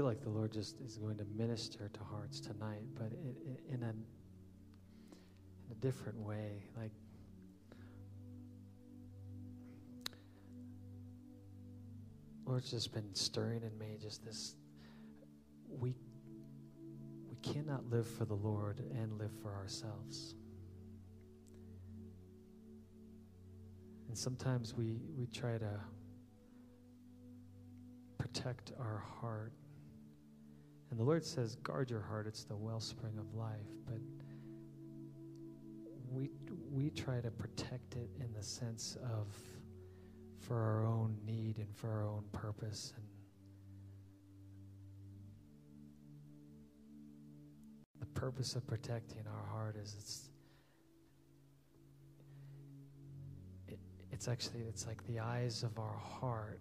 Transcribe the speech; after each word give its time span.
feel 0.00 0.06
like 0.06 0.22
the 0.22 0.30
Lord 0.30 0.50
just 0.50 0.80
is 0.80 0.96
going 0.96 1.18
to 1.18 1.26
minister 1.36 1.90
to 1.92 2.00
hearts 2.02 2.40
tonight, 2.40 2.86
but 2.94 3.12
it, 3.12 3.36
it, 3.44 3.60
in 3.68 3.82
a 3.82 3.90
in 3.90 3.96
a 5.72 5.74
different 5.74 6.18
way. 6.20 6.64
Like 6.74 6.92
Lord's 12.46 12.70
just 12.70 12.94
been 12.94 13.14
stirring 13.14 13.62
in 13.62 13.76
me 13.76 13.98
just 14.00 14.24
this 14.24 14.54
we 15.68 15.92
we 17.28 17.36
cannot 17.42 17.84
live 17.90 18.08
for 18.08 18.24
the 18.24 18.36
Lord 18.36 18.78
and 18.78 19.18
live 19.18 19.32
for 19.42 19.54
ourselves. 19.54 20.34
And 24.08 24.16
sometimes 24.16 24.74
we, 24.74 24.96
we 25.14 25.26
try 25.26 25.58
to 25.58 25.78
protect 28.16 28.72
our 28.78 29.04
heart. 29.20 29.52
And 30.90 30.98
the 30.98 31.04
Lord 31.04 31.24
says, 31.24 31.54
guard 31.56 31.88
your 31.88 32.00
heart, 32.00 32.26
it's 32.26 32.44
the 32.44 32.56
wellspring 32.56 33.16
of 33.18 33.34
life. 33.34 33.54
But 33.86 34.00
we, 36.10 36.30
we 36.72 36.90
try 36.90 37.20
to 37.20 37.30
protect 37.30 37.94
it 37.94 38.10
in 38.18 38.32
the 38.32 38.42
sense 38.42 38.96
of 39.02 39.28
for 40.40 40.56
our 40.56 40.84
own 40.84 41.16
need 41.24 41.58
and 41.58 41.76
for 41.76 41.90
our 41.90 42.04
own 42.04 42.24
purpose. 42.32 42.92
And 42.96 43.04
the 48.00 48.06
purpose 48.06 48.56
of 48.56 48.66
protecting 48.66 49.22
our 49.28 49.46
heart 49.52 49.76
is 49.76 49.94
it's 49.96 50.30
it, 53.68 53.78
it's 54.10 54.26
actually 54.26 54.62
it's 54.62 54.86
like 54.88 55.06
the 55.06 55.20
eyes 55.20 55.62
of 55.62 55.78
our 55.78 55.98
heart. 55.98 56.60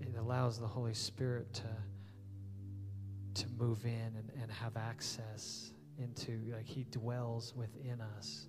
It 0.00 0.16
allows 0.18 0.58
the 0.58 0.66
Holy 0.66 0.94
Spirit 0.94 1.54
to 1.54 1.68
to 3.34 3.46
move 3.58 3.84
in 3.84 3.90
and, 4.16 4.30
and 4.40 4.50
have 4.50 4.76
access 4.76 5.72
into 5.98 6.40
like 6.52 6.66
he 6.66 6.84
dwells 6.90 7.54
within 7.54 8.00
us 8.16 8.46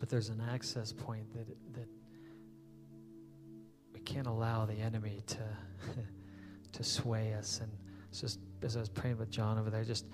but 0.00 0.08
there's 0.08 0.30
an 0.30 0.42
access 0.50 0.92
point 0.92 1.30
that 1.34 1.46
that 1.74 1.88
we 3.92 4.00
can't 4.00 4.26
allow 4.26 4.64
the 4.64 4.74
enemy 4.74 5.22
to 5.26 5.38
to 6.72 6.82
sway 6.82 7.34
us. 7.34 7.60
And 7.62 7.70
just 8.12 8.40
as 8.62 8.76
I 8.76 8.80
was 8.80 8.88
praying 8.88 9.18
with 9.18 9.30
John 9.30 9.58
over 9.58 9.70
there, 9.70 9.84
just 9.84 10.06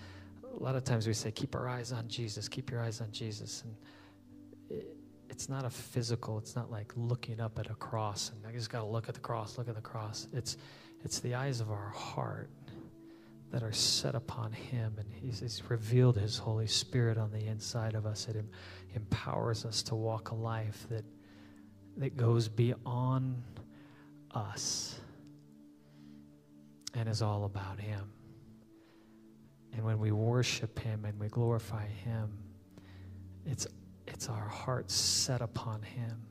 a 0.42 0.62
lot 0.62 0.74
of 0.74 0.84
times 0.84 1.06
we 1.06 1.14
say, 1.14 1.30
"Keep 1.30 1.54
our 1.54 1.68
eyes 1.68 1.92
on 1.92 2.08
Jesus. 2.08 2.48
Keep 2.48 2.70
your 2.70 2.82
eyes 2.82 3.00
on 3.00 3.10
Jesus." 3.12 3.62
And 3.62 4.78
it, 4.78 4.96
it's 5.30 5.48
not 5.48 5.64
a 5.64 5.70
physical. 5.70 6.36
It's 6.38 6.56
not 6.56 6.70
like 6.70 6.92
looking 6.96 7.40
up 7.40 7.58
at 7.58 7.70
a 7.70 7.74
cross 7.74 8.30
and 8.30 8.46
I 8.46 8.56
just 8.56 8.70
got 8.70 8.80
to 8.80 8.86
look 8.86 9.08
at 9.08 9.14
the 9.14 9.20
cross. 9.20 9.56
Look 9.56 9.68
at 9.68 9.76
the 9.76 9.80
cross. 9.80 10.26
It's 10.32 10.56
it's 11.04 11.20
the 11.20 11.34
eyes 11.34 11.60
of 11.60 11.70
our 11.70 11.90
heart 11.90 12.50
that 13.50 13.62
are 13.62 13.72
set 13.72 14.14
upon 14.14 14.52
Him, 14.52 14.96
and 14.98 15.12
He's, 15.12 15.40
he's 15.40 15.62
revealed 15.68 16.16
His 16.16 16.38
Holy 16.38 16.66
Spirit 16.66 17.16
on 17.18 17.30
the 17.30 17.46
inside 17.46 17.94
of 17.94 18.06
us. 18.06 18.28
It 18.28 18.36
em- 18.36 18.50
empowers 18.94 19.64
us 19.64 19.82
to 19.84 19.94
walk 19.94 20.30
a 20.30 20.34
life 20.34 20.86
that 20.90 21.04
that 21.98 22.16
goes 22.16 22.46
beyond 22.46 23.42
us 24.34 25.00
and 26.94 27.08
is 27.08 27.22
all 27.22 27.44
about 27.44 27.80
Him. 27.80 28.10
And 29.72 29.84
when 29.84 29.98
we 29.98 30.12
worship 30.12 30.78
Him 30.78 31.04
and 31.04 31.18
we 31.18 31.28
glorify 31.28 31.86
Him, 31.86 32.30
it's 33.46 33.66
it's 34.06 34.28
our 34.28 34.48
heart 34.48 34.90
set 34.90 35.40
upon 35.40 35.82
Him. 35.82 36.22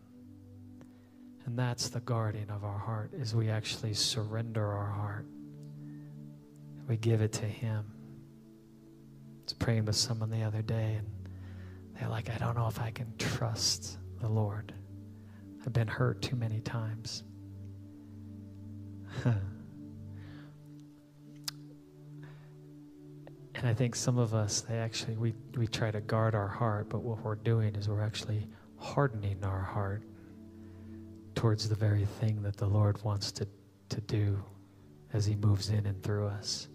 And 1.45 1.57
that's 1.57 1.89
the 1.89 1.99
guarding 1.99 2.49
of 2.49 2.63
our 2.63 2.79
heart, 2.79 3.11
is 3.13 3.35
we 3.35 3.49
actually 3.49 3.93
surrender 3.93 4.65
our 4.65 4.91
heart 4.91 5.25
we 6.87 6.97
give 6.97 7.21
it 7.21 7.31
to 7.33 7.45
Him. 7.45 7.85
I 7.87 9.43
was 9.43 9.53
praying 9.53 9.85
with 9.85 9.95
someone 9.95 10.29
the 10.29 10.43
other 10.43 10.61
day, 10.61 10.97
and 10.97 11.07
they're 11.99 12.09
like, 12.09 12.29
I 12.29 12.37
don't 12.37 12.55
know 12.55 12.67
if 12.67 12.79
I 12.79 12.91
can 12.91 13.13
trust 13.17 13.97
the 14.19 14.29
Lord. 14.29 14.73
I've 15.65 15.73
been 15.73 15.87
hurt 15.87 16.21
too 16.21 16.35
many 16.35 16.61
times. 16.61 17.23
and 19.25 19.41
I 23.63 23.73
think 23.73 23.95
some 23.95 24.17
of 24.17 24.33
us, 24.33 24.61
they 24.61 24.77
actually, 24.77 25.17
we, 25.17 25.33
we 25.55 25.67
try 25.67 25.89
to 25.91 26.01
guard 26.01 26.35
our 26.35 26.47
heart, 26.47 26.89
but 26.89 26.99
what 26.99 27.23
we're 27.23 27.35
doing 27.35 27.75
is 27.75 27.89
we're 27.89 28.03
actually 28.03 28.47
hardening 28.77 29.43
our 29.43 29.61
heart 29.61 30.03
towards 31.33 31.67
the 31.67 31.75
very 31.75 32.05
thing 32.05 32.41
that 32.43 32.57
the 32.57 32.67
Lord 32.67 33.03
wants 33.03 33.31
to, 33.33 33.47
to 33.89 34.01
do 34.01 34.43
as 35.13 35.25
He 35.25 35.35
moves 35.35 35.69
in 35.69 35.85
and 35.85 36.01
through 36.03 36.27
us. 36.27 36.67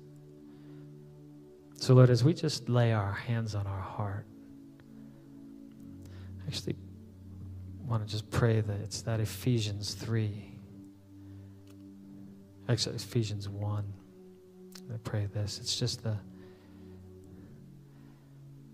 So, 1.80 1.94
Lord, 1.94 2.10
as 2.10 2.22
we 2.22 2.34
just 2.34 2.68
lay 2.68 2.92
our 2.92 3.10
hands 3.10 3.54
on 3.54 3.66
our 3.66 3.80
heart, 3.80 4.26
I 6.42 6.46
actually 6.46 6.76
want 7.86 8.06
to 8.06 8.12
just 8.12 8.30
pray 8.30 8.60
that 8.60 8.80
it's 8.80 9.00
that 9.02 9.18
Ephesians 9.18 9.94
3. 9.94 10.58
Actually, 12.68 12.96
Ephesians 12.96 13.48
1. 13.48 13.92
I 14.92 14.96
pray 15.04 15.24
this. 15.32 15.58
It's 15.58 15.78
just 15.78 16.02
the. 16.02 16.18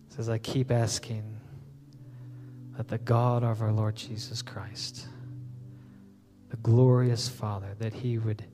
Says, 0.08 0.28
I 0.28 0.38
keep 0.38 0.72
asking 0.72 1.36
that 2.76 2.88
the 2.88 2.98
God 2.98 3.44
of 3.44 3.62
our 3.62 3.70
Lord 3.70 3.94
Jesus 3.94 4.42
Christ, 4.42 5.06
the 6.48 6.56
glorious 6.56 7.28
Father, 7.28 7.72
that 7.78 7.92
He 7.92 8.18
would 8.18 8.44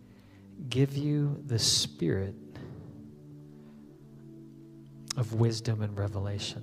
give 0.68 0.94
you 0.94 1.42
the 1.46 1.58
Spirit 1.58 2.34
of 5.16 5.34
wisdom 5.34 5.82
and 5.82 5.96
revelation. 5.98 6.62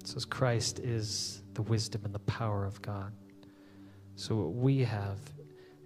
It 0.00 0.06
says 0.06 0.24
Christ 0.24 0.78
is 0.80 1.42
the 1.54 1.62
wisdom 1.62 2.02
and 2.04 2.14
the 2.14 2.20
power 2.20 2.64
of 2.64 2.80
God. 2.82 3.12
So 4.16 4.36
what 4.36 4.54
we 4.54 4.80
have 4.80 5.18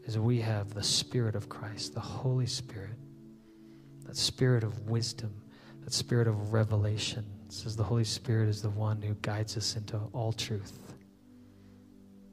is 0.05 0.19
we 0.19 0.41
have 0.41 0.73
the 0.73 0.83
Spirit 0.83 1.35
of 1.35 1.49
Christ, 1.49 1.95
the 1.95 2.01
Holy 2.01 2.47
Spirit, 2.47 2.97
that 4.05 4.17
spirit 4.17 4.63
of 4.65 4.89
wisdom, 4.89 5.35
that 5.85 5.93
spirit 5.93 6.29
of 6.29 6.53
revelation. 6.53 7.25
It 7.47 7.53
says 7.53 7.77
the 7.77 7.85
Holy 7.85 8.05
Spirit 8.05 8.49
is 8.49 8.63
the 8.63 8.71
one 8.71 9.03
who 9.03 9.15
guides 9.23 9.57
us 9.57 9.77
into 9.77 9.99
all 10.13 10.33
truth, 10.33 10.79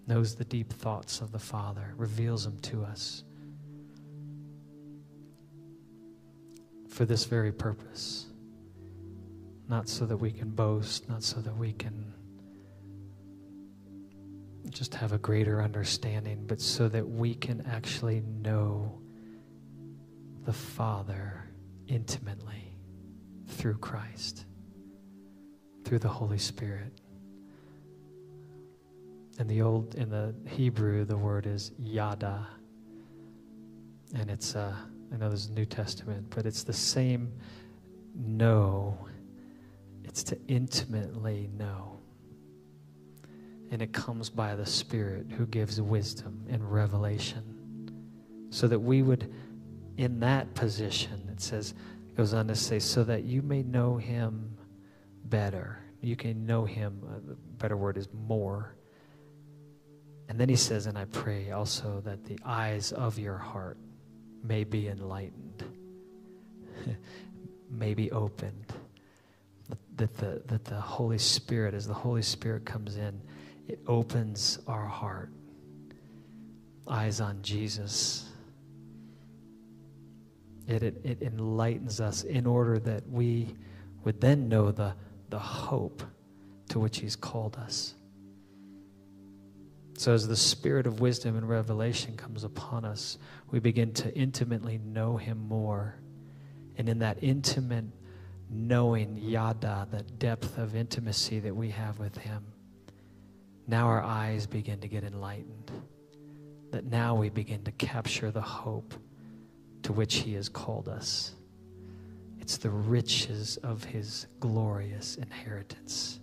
knows 0.08 0.36
the 0.36 0.46
deep 0.46 0.72
thoughts 0.72 1.22
of 1.22 1.32
the 1.32 1.40
Father, 1.40 1.94
reveals 1.98 2.46
them 2.46 2.60
to 2.62 2.84
us. 2.84 3.24
For 6.94 7.06
this 7.06 7.26
very 7.26 7.52
purpose. 7.52 8.28
Not 9.68 9.90
so 9.90 10.06
that 10.06 10.18
we 10.18 10.32
can 10.32 10.50
boast, 10.50 11.10
not 11.10 11.24
so 11.24 11.42
that 11.42 11.58
we 11.58 11.74
can 11.74 12.14
just 14.70 14.94
have 14.94 15.12
a 15.12 15.18
greater 15.18 15.62
understanding, 15.62 16.46
but 16.46 16.62
so 16.62 16.88
that 16.90 17.08
we 17.08 17.34
can 17.34 17.66
actually 17.66 18.22
know 18.22 19.02
the 20.46 20.54
Father 20.54 21.44
intimately 21.88 22.78
through 23.48 23.78
Christ, 23.78 24.46
through 25.86 26.00
the 26.00 26.10
Holy 26.10 26.38
Spirit. 26.38 26.94
In 29.40 29.48
the 29.48 29.64
old, 29.64 29.96
in 29.96 30.12
the 30.12 30.36
Hebrew, 30.48 31.06
the 31.06 31.18
word 31.18 31.48
is 31.48 31.72
yada, 31.80 32.48
and 34.14 34.30
it's 34.30 34.54
a 34.54 34.78
I 35.14 35.18
know 35.18 35.28
there's 35.28 35.46
a 35.46 35.52
New 35.54 35.66
Testament, 35.66 36.26
but 36.32 36.46
it's 36.48 36.64
the 36.64 36.74
same 36.74 37.32
know. 38.16 38.98
It's 40.04 40.24
to 40.24 40.38
intimately 40.48 41.50
know. 41.56 42.00
And 43.70 43.82
it 43.82 43.94
comes 43.94 44.30
by 44.30 44.56
the 44.56 44.66
Spirit 44.66 45.28
who 45.32 45.46
gives 45.46 45.80
wisdom 45.80 46.46
and 46.50 46.72
revelation. 46.72 47.90
So 48.50 48.68
that 48.68 48.80
we 48.80 49.02
would, 49.04 49.32
in 49.98 50.20
that 50.22 50.54
position, 50.56 51.30
it 51.32 51.42
says, 51.42 51.74
it 52.10 52.18
goes 52.18 52.34
on 52.34 52.48
to 52.48 52.56
say, 52.56 52.80
so 52.80 53.04
that 53.04 53.24
you 53.24 53.42
may 53.42 53.64
know 53.64 53.98
him 53.98 54.58
better. 55.26 55.80
You 56.02 56.16
can 56.16 56.46
know 56.46 56.66
him, 56.66 57.02
uh, 57.08 57.34
better 57.58 57.78
word 57.78 57.98
is 57.98 58.08
more. 58.14 58.76
And 60.30 60.40
then 60.40 60.50
he 60.50 60.56
says, 60.56 60.86
and 60.86 60.98
I 60.98 61.06
pray 61.06 61.52
also 61.52 62.02
that 62.06 62.26
the 62.26 62.38
eyes 62.46 62.92
of 62.92 63.18
your 63.18 63.38
heart 63.38 63.78
may 64.44 64.64
be 64.64 64.88
enlightened, 64.90 65.64
may 67.70 67.94
be 67.94 68.12
opened. 68.12 68.74
That 69.96 70.16
the, 70.18 70.42
that 70.48 70.66
the 70.66 70.80
Holy 70.80 71.20
Spirit, 71.20 71.74
as 71.74 71.88
the 71.88 71.94
Holy 71.94 72.24
Spirit 72.24 72.66
comes 72.66 72.98
in, 72.98 73.22
it 73.68 73.80
opens 73.88 74.60
our 74.68 74.86
heart. 74.86 75.30
Eyes 76.88 77.22
on 77.22 77.42
Jesus. 77.42 78.30
It, 80.68 80.84
it, 80.84 81.02
it 81.04 81.22
enlightens 81.22 82.02
us 82.02 82.24
in 82.24 82.46
order 82.46 82.80
that 82.80 83.08
we 83.08 83.56
would 84.04 84.20
then 84.20 84.50
know 84.50 84.72
the, 84.72 84.94
the 85.30 85.40
hope 85.40 86.04
to 86.70 86.80
which 86.80 87.00
He's 87.00 87.16
called 87.16 87.56
us. 87.58 87.94
So, 89.96 90.14
as 90.14 90.28
the 90.28 90.36
spirit 90.36 90.88
of 90.88 91.00
wisdom 91.00 91.38
and 91.38 91.48
revelation 91.48 92.18
comes 92.18 92.44
upon 92.44 92.84
us, 92.84 93.18
we 93.52 93.60
begin 93.60 93.94
to 93.94 94.14
intimately 94.16 94.80
know 94.80 95.18
Him 95.18 95.48
more. 95.48 95.96
And 96.78 96.90
in 96.90 97.00
that 97.00 97.20
intimate 97.22 97.86
knowing, 98.50 99.18
yada, 99.18 99.88
that 99.92 100.20
depth 100.20 100.58
of 100.58 100.76
intimacy 100.76 101.40
that 101.40 101.56
we 101.56 101.70
have 101.70 102.00
with 102.00 102.18
Him, 102.18 102.44
now 103.68 103.88
our 103.88 104.02
eyes 104.02 104.48
begin 104.48 104.80
to 104.82 104.88
get 104.88 105.04
enlightened. 105.04 105.72
That 106.72 106.86
now 106.86 107.16
we 107.16 107.30
begin 107.30 107.64
to 107.66 107.72
capture 107.74 108.32
the 108.32 108.42
hope 108.42 108.96
to 109.84 109.94
which 109.94 110.16
He 110.16 110.34
has 110.34 110.50
called 110.50 110.90
us. 110.90 111.36
It's 112.40 112.58
the 112.58 112.72
riches 112.72 113.58
of 113.58 113.84
His 113.84 114.26
glorious 114.40 115.18
inheritance. 115.18 116.20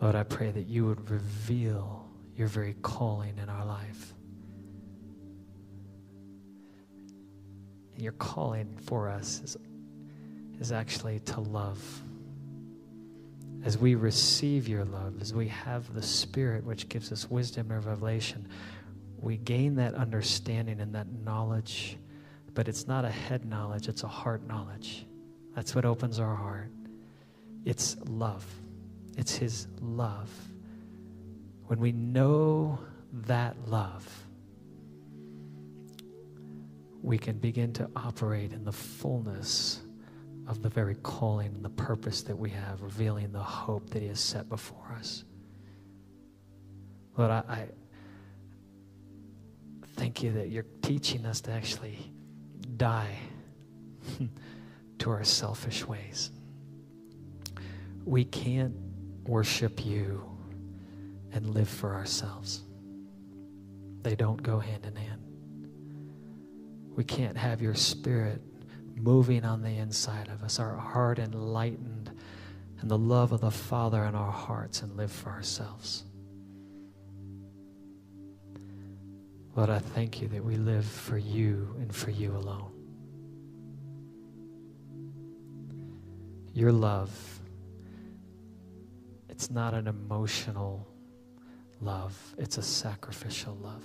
Lord, 0.00 0.14
I 0.14 0.22
pray 0.22 0.50
that 0.50 0.66
you 0.66 0.86
would 0.86 1.10
reveal 1.10 2.06
your 2.36 2.46
very 2.46 2.74
calling 2.82 3.36
in 3.42 3.48
our 3.48 3.64
life. 3.64 4.14
And 7.94 8.04
Your 8.04 8.12
calling 8.12 8.76
for 8.84 9.08
us 9.08 9.40
is, 9.42 9.56
is 10.60 10.70
actually 10.70 11.18
to 11.20 11.40
love. 11.40 11.82
As 13.64 13.76
we 13.76 13.96
receive 13.96 14.68
your 14.68 14.84
love, 14.84 15.20
as 15.20 15.34
we 15.34 15.48
have 15.48 15.92
the 15.92 16.02
Spirit 16.02 16.64
which 16.64 16.88
gives 16.88 17.10
us 17.10 17.28
wisdom 17.28 17.72
and 17.72 17.84
revelation, 17.84 18.46
we 19.20 19.36
gain 19.38 19.74
that 19.74 19.94
understanding 19.94 20.80
and 20.80 20.94
that 20.94 21.08
knowledge. 21.24 21.98
But 22.54 22.68
it's 22.68 22.86
not 22.86 23.04
a 23.04 23.10
head 23.10 23.44
knowledge, 23.44 23.88
it's 23.88 24.04
a 24.04 24.08
heart 24.08 24.46
knowledge. 24.46 25.06
That's 25.56 25.74
what 25.74 25.84
opens 25.84 26.20
our 26.20 26.36
heart. 26.36 26.70
It's 27.64 27.96
love. 28.06 28.46
It's 29.18 29.34
His 29.34 29.66
love. 29.80 30.30
When 31.66 31.80
we 31.80 31.90
know 31.90 32.78
that 33.26 33.56
love, 33.66 34.08
we 37.02 37.18
can 37.18 37.36
begin 37.36 37.72
to 37.74 37.90
operate 37.96 38.52
in 38.52 38.64
the 38.64 38.72
fullness 38.72 39.82
of 40.46 40.62
the 40.62 40.68
very 40.68 40.94
calling 40.94 41.48
and 41.48 41.64
the 41.64 41.70
purpose 41.70 42.22
that 42.22 42.38
we 42.38 42.48
have, 42.50 42.80
revealing 42.80 43.32
the 43.32 43.42
hope 43.42 43.90
that 43.90 44.02
He 44.02 44.08
has 44.08 44.20
set 44.20 44.48
before 44.48 44.96
us. 44.96 45.24
Lord, 47.16 47.32
I, 47.32 47.42
I 47.48 47.66
thank 49.96 50.22
you 50.22 50.30
that 50.34 50.48
you're 50.50 50.66
teaching 50.80 51.26
us 51.26 51.40
to 51.42 51.50
actually 51.50 51.98
die 52.76 53.18
to 55.00 55.10
our 55.10 55.24
selfish 55.24 55.84
ways. 55.84 56.30
We 58.04 58.24
can't 58.24 58.87
worship 59.28 59.84
you 59.84 60.24
and 61.32 61.54
live 61.54 61.68
for 61.68 61.94
ourselves. 61.94 62.62
They 64.02 64.16
don't 64.16 64.42
go 64.42 64.58
hand 64.58 64.86
in 64.86 64.96
hand. 64.96 65.22
We 66.96 67.04
can't 67.04 67.36
have 67.36 67.60
your 67.60 67.74
spirit 67.74 68.40
moving 68.96 69.44
on 69.44 69.62
the 69.62 69.76
inside 69.76 70.28
of 70.28 70.42
us, 70.42 70.58
our 70.58 70.74
heart 70.74 71.18
enlightened, 71.18 72.10
and 72.80 72.90
the 72.90 72.98
love 72.98 73.32
of 73.32 73.40
the 73.40 73.50
Father 73.50 74.04
in 74.04 74.14
our 74.14 74.32
hearts, 74.32 74.82
and 74.82 74.96
live 74.96 75.12
for 75.12 75.30
ourselves. 75.30 76.04
Lord, 79.54 79.70
I 79.70 79.78
thank 79.78 80.22
you 80.22 80.28
that 80.28 80.44
we 80.44 80.56
live 80.56 80.84
for 80.84 81.18
you 81.18 81.74
and 81.80 81.94
for 81.94 82.10
you 82.10 82.32
alone. 82.36 82.72
Your 86.54 86.72
love 86.72 87.37
it's 89.38 89.52
not 89.52 89.72
an 89.72 89.86
emotional 89.86 90.84
love, 91.80 92.34
it's 92.38 92.58
a 92.58 92.62
sacrificial 92.62 93.54
love. 93.62 93.84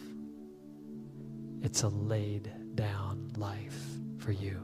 It's 1.61 1.83
a 1.83 1.89
laid 1.89 2.51
down 2.73 3.31
life 3.37 3.79
for 4.17 4.31
you. 4.31 4.59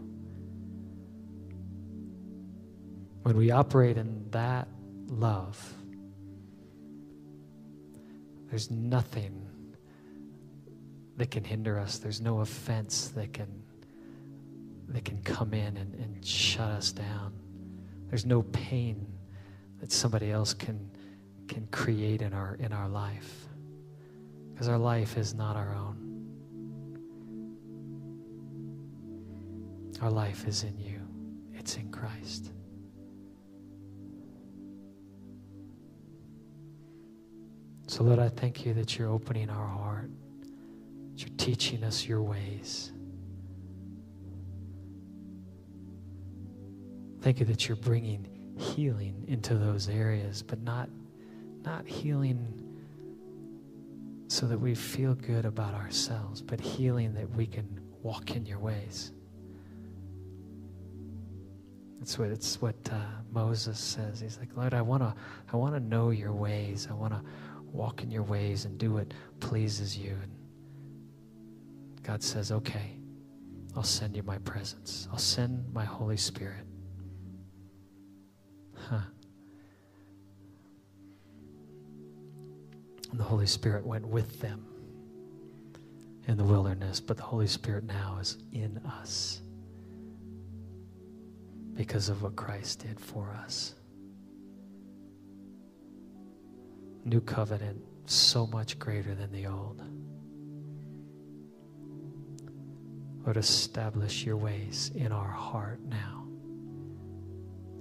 When 3.22 3.38
we 3.38 3.52
operate 3.52 3.98
in 3.98 4.32
that 4.32 4.68
love, 5.06 5.76
there's 8.50 8.72
nothing 8.72 9.48
that 11.18 11.30
can 11.30 11.44
hinder 11.44 11.78
us. 11.78 12.00
There's 12.00 12.20
no 12.20 12.40
offense 12.40 13.10
that 13.10 13.32
can 13.32 13.62
that 14.88 15.06
can 15.06 15.22
come 15.22 15.54
in 15.54 15.78
and, 15.78 15.94
and 15.94 16.26
shut 16.26 16.72
us 16.72 16.92
down. 16.92 17.32
There's 18.08 18.26
no 18.26 18.42
pain 18.42 19.06
that 19.80 19.92
somebody 19.92 20.32
else 20.32 20.54
can, 20.54 20.90
can 21.48 21.68
create 21.68 22.22
in 22.22 22.34
our, 22.34 22.56
in 22.56 22.74
our 22.74 22.88
life. 22.88 23.48
Because 24.52 24.68
our 24.68 24.78
life 24.78 25.18
is 25.18 25.34
not 25.34 25.56
our 25.56 25.74
own. 25.74 26.10
Our 30.02 30.12
life 30.12 30.48
is 30.48 30.64
in 30.64 30.78
you, 30.78 31.02
it's 31.54 31.76
in 31.76 31.92
Christ. 31.92 32.52
So, 37.88 38.04
Lord, 38.04 38.20
I 38.20 38.30
thank 38.30 38.66
you 38.66 38.74
that 38.76 38.98
you're 38.98 39.10
opening 39.10 39.50
our 39.50 39.68
heart, 39.68 40.10
that 41.12 41.22
you're 41.22 41.36
teaching 41.38 41.84
us 41.84 42.08
your 42.08 42.22
ways. 42.22 42.94
Thank 47.22 47.40
you 47.42 47.46
that 47.48 47.68
you're 47.68 47.76
bringing 47.76 48.28
healing 48.60 49.26
into 49.28 49.56
those 49.56 49.88
areas, 49.88 50.44
but 50.44 50.62
not, 50.62 50.90
not 51.64 51.88
healing 51.88 52.46
so 54.28 54.46
that 54.46 54.60
we 54.60 54.76
feel 54.76 55.16
good 55.16 55.46
about 55.46 55.74
ourselves, 55.74 56.42
but 56.42 56.60
healing 56.60 57.14
that 57.14 57.30
we 57.36 57.48
can 57.48 57.80
walk 58.04 58.36
in 58.36 58.46
your 58.46 58.60
ways. 58.60 59.12
That's 62.00 62.18
what 62.18 62.30
it's 62.30 62.62
what 62.62 62.76
uh, 62.92 62.96
Moses 63.32 63.80
says. 63.80 64.20
He's 64.20 64.38
like, 64.38 64.50
Lord, 64.56 64.74
I 64.74 64.82
want 64.82 65.04
to, 65.04 65.14
I 65.52 65.58
want 65.58 65.74
to 65.76 65.80
know 65.80 66.12
your 66.12 66.32
ways. 66.32 66.88
I 66.90 66.94
want 66.94 67.14
to 67.14 67.22
walk 67.72 68.04
in 68.04 68.12
your 68.12 68.24
ways 68.24 68.66
and 68.66 68.78
do 68.78 68.94
what 68.94 69.08
pleases 69.40 69.98
you. 69.98 70.18
And 70.22 70.32
God 72.04 72.24
says, 72.24 72.52
Okay, 72.52 72.98
I'll 73.76 73.84
send 73.84 74.16
you 74.16 74.24
my 74.24 74.38
presence. 74.40 75.08
I'll 75.12 75.18
send 75.18 75.74
my 75.74 75.86
Holy 75.86 76.18
Spirit. 76.18 76.69
And 78.92 79.04
the 83.20 83.24
Holy 83.24 83.48
Spirit 83.48 83.86
went 83.86 84.08
with 84.08 84.40
them 84.40 84.66
in 86.28 86.38
the 86.38 86.44
wilderness, 86.44 87.00
but 87.00 87.18
the 87.18 87.24
Holy 87.24 87.48
Spirit 87.48 87.84
now 87.84 88.18
is 88.22 88.38
in 88.52 88.78
us 88.86 89.42
because 91.76 92.10
of 92.10 92.22
what 92.22 92.36
Christ 92.36 92.86
did 92.86 93.00
for 93.00 93.36
us. 93.44 93.74
New 97.06 97.22
covenant, 97.22 97.82
so 98.06 98.46
much 98.46 98.78
greater 98.78 99.16
than 99.16 99.32
the 99.32 99.48
old. 99.48 99.82
Lord, 103.24 103.38
establish 103.38 104.26
your 104.26 104.38
ways 104.38 104.92
in 104.94 105.12
our 105.12 105.32
heart 105.32 105.80
now. 105.82 106.19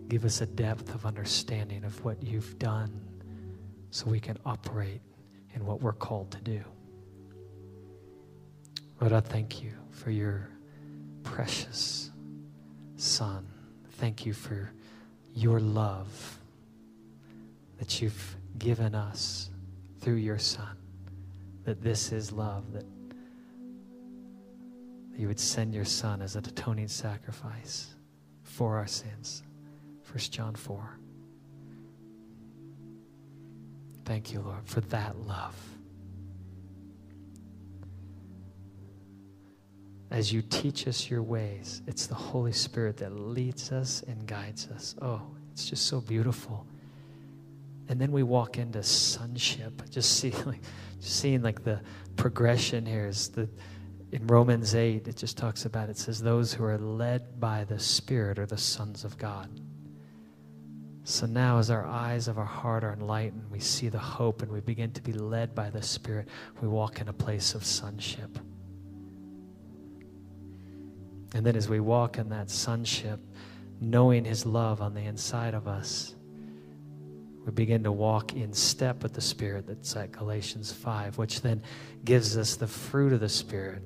Give 0.09 0.25
us 0.25 0.41
a 0.41 0.47
depth 0.47 0.95
of 0.95 1.05
understanding 1.05 1.85
of 1.85 2.03
what 2.05 2.23
you've 2.23 2.59
done 2.59 2.99
so 3.91 4.07
we 4.07 4.21
can 4.21 4.39
operate 4.47 5.03
in 5.55 5.67
what 5.67 5.83
we're 5.83 5.93
called 5.93 6.31
to 6.31 6.41
do. 6.41 6.63
Lord, 9.01 9.13
I 9.13 9.21
thank 9.21 9.63
you 9.63 9.73
for 9.91 10.11
your 10.11 10.49
precious 11.23 12.11
Son. 12.97 13.47
Thank 13.93 14.25
you 14.25 14.33
for 14.33 14.73
your 15.35 15.61
love 15.61 16.39
that 17.79 18.01
you've 18.01 18.37
given 18.59 18.95
us 18.95 19.51
through 20.01 20.15
your 20.15 20.39
Son. 20.39 20.77
That 21.65 21.83
this 21.83 22.13
is 22.13 22.33
love, 22.33 22.73
that 22.73 22.87
you 25.17 25.29
would 25.29 25.39
send 25.39 25.75
your 25.75 25.85
Son 25.85 26.23
as 26.23 26.35
an 26.35 26.47
atoning 26.47 26.89
sacrifice 26.89 27.95
for 28.43 28.77
our 28.77 28.87
sins. 28.87 29.43
1 30.11 30.19
John 30.31 30.55
4. 30.55 30.99
Thank 34.05 34.33
you, 34.33 34.41
Lord, 34.41 34.67
for 34.67 34.81
that 34.83 35.19
love. 35.27 35.55
As 40.11 40.33
you 40.33 40.41
teach 40.41 40.89
us 40.89 41.11
your 41.11 41.23
ways, 41.23 41.83
it's 41.87 42.07
the 42.07 42.15
Holy 42.15 42.53
Spirit 42.53 42.97
that 42.99 43.13
leads 43.13 43.71
us 43.71 44.03
and 44.09 44.27
guides 44.27 44.69
us. 44.69 44.95
Oh, 45.03 45.21
it's 45.53 45.69
just 45.69 45.87
so 45.87 46.01
beautiful. 46.01 46.67
And 47.89 48.01
then 48.01 48.11
we 48.11 48.23
walk 48.23 48.57
into 48.57 48.83
sonship. 48.83 49.83
Just 49.91 50.19
see, 50.19 50.31
like, 50.47 50.63
just 51.01 51.21
seeing 51.21 51.43
like 51.43 51.63
the 51.63 51.81
progression 52.17 52.87
here 52.87 53.07
is 53.07 53.29
the 53.29 53.49
in 54.11 54.27
Romans 54.27 54.75
8, 54.75 55.07
it 55.07 55.17
just 55.17 55.37
talks 55.37 55.67
about 55.67 55.91
it 55.91 55.99
says 55.99 56.21
those 56.21 56.55
who 56.55 56.65
are 56.65 56.79
led 56.79 57.39
by 57.39 57.65
the 57.65 57.79
Spirit 57.79 58.39
are 58.39 58.47
the 58.47 58.57
sons 58.57 59.05
of 59.05 59.19
God. 59.19 59.51
So 61.09 61.25
now, 61.25 61.57
as 61.57 61.71
our 61.71 61.87
eyes 61.87 62.29
of 62.29 62.37
our 62.37 62.45
heart 62.45 62.85
are 62.85 62.93
enlightened, 62.93 63.51
we 63.51 63.61
see 63.61 63.89
the 63.89 63.99
hope 63.99 64.43
and 64.43 64.53
we 64.53 64.61
begin 64.61 64.93
to 64.93 65.01
be 65.01 65.15
led 65.15 65.55
by 65.55 65.71
the 65.71 65.81
Spirit, 65.81 66.29
we 66.61 66.69
walk 66.69 67.01
in 67.01 67.09
a 67.09 67.15
place 67.15 67.55
of 67.55 67.65
sonship. 67.65 68.39
And 71.33 71.47
then, 71.47 71.57
as 71.57 71.67
we 71.67 71.81
walk 71.81 72.19
in 72.19 72.29
that 72.29 72.51
sonship, 72.51 73.21
knowing 73.81 74.27
His 74.27 74.45
love 74.45 74.83
on 74.83 74.93
the 74.93 75.01
inside 75.01 75.55
of 75.55 75.67
us, 75.67 76.15
we 77.47 77.53
begin 77.53 77.85
to 77.85 77.93
walk 77.93 78.35
in 78.35 78.53
step 78.53 79.03
with 79.03 79.15
the 79.15 79.23
Spirit. 79.23 79.67
That's 79.67 79.97
at 79.97 80.13
Galatians 80.13 80.73
5, 80.73 81.17
which 81.17 81.41
then 81.41 81.63
gives 82.05 82.37
us 82.37 82.57
the 82.57 82.69
fruit 82.69 83.15
of 83.15 83.21
the 83.21 83.31
Spirit. 83.31 83.83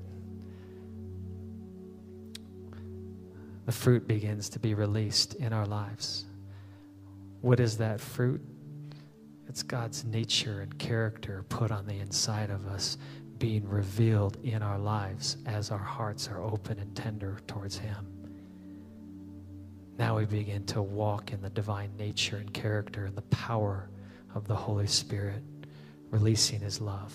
The 3.67 3.73
fruit 3.73 4.09
begins 4.09 4.49
to 4.49 4.59
be 4.59 4.75
released 4.75 5.35
in 5.37 5.53
our 5.53 5.67
lives. 5.67 6.25
What 7.43 7.59
is 7.59 7.77
that 7.79 8.01
fruit? 8.01 8.41
It's 9.49 9.65
God's 9.65 10.05
nature 10.05 10.61
and 10.61 10.79
character 10.79 11.45
put 11.49 11.73
on 11.73 11.87
the 11.89 11.99
inside 11.99 12.51
of 12.51 12.69
us, 12.69 12.99
being 13.39 13.69
revealed 13.69 14.39
in 14.45 14.63
our 14.63 14.79
lives 14.79 15.39
as 15.45 15.73
our 15.73 15.79
hearts 15.79 16.29
are 16.29 16.41
open 16.41 16.79
and 16.79 16.95
tender 16.95 17.39
towards 17.49 17.77
Him. 17.77 18.07
Now 19.99 20.19
we 20.19 20.25
begin 20.25 20.65
to 20.67 20.83
walk 20.83 21.33
in 21.33 21.43
the 21.43 21.51
divine 21.51 21.91
nature 21.99 22.37
and 22.37 22.55
character 22.55 23.07
and 23.07 23.17
the 23.17 23.23
power 23.23 23.91
of 24.37 24.47
the 24.47 24.55
Holy 24.55 24.87
Spirit, 24.87 25.43
releasing 26.11 26.61
His 26.61 26.81
love 26.81 27.13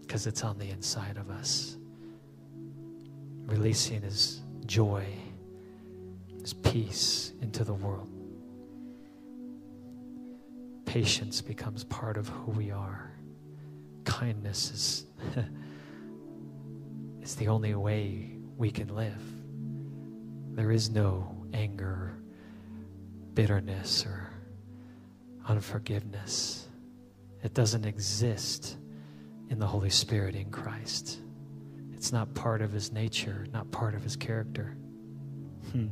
because 0.00 0.26
it's 0.26 0.44
on 0.44 0.58
the 0.58 0.70
inside 0.70 1.18
of 1.18 1.28
us, 1.28 1.76
releasing 3.44 4.00
His 4.00 4.40
joy, 4.64 5.04
His 6.40 6.54
peace 6.54 7.34
into 7.42 7.64
the 7.64 7.74
world 7.74 8.08
patience 10.90 11.40
becomes 11.40 11.84
part 11.84 12.16
of 12.16 12.26
who 12.28 12.50
we 12.50 12.72
are. 12.72 13.12
Kindness 14.04 14.72
is, 14.72 15.06
is 17.22 17.36
the 17.36 17.46
only 17.46 17.76
way 17.76 18.32
we 18.56 18.72
can 18.72 18.88
live. 18.96 19.22
There 20.56 20.72
is 20.72 20.90
no 20.90 21.46
anger, 21.54 22.18
bitterness, 23.34 24.04
or 24.04 24.32
unforgiveness. 25.46 26.66
It 27.44 27.54
doesn't 27.54 27.86
exist 27.86 28.76
in 29.48 29.60
the 29.60 29.68
Holy 29.68 29.90
Spirit 29.90 30.34
in 30.34 30.50
Christ. 30.50 31.20
It's 31.94 32.10
not 32.10 32.34
part 32.34 32.62
of 32.62 32.72
his 32.72 32.90
nature, 32.90 33.46
not 33.52 33.70
part 33.70 33.94
of 33.94 34.02
his 34.02 34.16
character. 34.16 34.76
Hmm. 35.70 35.86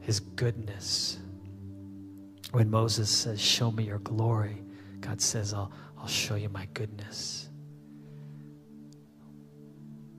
His 0.00 0.20
goodness 0.20 1.18
when 2.52 2.70
Moses 2.70 3.10
says, 3.10 3.40
Show 3.40 3.70
me 3.70 3.84
your 3.84 3.98
glory, 3.98 4.62
God 5.00 5.20
says, 5.20 5.52
I'll, 5.52 5.70
I'll 5.98 6.06
show 6.06 6.34
you 6.34 6.48
my 6.48 6.66
goodness. 6.74 7.48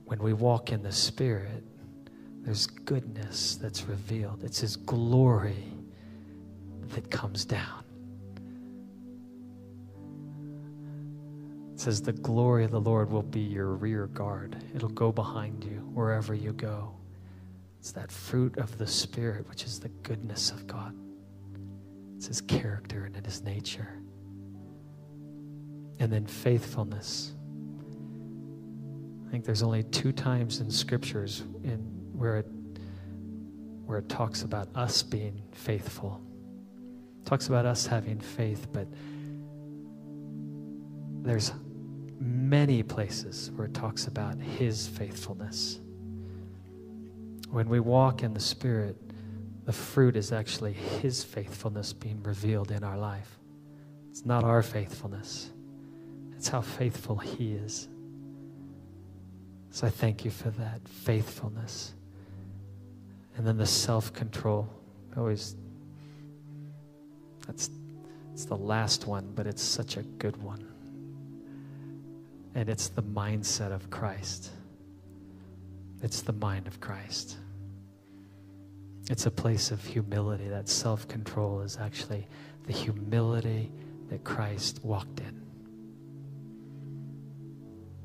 When 0.04 0.22
we 0.22 0.32
walk 0.32 0.72
in 0.72 0.82
the 0.82 0.92
Spirit, 0.92 1.64
there's 2.42 2.66
goodness 2.66 3.56
that's 3.56 3.84
revealed. 3.84 4.42
It's 4.44 4.60
His 4.60 4.76
glory 4.76 5.64
that 6.88 7.10
comes 7.10 7.44
down. 7.44 7.84
It 11.74 11.80
says, 11.80 12.02
The 12.02 12.12
glory 12.12 12.64
of 12.64 12.70
the 12.70 12.80
Lord 12.80 13.10
will 13.10 13.22
be 13.22 13.40
your 13.40 13.72
rear 13.72 14.06
guard, 14.06 14.56
it'll 14.74 14.88
go 14.88 15.12
behind 15.12 15.64
you 15.64 15.90
wherever 15.94 16.34
you 16.34 16.52
go. 16.52 16.94
It's 17.78 17.92
that 17.92 18.12
fruit 18.12 18.58
of 18.58 18.76
the 18.76 18.86
Spirit, 18.86 19.48
which 19.48 19.64
is 19.64 19.80
the 19.80 19.88
goodness 19.88 20.50
of 20.50 20.66
God. 20.66 20.94
It's 22.20 22.26
his 22.26 22.42
character 22.42 23.10
and 23.14 23.24
his 23.24 23.42
nature. 23.42 23.88
And 26.00 26.12
then 26.12 26.26
faithfulness. 26.26 27.32
I 29.26 29.30
think 29.30 29.46
there's 29.46 29.62
only 29.62 29.84
two 29.84 30.12
times 30.12 30.60
in 30.60 30.70
scriptures 30.70 31.44
in 31.64 31.78
where 32.12 32.36
it 32.36 32.46
where 33.86 34.00
it 34.00 34.08
talks 34.10 34.42
about 34.42 34.68
us 34.74 35.02
being 35.02 35.40
faithful. 35.52 36.20
It 37.22 37.24
talks 37.24 37.46
about 37.46 37.64
us 37.64 37.86
having 37.86 38.20
faith, 38.20 38.66
but 38.70 38.86
there's 41.22 41.54
many 42.18 42.82
places 42.82 43.50
where 43.54 43.66
it 43.66 43.72
talks 43.72 44.08
about 44.08 44.38
his 44.38 44.86
faithfulness. 44.86 45.80
When 47.48 47.70
we 47.70 47.80
walk 47.80 48.22
in 48.22 48.34
the 48.34 48.40
Spirit, 48.40 49.09
the 49.70 49.76
fruit 49.76 50.16
is 50.16 50.32
actually 50.32 50.72
His 50.72 51.22
faithfulness 51.22 51.92
being 51.92 52.20
revealed 52.24 52.72
in 52.72 52.82
our 52.82 52.98
life. 52.98 53.38
It's 54.10 54.26
not 54.26 54.42
our 54.42 54.64
faithfulness, 54.64 55.50
it's 56.36 56.48
how 56.48 56.60
faithful 56.60 57.18
He 57.18 57.52
is. 57.52 57.86
So 59.70 59.86
I 59.86 59.90
thank 59.90 60.24
you 60.24 60.32
for 60.32 60.50
that 60.50 60.80
faithfulness. 60.88 61.94
And 63.36 63.46
then 63.46 63.58
the 63.58 63.66
self 63.66 64.12
control. 64.12 64.68
Always, 65.16 65.54
that's 67.46 67.70
it's 68.32 68.46
the 68.46 68.56
last 68.56 69.06
one, 69.06 69.30
but 69.36 69.46
it's 69.46 69.62
such 69.62 69.96
a 69.96 70.02
good 70.02 70.36
one. 70.42 70.66
And 72.56 72.68
it's 72.68 72.88
the 72.88 73.04
mindset 73.04 73.70
of 73.70 73.88
Christ. 73.88 74.50
It's 76.02 76.22
the 76.22 76.32
mind 76.32 76.66
of 76.66 76.80
Christ. 76.80 77.36
It's 79.10 79.26
a 79.26 79.30
place 79.30 79.72
of 79.72 79.84
humility. 79.84 80.48
That 80.48 80.68
self 80.68 81.08
control 81.08 81.62
is 81.62 81.76
actually 81.76 82.28
the 82.66 82.72
humility 82.72 83.72
that 84.08 84.22
Christ 84.22 84.78
walked 84.84 85.18
in. 85.18 85.42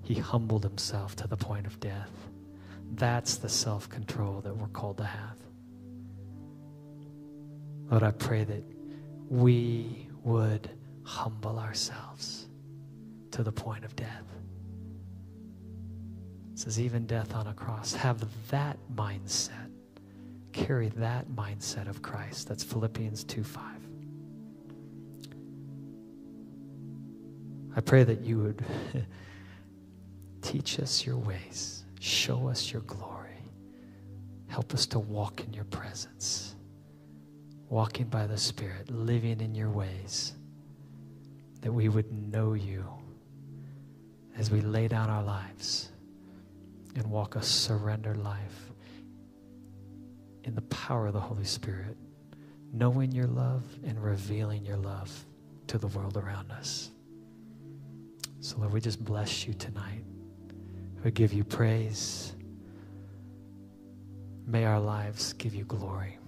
He 0.02 0.16
humbled 0.16 0.64
himself 0.64 1.16
to 1.18 1.28
the 1.28 1.38
point 1.38 1.68
of 1.68 1.80
death. 1.80 2.10
That's 2.96 3.36
the 3.36 3.50
self 3.50 3.88
control 3.88 4.42
that 4.42 4.58
we're 4.58 4.68
called 4.70 4.98
to 4.98 5.04
have. 5.06 5.38
Lord, 7.92 8.02
I 8.02 8.10
pray 8.10 8.44
that 8.44 8.64
we 9.30 10.08
would 10.24 10.72
humble 11.04 11.60
ourselves 11.60 12.48
to 13.30 13.44
the 13.44 13.52
point 13.52 13.86
of 13.86 13.96
death. 13.96 14.24
It 16.54 16.60
says, 16.60 16.80
even 16.80 17.06
death 17.06 17.36
on 17.36 17.46
a 17.46 17.54
cross. 17.54 17.94
Have 17.94 18.26
that 18.50 18.80
mindset 18.96 19.70
carry 20.56 20.88
that 20.96 21.28
mindset 21.28 21.90
of 21.90 22.02
Christ. 22.02 22.48
That's 22.48 22.64
Philippians 22.64 23.26
2 23.26 23.44
5. 23.44 23.64
I 27.76 27.82
pray 27.82 28.06
that 28.06 28.22
you 28.22 28.40
would 28.40 28.64
teach 30.42 30.80
us 30.80 31.06
your 31.06 31.18
ways, 31.18 31.84
show 32.00 32.48
us 32.48 32.72
your 32.72 32.84
glory, 32.84 33.52
help 34.48 34.74
us 34.74 34.86
to 34.88 35.00
walk 35.00 35.44
in 35.44 35.52
your 35.52 35.66
presence, 35.66 36.56
walking 37.68 38.06
by 38.06 38.26
the 38.26 38.38
Spirit, 38.38 38.90
living 38.90 39.42
in 39.42 39.54
your 39.54 39.70
ways, 39.70 40.36
that 41.60 41.72
we 41.72 41.90
would 41.90 42.10
know 42.32 42.54
you 42.54 42.86
as 44.38 44.50
we 44.52 44.62
lay 44.62 44.88
down 44.88 45.10
our 45.10 45.24
lives 45.24 45.92
and 46.96 47.06
walk 47.08 47.36
a 47.36 47.44
surrendered 47.44 48.24
life 48.24 48.64
in 50.46 50.56
the 50.56 50.62
power 50.64 51.08
of 51.08 51.14
the 51.14 51.20
Holy 51.20 51.44
Spirit, 51.44 51.98
knowing 52.72 53.12
your 53.12 53.28
love 53.28 53.64
and 53.84 54.02
revealing 54.02 54.64
your 54.66 54.78
love 54.78 55.25
to 55.68 55.78
the 55.78 55.88
world 55.88 56.18
around 56.18 56.52
us. 56.52 56.92
So, 58.40 58.58
Lord, 58.60 58.72
we 58.72 58.80
just 58.80 59.04
bless 59.04 59.48
you 59.48 59.54
tonight. 59.54 60.04
We 61.04 61.12
give 61.12 61.34
you 61.34 61.44
praise. 61.44 62.36
May 64.46 64.66
our 64.66 64.80
lives 64.80 65.34
give 65.34 65.56
you 65.56 65.66
glory. 65.66 66.20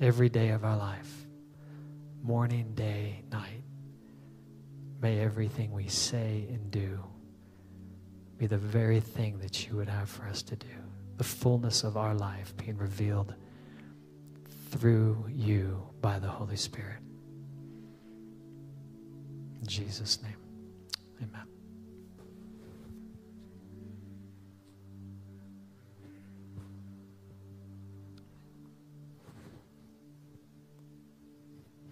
Every 0.00 0.28
day 0.28 0.50
of 0.50 0.64
our 0.64 0.76
life, 0.76 1.26
morning, 2.22 2.72
day, 2.74 3.24
night, 3.32 3.62
may 5.00 5.20
everything 5.20 5.72
we 5.72 5.88
say 5.88 6.46
and 6.50 6.70
do 6.70 7.02
be 8.36 8.46
the 8.46 8.58
very 8.58 9.00
thing 9.00 9.38
that 9.38 9.66
you 9.66 9.76
would 9.76 9.88
have 9.88 10.08
for 10.08 10.24
us 10.26 10.42
to 10.42 10.56
do 10.56 10.66
the 11.20 11.24
fullness 11.24 11.84
of 11.84 11.98
our 11.98 12.14
life 12.14 12.56
being 12.56 12.78
revealed 12.78 13.34
through 14.70 15.22
you 15.28 15.86
by 16.00 16.18
the 16.18 16.26
Holy 16.26 16.56
Spirit. 16.56 16.96
In 19.60 19.66
Jesus' 19.66 20.22
name, 20.22 20.38
amen. 21.20 21.46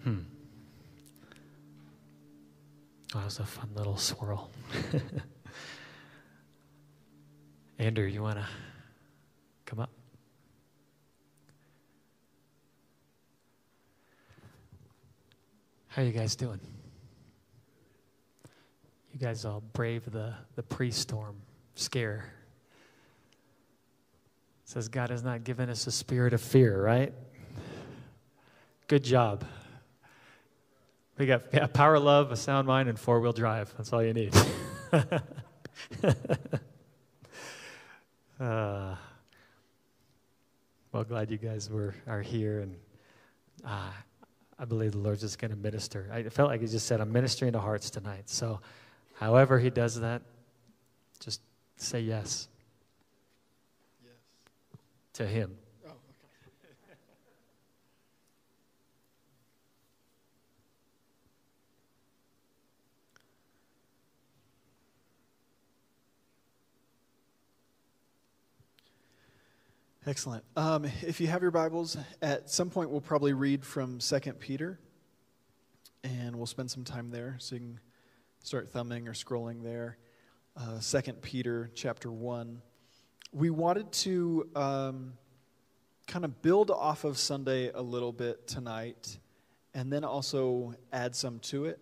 Hmm. 0.05 0.21
That 3.13 3.27
was 3.27 3.41
a 3.41 3.45
fun 3.45 3.69
little 3.75 3.99
swirl. 3.99 4.51
Andrew, 7.79 8.07
you 8.07 8.23
want 8.23 8.39
to? 8.39 8.47
Come 9.69 9.81
up. 9.81 9.91
How 15.99 16.05
you 16.05 16.13
guys 16.13 16.37
doing? 16.37 16.61
You 19.13 19.19
guys 19.19 19.45
all 19.45 19.65
brave 19.73 20.09
the, 20.09 20.33
the 20.55 20.63
pre-storm 20.63 21.35
scare. 21.75 22.33
It 24.63 24.69
says 24.71 24.87
God 24.87 25.11
has 25.11 25.25
not 25.25 25.43
given 25.43 25.69
us 25.69 25.89
a 25.89 25.91
spirit 25.91 26.35
of 26.35 26.41
fear, 26.41 26.81
right? 26.81 27.13
Good 28.87 29.03
job. 29.03 29.45
We 31.19 31.27
got 31.27 31.53
yeah, 31.53 31.67
power, 31.67 31.99
love, 31.99 32.31
a 32.31 32.37
sound 32.37 32.69
mind, 32.69 32.89
and 32.89 32.97
four 32.97 33.19
wheel 33.19 33.33
drive. 33.33 33.75
That's 33.77 33.93
all 33.93 34.01
you 34.01 34.15
need. 34.15 34.33
uh, 38.39 38.95
well, 40.93 41.05
glad 41.09 41.33
you 41.33 41.39
guys 41.39 41.69
were 41.69 41.93
are 42.07 42.23
here, 42.23 42.61
and 42.61 42.77
uh, 43.67 43.91
I 44.59 44.65
believe 44.65 44.93
the 44.93 44.99
Lord's 44.99 45.21
just 45.21 45.39
going 45.39 45.51
to 45.51 45.57
minister. 45.57 46.11
I 46.13 46.25
felt 46.25 46.51
like 46.51 46.61
He 46.61 46.67
just 46.67 46.87
said, 46.87 47.01
"I'm 47.01 47.13
ministering 47.13 47.53
to 47.53 47.61
hearts 47.61 47.91
tonight." 47.91 48.29
So, 48.29 48.61
however 49.15 49.59
He 49.59 49.71
does 49.71 50.01
that, 50.01 50.23
just 51.21 51.41
say 51.77 52.01
yes. 52.01 52.49
Yes. 54.03 54.13
To 55.15 55.27
Him. 55.27 55.57
Excellent. 70.09 70.43
Um, 70.57 70.87
if 71.03 71.21
you 71.21 71.27
have 71.27 71.43
your 71.43 71.51
Bibles, 71.51 71.99
at 72.23 72.49
some 72.49 72.71
point 72.71 72.89
we'll 72.89 73.03
probably 73.03 73.35
read 73.35 73.63
from 73.63 74.01
Second 74.01 74.41
Peter, 74.41 74.81
and 76.03 76.35
we'll 76.35 76.47
spend 76.47 76.71
some 76.71 76.83
time 76.83 77.11
there, 77.11 77.37
so 77.39 77.57
you 77.57 77.61
can 77.61 77.81
start 78.43 78.71
thumbing 78.71 79.07
or 79.07 79.13
scrolling 79.13 79.63
there. 79.63 79.99
Uh, 80.57 80.81
Peter 81.21 81.71
chapter 81.75 82.11
one. 82.11 82.63
We 83.33 83.51
wanted 83.51 83.93
to 83.93 84.49
um, 84.57 85.13
kind 86.07 86.25
of 86.25 86.41
build 86.41 86.71
off 86.71 87.05
of 87.05 87.19
Sunday 87.19 87.71
a 87.75 87.83
little 87.83 88.13
bit 88.13 88.47
tonight, 88.47 89.19
and 89.75 89.93
then 89.93 90.05
also 90.05 90.73
add 90.91 91.15
some 91.15 91.39
to 91.41 91.67
it. 91.67 91.81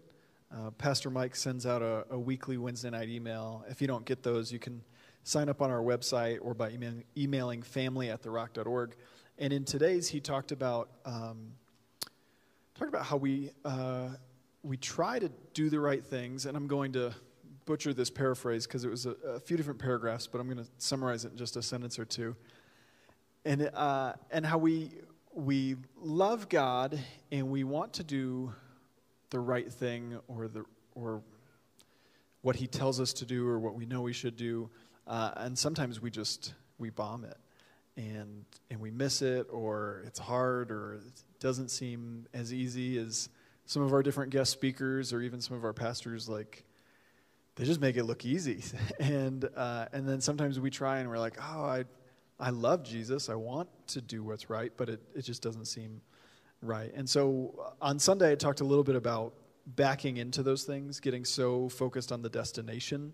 Uh, 0.53 0.73
Pastor 0.73 1.11
Mike 1.11 1.37
sends 1.37 1.65
out 1.65 1.81
a, 1.81 2.05
a 2.11 2.19
weekly 2.19 2.57
Wednesday 2.57 2.91
night 2.91 3.09
email. 3.09 3.65
If 3.71 3.81
you 3.81 3.87
don't 3.87 4.05
get 4.05 4.25
those, 4.25 4.51
you 4.51 4.59
can 4.59 4.83
sign 5.27 5.49
up 5.49 5.61
on 5.61 5.73
our 5.73 5.83
website 5.83 6.39
or 6.41 6.55
by 6.55 6.71
email, 6.71 6.95
emailing 7.17 7.61
family 7.61 8.11
at 8.11 8.23
therock.org. 8.23 8.95
And 9.39 9.53
in 9.53 9.65
today's, 9.65 10.07
he 10.09 10.21
talked 10.21 10.53
about 10.53 10.89
um, 11.05 11.53
talked 12.79 12.89
about 12.89 13.05
how 13.05 13.17
we 13.17 13.51
uh, 13.65 14.11
we 14.63 14.77
try 14.77 15.19
to 15.19 15.29
do 15.53 15.69
the 15.69 15.81
right 15.81 16.05
things. 16.05 16.47
And 16.47 16.57
I'm 16.57 16.69
going 16.69 16.93
to 16.93 17.13
butcher 17.65 17.93
this 17.93 18.09
paraphrase 18.09 18.69
because 18.69 18.85
it 18.85 18.89
was 18.89 19.07
a, 19.07 19.17
a, 19.27 19.41
few 19.41 19.57
different 19.57 19.81
paragraphs, 19.81 20.29
but 20.29 20.41
I'm 20.41 20.47
going 20.47 20.65
to 20.65 20.71
summarize 20.79 21.25
it 21.25 21.33
in 21.33 21.37
just 21.37 21.57
a 21.57 21.63
sentence 21.63 21.99
or 21.99 22.05
two. 22.05 22.37
And 23.45 23.69
uh, 23.75 24.13
and 24.31 24.47
how 24.47 24.59
we 24.59 24.93
we 25.35 25.75
love 26.01 26.49
God 26.49 27.01
and 27.33 27.51
we 27.51 27.65
want 27.65 27.93
to 27.95 28.05
do 28.05 28.55
the 29.31 29.41
right 29.41 29.71
thing 29.71 30.21
or 30.29 30.47
the 30.47 30.65
or 30.95 31.21
what 32.43 32.55
He 32.55 32.69
tells 32.69 33.01
us 33.01 33.13
to 33.15 33.27
do 33.27 33.45
or 33.49 33.59
what 33.59 33.75
we 33.75 33.87
know 33.87 34.03
we 34.03 34.13
should 34.13 34.37
do 34.37 34.71
uh, 35.07 35.33
and 35.37 35.59
sometimes 35.59 36.01
we 36.01 36.11
just 36.11 36.55
we 36.79 36.91
bomb 36.91 37.25
it, 37.25 37.37
and 37.97 38.45
and 38.71 38.81
we 38.81 38.91
miss 38.91 39.23
it, 39.23 39.47
or 39.51 40.03
it's 40.07 40.19
hard, 40.19 40.71
or 40.71 40.95
it 40.95 41.23
doesn't 41.41 41.71
seem 41.71 42.27
as 42.35 42.53
easy 42.53 42.99
as 42.99 43.29
some 43.67 43.83
of 43.83 43.93
our 43.93 44.03
different 44.03 44.31
guest 44.33 44.53
speakers, 44.53 45.13
or 45.13 45.23
even 45.23 45.41
some 45.41 45.57
of 45.57 45.65
our 45.65 45.73
pastors. 45.73 46.29
Like 46.29 46.65
they 47.55 47.65
just 47.65 47.81
make 47.81 47.97
it 47.97 48.05
look 48.05 48.25
easy, 48.25 48.65
and 49.01 49.49
uh, 49.57 49.87
and 49.93 50.09
then 50.09 50.21
sometimes 50.21 50.59
we 50.59 50.71
try 50.71 50.99
and 50.99 51.09
we're 51.09 51.19
like, 51.19 51.39
oh, 51.41 51.65
I 51.65 51.85
I 52.39 52.51
love 52.51 52.83
Jesus, 52.83 53.29
I 53.29 53.35
want 53.35 53.69
to 53.89 54.01
do 54.01 54.23
what's 54.23 54.51
right, 54.51 54.73
but 54.77 54.89
it 54.89 55.01
it 55.15 55.23
just 55.23 55.43
doesn't 55.43 55.67
seem 55.67 56.01
right. 56.63 56.93
And 56.95 57.09
so 57.09 57.55
uh, 57.65 57.85
on 57.85 57.99
Sunday, 58.01 58.33
I 58.33 58.35
talked 58.35 58.61
a 58.61 58.65
little 58.65 58.85
bit 58.85 58.97
about 58.97 59.35
backing 59.67 60.17
into 60.17 60.43
those 60.43 60.65
things, 60.65 60.99
getting 60.99 61.25
so 61.25 61.69
focused 61.69 62.11
on 62.11 62.23
the 62.23 62.29
destination 62.29 63.13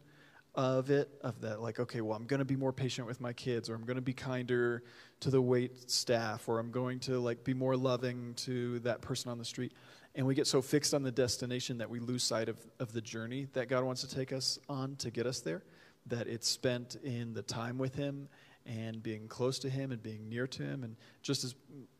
of 0.54 0.90
it 0.90 1.08
of 1.22 1.40
that 1.40 1.62
like 1.62 1.80
okay 1.80 2.02
well 2.02 2.14
i'm 2.14 2.26
going 2.26 2.38
to 2.38 2.44
be 2.44 2.56
more 2.56 2.74
patient 2.74 3.06
with 3.06 3.20
my 3.22 3.32
kids 3.32 3.70
or 3.70 3.74
i'm 3.74 3.84
going 3.84 3.96
to 3.96 4.02
be 4.02 4.12
kinder 4.12 4.82
to 5.18 5.30
the 5.30 5.40
wait 5.40 5.90
staff 5.90 6.46
or 6.46 6.58
i'm 6.58 6.70
going 6.70 7.00
to 7.00 7.18
like 7.18 7.42
be 7.42 7.54
more 7.54 7.74
loving 7.74 8.34
to 8.34 8.78
that 8.80 9.00
person 9.00 9.30
on 9.30 9.38
the 9.38 9.44
street. 9.44 9.72
And 10.14 10.26
we 10.26 10.34
get 10.34 10.46
so 10.46 10.60
fixed 10.60 10.92
on 10.92 11.02
the 11.02 11.10
destination 11.10 11.78
that 11.78 11.88
we 11.88 11.98
lose 11.98 12.22
sight 12.22 12.50
of, 12.50 12.58
of 12.78 12.92
the 12.92 13.00
journey 13.00 13.48
that 13.54 13.68
god 13.68 13.82
wants 13.82 14.02
to 14.02 14.14
take 14.14 14.32
us 14.32 14.58
on 14.68 14.96
to 14.96 15.10
get 15.10 15.26
us 15.26 15.40
there 15.40 15.62
that 16.06 16.26
it's 16.26 16.48
spent 16.48 16.96
in 17.02 17.32
the 17.32 17.42
time 17.42 17.78
with 17.78 17.94
him 17.94 18.28
and 18.66 19.02
being 19.02 19.28
close 19.28 19.58
to 19.60 19.70
him 19.70 19.90
and 19.90 20.02
being 20.02 20.28
near 20.28 20.46
to 20.48 20.62
him. 20.62 20.84
And 20.84 20.96
just 21.22 21.44
as 21.44 21.54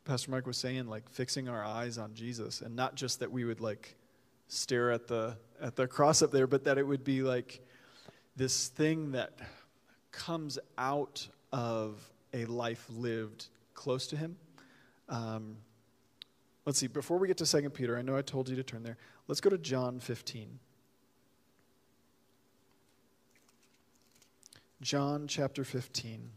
pastor 0.05 0.31
mike 0.31 0.47
was 0.47 0.57
saying 0.57 0.89
like 0.89 1.09
fixing 1.09 1.49
our 1.49 1.65
eyes 1.65 1.97
on 1.97 2.13
jesus 2.13 2.61
and 2.61 2.75
not 2.75 2.97
just 2.97 3.21
that 3.21 3.31
we 3.31 3.45
would 3.45 3.61
like 3.61 3.97
stare 4.49 4.91
at 4.91 5.07
the 5.07 5.37
at 5.61 5.77
the 5.77 5.87
cross 5.87 6.23
up 6.23 6.33
there 6.33 6.49
but 6.49 6.65
that 6.65 6.77
it 6.77 6.85
would 6.85 7.05
be 7.05 7.23
like 7.23 7.65
this 8.37 8.69
thing 8.69 9.13
that 9.13 9.39
comes 10.11 10.59
out 10.79 11.29
of 11.53 12.11
a 12.33 12.45
life 12.47 12.87
lived 12.91 13.49
close 13.75 14.07
to 14.09 14.17
Him. 14.17 14.37
Um, 15.09 15.57
let's 16.65 16.79
see, 16.79 16.87
before 16.87 17.19
we 17.19 17.29
get 17.29 17.37
to 17.39 17.47
2 17.47 17.71
Peter, 17.71 17.99
I 17.99 18.03
know 18.03 18.17
I 18.17 18.23
told 18.23 18.49
you 18.49 18.57
to 18.57 18.63
turn 18.63 18.83
there. 18.83 18.97
Let's 19.29 19.41
go 19.41 19.51
to 19.51 19.59
John 19.59 20.01
15. 20.01 20.59
John 24.81 25.29
chapter 25.29 25.63
15. 25.63 26.31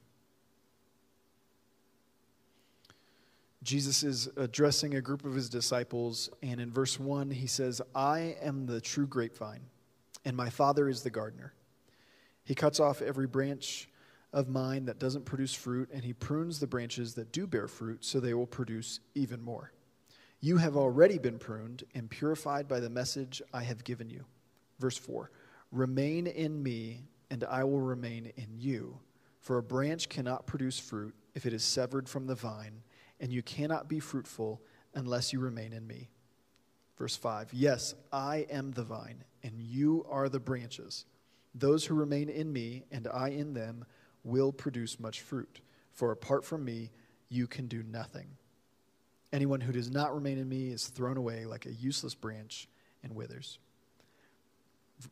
Jesus 3.63 4.03
is 4.03 4.29
addressing 4.37 4.93
a 4.93 5.01
group 5.01 5.25
of 5.25 5.33
his 5.33 5.49
disciples, 5.49 6.29
and 6.43 6.61
in 6.61 6.71
verse 6.71 6.99
1, 6.99 7.31
he 7.31 7.47
says, 7.47 7.81
I 7.95 8.35
am 8.39 8.67
the 8.67 8.79
true 8.79 9.07
grapevine, 9.07 9.61
and 10.23 10.37
my 10.37 10.51
Father 10.51 10.87
is 10.87 11.01
the 11.01 11.09
gardener. 11.09 11.53
He 12.45 12.55
cuts 12.55 12.79
off 12.79 13.01
every 13.01 13.27
branch 13.27 13.89
of 14.31 14.47
mine 14.47 14.85
that 14.85 14.99
doesn't 14.99 15.25
produce 15.25 15.53
fruit, 15.53 15.89
and 15.91 16.03
he 16.03 16.13
prunes 16.13 16.59
the 16.59 16.67
branches 16.67 17.15
that 17.15 17.31
do 17.31 17.47
bear 17.47 17.67
fruit 17.67 18.05
so 18.05 18.19
they 18.19 18.33
will 18.33 18.45
produce 18.45 18.99
even 19.15 19.41
more. 19.41 19.71
You 20.41 20.57
have 20.57 20.77
already 20.77 21.17
been 21.17 21.39
pruned 21.39 21.83
and 21.95 22.09
purified 22.09 22.67
by 22.67 22.79
the 22.79 22.89
message 22.89 23.41
I 23.53 23.63
have 23.63 23.83
given 23.83 24.09
you. 24.09 24.25
Verse 24.79 24.97
4 24.97 25.31
Remain 25.71 26.27
in 26.27 26.61
me, 26.61 27.07
and 27.31 27.43
I 27.45 27.63
will 27.63 27.81
remain 27.81 28.31
in 28.35 28.47
you. 28.57 28.99
For 29.39 29.57
a 29.57 29.63
branch 29.63 30.09
cannot 30.09 30.47
produce 30.47 30.79
fruit 30.79 31.15
if 31.33 31.45
it 31.45 31.53
is 31.53 31.63
severed 31.63 32.07
from 32.07 32.27
the 32.27 32.35
vine, 32.35 32.83
and 33.19 33.31
you 33.31 33.41
cannot 33.41 33.87
be 33.87 33.99
fruitful 33.99 34.61
unless 34.93 35.33
you 35.33 35.39
remain 35.39 35.73
in 35.73 35.87
me. 35.87 36.09
Verse 36.97 37.15
5 37.15 37.53
Yes, 37.53 37.95
I 38.11 38.45
am 38.49 38.71
the 38.71 38.83
vine, 38.83 39.23
and 39.43 39.59
you 39.59 40.05
are 40.09 40.29
the 40.29 40.39
branches. 40.39 41.05
Those 41.57 41.85
who 41.85 41.95
remain 41.95 42.27
in 42.27 42.51
me 42.51 42.83
and 42.91 43.07
I 43.07 43.29
in 43.29 43.53
them 43.53 43.85
will 44.25 44.51
produce 44.51 44.99
much 44.99 45.21
fruit, 45.21 45.61
for 45.93 46.11
apart 46.11 46.43
from 46.43 46.65
me, 46.65 46.91
you 47.29 47.47
can 47.47 47.67
do 47.67 47.81
nothing. 47.81 48.27
Anyone 49.31 49.61
who 49.61 49.71
does 49.71 49.89
not 49.89 50.13
remain 50.13 50.37
in 50.37 50.49
me 50.49 50.69
is 50.69 50.87
thrown 50.87 51.17
away 51.17 51.45
like 51.45 51.65
a 51.65 51.73
useless 51.73 52.13
branch 52.13 52.67
and 53.03 53.15
withers. 53.15 53.59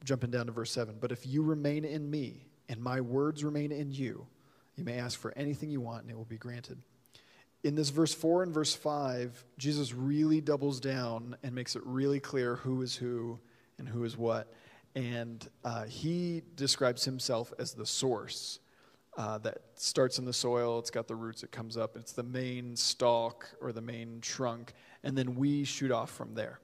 Jumping 0.04 0.32
down 0.32 0.48
to 0.48 0.52
verse 0.52 0.72
7 0.72 0.98
But 1.00 1.12
if 1.12 1.26
you 1.26 1.44
remain 1.44 1.86
in 1.86 2.10
me 2.10 2.48
and 2.68 2.82
my 2.82 3.00
words 3.00 3.44
remain 3.44 3.72
in 3.72 3.92
you, 3.92 4.28
you 4.76 4.84
may 4.84 4.98
ask 4.98 5.20
for 5.20 5.34
anything 5.38 5.70
you 5.70 5.82
want 5.82 6.04
and 6.04 6.12
it 6.12 6.18
will 6.18 6.26
be 6.26 6.38
granted. 6.38 6.78
In 7.64 7.76
this 7.76 7.90
verse 7.90 8.14
4 8.14 8.44
and 8.44 8.54
verse 8.54 8.76
5, 8.76 9.46
Jesus 9.58 9.94
really 9.94 10.42
doubles 10.42 10.82
down 10.82 11.38
and 11.44 11.56
makes 11.56 11.78
it 11.78 11.82
really 11.86 12.20
clear 12.20 12.58
who 12.58 12.82
is 12.82 12.96
who 12.96 13.40
and 13.78 13.88
who 13.88 14.04
is 14.04 14.18
what 14.18 14.52
and 14.96 15.48
uh, 15.64 15.86
he 15.86 16.44
describes 16.56 17.04
himself 17.04 17.54
as 17.58 17.74
the 17.74 17.86
source 17.86 18.60
uh, 19.18 19.38
that 19.40 19.60
starts 19.76 20.20
in 20.20 20.26
the 20.26 20.34
soil. 20.34 20.80
It's 20.80 20.90
got 20.90 21.08
the 21.08 21.16
roots, 21.16 21.44
it 21.44 21.52
comes 21.52 21.78
up. 21.78 21.96
It's 21.96 22.14
the 22.14 22.24
main 22.24 22.76
stalk 22.76 23.50
or 23.62 23.72
the 23.72 23.82
main 23.82 24.20
trunk, 24.22 24.74
and 25.04 25.18
then 25.18 25.36
we 25.36 25.64
shoot 25.64 25.92
off 25.92 26.12
from 26.12 26.34
there. 26.36 26.60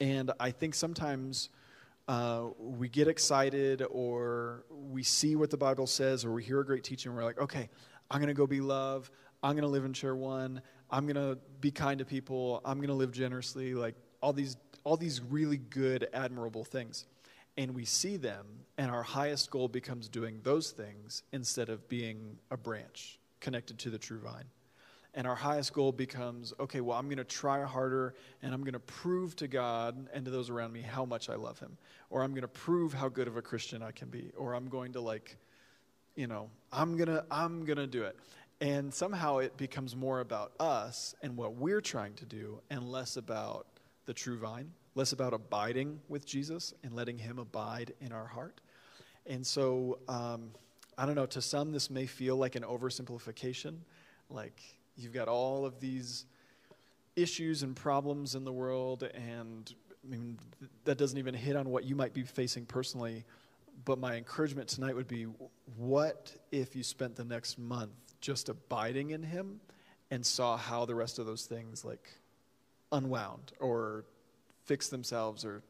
And 0.00 0.30
I 0.40 0.50
think 0.50 0.74
sometimes 0.74 1.50
uh, 2.08 2.48
we 2.58 2.88
get 2.88 3.06
excited 3.06 3.84
or 3.90 4.64
we 4.70 5.02
see 5.02 5.36
what 5.36 5.50
the 5.50 5.56
Bible 5.56 5.86
says 5.86 6.24
or 6.24 6.32
we 6.32 6.42
hear 6.42 6.60
a 6.60 6.66
great 6.66 6.82
teaching 6.82 7.10
and 7.10 7.16
we're 7.16 7.24
like, 7.24 7.38
okay, 7.38 7.68
I'm 8.10 8.18
going 8.18 8.28
to 8.28 8.34
go 8.34 8.46
be 8.46 8.60
love. 8.60 9.10
I'm 9.42 9.52
going 9.52 9.62
to 9.62 9.68
live 9.68 9.84
in 9.84 9.92
chair 9.92 10.16
one. 10.16 10.62
I'm 10.90 11.06
going 11.06 11.16
to 11.16 11.38
be 11.60 11.70
kind 11.70 11.98
to 11.98 12.04
people. 12.04 12.62
I'm 12.64 12.78
going 12.78 12.88
to 12.88 12.94
live 12.94 13.12
generously. 13.12 13.74
Like 13.74 13.94
all 14.22 14.32
these, 14.32 14.56
all 14.84 14.96
these 14.96 15.20
really 15.20 15.58
good, 15.58 16.08
admirable 16.12 16.64
things 16.64 17.06
and 17.56 17.74
we 17.74 17.84
see 17.84 18.16
them, 18.16 18.46
and 18.78 18.90
our 18.90 19.02
highest 19.02 19.50
goal 19.50 19.68
becomes 19.68 20.08
doing 20.08 20.40
those 20.42 20.70
things 20.70 21.22
instead 21.32 21.68
of 21.68 21.88
being 21.88 22.38
a 22.50 22.56
branch 22.56 23.18
connected 23.40 23.78
to 23.80 23.90
the 23.90 23.98
true 23.98 24.20
vine. 24.20 24.44
And 25.14 25.26
our 25.26 25.34
highest 25.34 25.72
goal 25.72 25.90
becomes 25.90 26.52
okay, 26.60 26.80
well, 26.80 26.96
I'm 26.96 27.06
going 27.06 27.18
to 27.18 27.24
try 27.24 27.64
harder 27.64 28.14
and 28.42 28.54
I'm 28.54 28.60
going 28.60 28.74
to 28.74 28.78
prove 28.78 29.34
to 29.36 29.48
God 29.48 30.08
and 30.14 30.24
to 30.24 30.30
those 30.30 30.50
around 30.50 30.72
me 30.72 30.82
how 30.82 31.04
much 31.04 31.28
I 31.28 31.34
love 31.34 31.58
Him. 31.58 31.76
Or 32.10 32.22
I'm 32.22 32.30
going 32.30 32.42
to 32.42 32.48
prove 32.48 32.92
how 32.92 33.08
good 33.08 33.26
of 33.26 33.36
a 33.36 33.42
Christian 33.42 33.82
I 33.82 33.90
can 33.90 34.08
be. 34.08 34.30
Or 34.36 34.54
I'm 34.54 34.68
going 34.68 34.92
to, 34.92 35.00
like, 35.00 35.36
you 36.14 36.28
know, 36.28 36.48
I'm 36.72 36.96
going 36.96 37.08
to, 37.08 37.24
I'm 37.30 37.64
going 37.64 37.78
to 37.78 37.88
do 37.88 38.04
it. 38.04 38.16
And 38.60 38.92
somehow 38.92 39.38
it 39.38 39.56
becomes 39.56 39.96
more 39.96 40.20
about 40.20 40.52
us 40.60 41.14
and 41.22 41.36
what 41.36 41.54
we're 41.54 41.80
trying 41.80 42.14
to 42.14 42.26
do 42.26 42.60
and 42.70 42.84
less 42.84 43.16
about 43.16 43.66
the 44.06 44.14
true 44.14 44.38
vine, 44.38 44.70
less 44.94 45.12
about 45.12 45.32
abiding 45.32 46.00
with 46.08 46.26
Jesus 46.26 46.74
and 46.82 46.94
letting 46.94 47.18
Him 47.18 47.38
abide 47.38 47.94
in 48.00 48.12
our 48.12 48.26
heart. 48.26 48.60
And 49.26 49.46
so, 49.46 49.98
um, 50.08 50.50
I 50.98 51.06
don't 51.06 51.14
know, 51.14 51.26
to 51.26 51.42
some, 51.42 51.72
this 51.72 51.90
may 51.90 52.06
feel 52.06 52.36
like 52.36 52.56
an 52.56 52.62
oversimplification. 52.62 53.76
Like, 54.28 54.60
you've 54.96 55.12
got 55.12 55.28
all 55.28 55.64
of 55.64 55.80
these 55.80 56.26
issues 57.16 57.62
and 57.62 57.76
problems 57.76 58.34
in 58.34 58.44
the 58.44 58.52
world, 58.52 59.02
and 59.02 59.72
I 60.04 60.10
mean, 60.10 60.38
that 60.84 60.98
doesn't 60.98 61.18
even 61.18 61.34
hit 61.34 61.56
on 61.56 61.68
what 61.68 61.84
you 61.84 61.94
might 61.94 62.14
be 62.14 62.22
facing 62.22 62.66
personally. 62.66 63.24
But 63.84 63.98
my 63.98 64.16
encouragement 64.16 64.68
tonight 64.68 64.94
would 64.94 65.08
be 65.08 65.26
what 65.76 66.34
if 66.52 66.76
you 66.76 66.82
spent 66.82 67.16
the 67.16 67.24
next 67.24 67.58
month 67.58 67.92
just 68.20 68.48
abiding 68.48 69.10
in 69.10 69.22
Him 69.22 69.60
and 70.10 70.24
saw 70.24 70.56
how 70.56 70.84
the 70.84 70.94
rest 70.94 71.18
of 71.18 71.26
those 71.26 71.46
things 71.46 71.84
like 71.84 72.10
unwound 72.92 73.52
or 73.60 74.04
fixed 74.70 74.92
themselves 74.92 75.44
or 75.44 75.64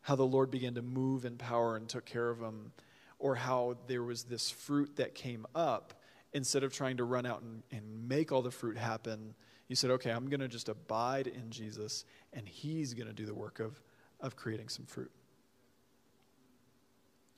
how 0.00 0.16
the 0.16 0.24
Lord 0.24 0.50
began 0.50 0.72
to 0.76 0.80
move 0.80 1.26
in 1.26 1.36
power 1.36 1.76
and 1.76 1.86
took 1.86 2.06
care 2.06 2.30
of 2.30 2.38
them 2.38 2.72
or 3.18 3.34
how 3.34 3.76
there 3.86 4.02
was 4.02 4.22
this 4.22 4.50
fruit 4.50 4.96
that 4.96 5.14
came 5.14 5.44
up 5.54 5.92
instead 6.32 6.64
of 6.64 6.72
trying 6.72 6.96
to 6.96 7.04
run 7.04 7.26
out 7.26 7.42
and, 7.42 7.62
and 7.70 8.08
make 8.08 8.32
all 8.32 8.40
the 8.40 8.50
fruit 8.50 8.78
happen 8.78 9.34
you 9.68 9.76
said 9.76 9.90
okay 9.90 10.10
i'm 10.10 10.30
going 10.30 10.40
to 10.40 10.48
just 10.48 10.70
abide 10.70 11.26
in 11.26 11.50
jesus 11.50 12.06
and 12.32 12.48
he's 12.48 12.94
going 12.94 13.06
to 13.06 13.12
do 13.12 13.26
the 13.26 13.34
work 13.34 13.60
of, 13.60 13.78
of 14.20 14.36
creating 14.36 14.70
some 14.70 14.86
fruit. 14.86 15.10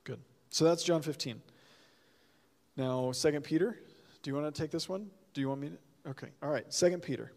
Good. 0.05 0.21
So 0.51 0.65
that's 0.65 0.85
john 0.85 1.03
15 1.03 1.43
now 2.77 3.11
second 3.11 3.43
peter 3.43 3.77
do 4.23 4.31
you 4.31 4.37
want 4.37 4.55
to 4.55 4.63
take 4.63 4.71
this 4.71 4.89
one? 4.89 5.11
Do 5.35 5.41
you 5.41 5.49
want 5.49 5.63
me 5.63 5.71
to? 5.71 6.11
Okay 6.11 6.29
all 6.45 6.51
right. 6.51 6.73
Second 6.73 7.03
peter 7.03 7.33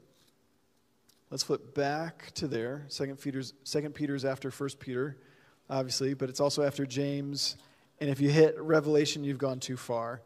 let's 1.32 1.42
flip 1.42 1.74
back 1.74 2.32
to 2.36 2.48
there 2.48 2.86
second 2.88 3.20
peter's 3.20 3.54
second 3.64 3.96
peter's 3.96 4.24
after 4.24 4.52
first 4.52 4.80
peter 4.80 5.18
obviously 5.70 6.14
but 6.14 6.30
it's 6.30 6.40
also 6.40 6.62
after 6.62 6.86
james 6.86 7.58
and 8.02 8.10
if 8.10 8.20
you 8.20 8.32
hit 8.32 8.60
Revelation, 8.60 9.24
you've 9.24 9.38
gone 9.38 9.60
too 9.60 9.78
far. 9.78 10.24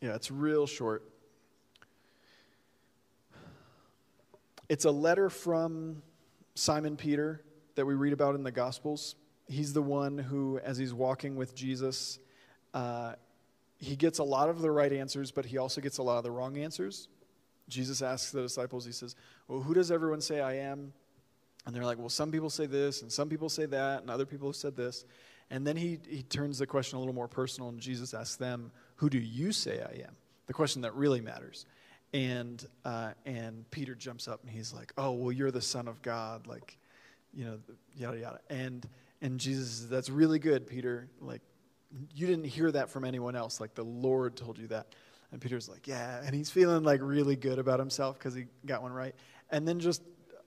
Yeah, 0.00 0.16
it's 0.16 0.28
real 0.28 0.66
short. 0.66 1.08
It's 4.68 4.84
a 4.84 4.90
letter 4.90 5.30
from 5.30 6.02
Simon 6.56 6.96
Peter 6.96 7.44
that 7.76 7.86
we 7.86 7.94
read 7.94 8.12
about 8.12 8.34
in 8.34 8.42
the 8.42 8.50
Gospels. 8.50 9.14
He's 9.46 9.72
the 9.72 9.82
one 9.82 10.18
who, 10.18 10.58
as 10.58 10.76
he's 10.76 10.92
walking 10.92 11.36
with 11.36 11.54
Jesus, 11.54 12.18
uh, 12.72 13.12
he 13.84 13.96
gets 13.96 14.18
a 14.18 14.24
lot 14.24 14.48
of 14.48 14.60
the 14.60 14.70
right 14.70 14.92
answers, 14.92 15.30
but 15.30 15.44
he 15.44 15.58
also 15.58 15.80
gets 15.80 15.98
a 15.98 16.02
lot 16.02 16.18
of 16.18 16.24
the 16.24 16.30
wrong 16.30 16.56
answers. 16.56 17.08
Jesus 17.68 18.02
asks 18.02 18.30
the 18.30 18.42
disciples, 18.42 18.84
he 18.84 18.92
says, 18.92 19.16
Well, 19.48 19.60
who 19.60 19.74
does 19.74 19.90
everyone 19.90 20.20
say 20.20 20.40
I 20.40 20.54
am? 20.54 20.92
And 21.66 21.74
they're 21.74 21.84
like, 21.84 21.98
well, 21.98 22.10
some 22.10 22.30
people 22.30 22.50
say 22.50 22.66
this, 22.66 23.02
and 23.02 23.10
some 23.10 23.28
people 23.28 23.48
say 23.48 23.66
that, 23.66 24.02
and 24.02 24.10
other 24.10 24.26
people 24.26 24.48
have 24.48 24.56
said 24.56 24.76
this. 24.76 25.04
And 25.50 25.66
then 25.66 25.76
he, 25.76 25.98
he 26.08 26.22
turns 26.22 26.58
the 26.58 26.66
question 26.66 26.96
a 26.96 26.98
little 26.98 27.14
more 27.14 27.28
personal, 27.28 27.68
and 27.70 27.80
Jesus 27.80 28.12
asks 28.12 28.36
them, 28.36 28.70
Who 28.96 29.08
do 29.08 29.18
you 29.18 29.52
say 29.52 29.80
I 29.80 30.02
am? 30.06 30.16
The 30.46 30.52
question 30.52 30.82
that 30.82 30.94
really 30.94 31.20
matters. 31.20 31.66
And, 32.12 32.64
uh, 32.84 33.12
and 33.24 33.68
Peter 33.70 33.94
jumps 33.94 34.28
up 34.28 34.40
and 34.42 34.50
he's 34.50 34.72
like, 34.72 34.92
Oh, 34.96 35.12
well, 35.12 35.32
you're 35.32 35.50
the 35.50 35.62
Son 35.62 35.88
of 35.88 36.00
God. 36.02 36.46
Like, 36.46 36.78
you 37.32 37.44
know, 37.44 37.58
yada, 37.96 38.18
yada. 38.18 38.40
And, 38.48 38.86
and 39.20 39.40
Jesus 39.40 39.70
says, 39.70 39.88
That's 39.88 40.10
really 40.10 40.38
good, 40.38 40.66
Peter. 40.66 41.08
Like, 41.20 41.42
you 42.14 42.26
didn't 42.26 42.44
hear 42.44 42.70
that 42.72 42.90
from 42.90 43.04
anyone 43.04 43.36
else. 43.36 43.60
Like, 43.60 43.74
the 43.74 43.84
Lord 43.84 44.36
told 44.36 44.58
you 44.58 44.68
that. 44.68 44.88
And 45.32 45.40
Peter's 45.40 45.68
like, 45.68 45.86
Yeah. 45.86 46.20
And 46.24 46.34
he's 46.34 46.50
feeling 46.50 46.84
like 46.84 47.00
really 47.02 47.36
good 47.36 47.58
about 47.58 47.78
himself 47.78 48.18
because 48.18 48.34
he 48.34 48.46
got 48.66 48.82
one 48.82 48.92
right. 48.92 49.14
And 49.50 49.66
then 49.66 49.80
just 49.80 50.02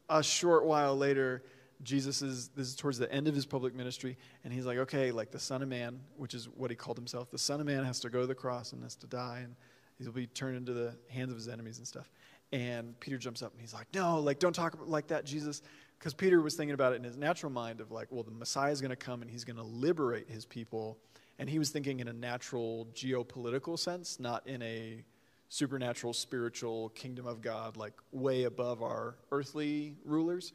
a 0.10 0.24
short 0.24 0.66
while 0.66 0.96
later, 0.96 1.44
Jesus 1.84 2.22
is, 2.22 2.50
this 2.50 2.68
is 2.68 2.76
towards 2.76 2.98
the 2.98 3.12
end 3.12 3.28
of 3.28 3.36
his 3.36 3.46
public 3.46 3.76
ministry, 3.76 4.18
and 4.44 4.52
he's 4.52 4.66
like, 4.66 4.80
okay, 4.80 5.12
like 5.12 5.32
the 5.32 5.40
Son 5.40 5.62
of 5.62 5.70
Man, 5.70 6.00
which 6.16 6.34
is 6.34 6.50
what 6.56 6.72
he 6.72 6.76
called 6.76 6.98
himself, 6.98 7.30
the 7.30 7.38
Son 7.38 7.60
of 7.60 7.68
Man 7.68 7.84
has 7.84 8.00
to 8.00 8.10
go 8.10 8.22
to 8.22 8.28
the 8.28 8.36
cross 8.36 8.74
and 8.74 8.82
has 8.82 8.96
to 8.96 9.08
die, 9.08 9.42
and 9.44 9.56
he'll 10.00 10.12
be 10.12 10.28
turned 10.28 10.58
into 10.58 10.74
the 10.74 10.96
hands 11.10 11.32
of 11.32 11.38
his 11.38 11.48
enemies 11.48 11.78
and 11.78 11.88
stuff. 11.88 12.10
And 12.52 12.98
Peter 13.00 13.18
jumps 13.18 13.42
up 13.42 13.52
and 13.52 13.60
he's 13.60 13.74
like, 13.74 13.88
no, 13.94 14.20
like, 14.20 14.40
don't 14.40 14.56
talk 14.56 14.78
like 14.86 15.08
that, 15.08 15.26
Jesus. 15.26 15.62
Because 16.00 16.14
Peter 16.14 16.42
was 16.42 16.56
thinking 16.56 16.74
about 16.74 16.94
it 16.94 16.98
in 16.98 17.04
his 17.04 17.18
natural 17.18 17.52
mind 17.52 17.82
of 17.82 17.92
like, 17.92 18.08
well, 18.10 18.24
the 18.24 18.32
Messiah 18.32 18.72
is 18.72 18.80
going 18.80 18.92
to 18.92 18.96
come 18.96 19.22
and 19.22 19.30
he's 19.30 19.44
going 19.44 19.58
to 19.58 19.64
liberate 19.64 20.30
his 20.30 20.46
people. 20.46 20.98
And 21.40 21.50
he 21.50 21.60
was 21.60 21.70
thinking 21.70 22.00
in 22.00 22.08
a 22.08 22.14
natural 22.14 22.88
geopolitical 22.94 23.78
sense, 23.78 24.20
not 24.20 24.48
in 24.48 24.62
a 24.62 25.04
supernatural, 25.50 26.14
spiritual 26.14 26.90
kingdom 26.90 27.26
of 27.26 27.42
God, 27.42 27.78
like 27.78 27.94
way 28.12 28.44
above 28.44 28.82
our 28.82 29.16
earthly 29.32 29.96
rulers. 30.04 30.54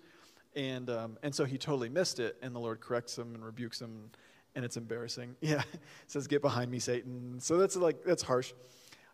And, 0.54 0.90
um, 0.90 1.18
and 1.22 1.34
so 1.34 1.44
he 1.44 1.56
totally 1.56 1.88
missed 1.88 2.20
it, 2.20 2.36
and 2.42 2.54
the 2.54 2.58
Lord 2.58 2.80
corrects 2.80 3.16
him 3.16 3.34
and 3.34 3.44
rebukes 3.44 3.80
him, 3.80 4.10
and 4.54 4.64
it's 4.64 4.76
embarrassing. 4.76 5.34
Yeah, 5.40 5.62
says, 6.08 6.26
Get 6.26 6.42
behind 6.42 6.70
me, 6.70 6.78
Satan. 6.78 7.40
So 7.40 7.56
that's 7.56 7.76
like, 7.76 8.04
that's 8.04 8.22
harsh. 8.22 8.52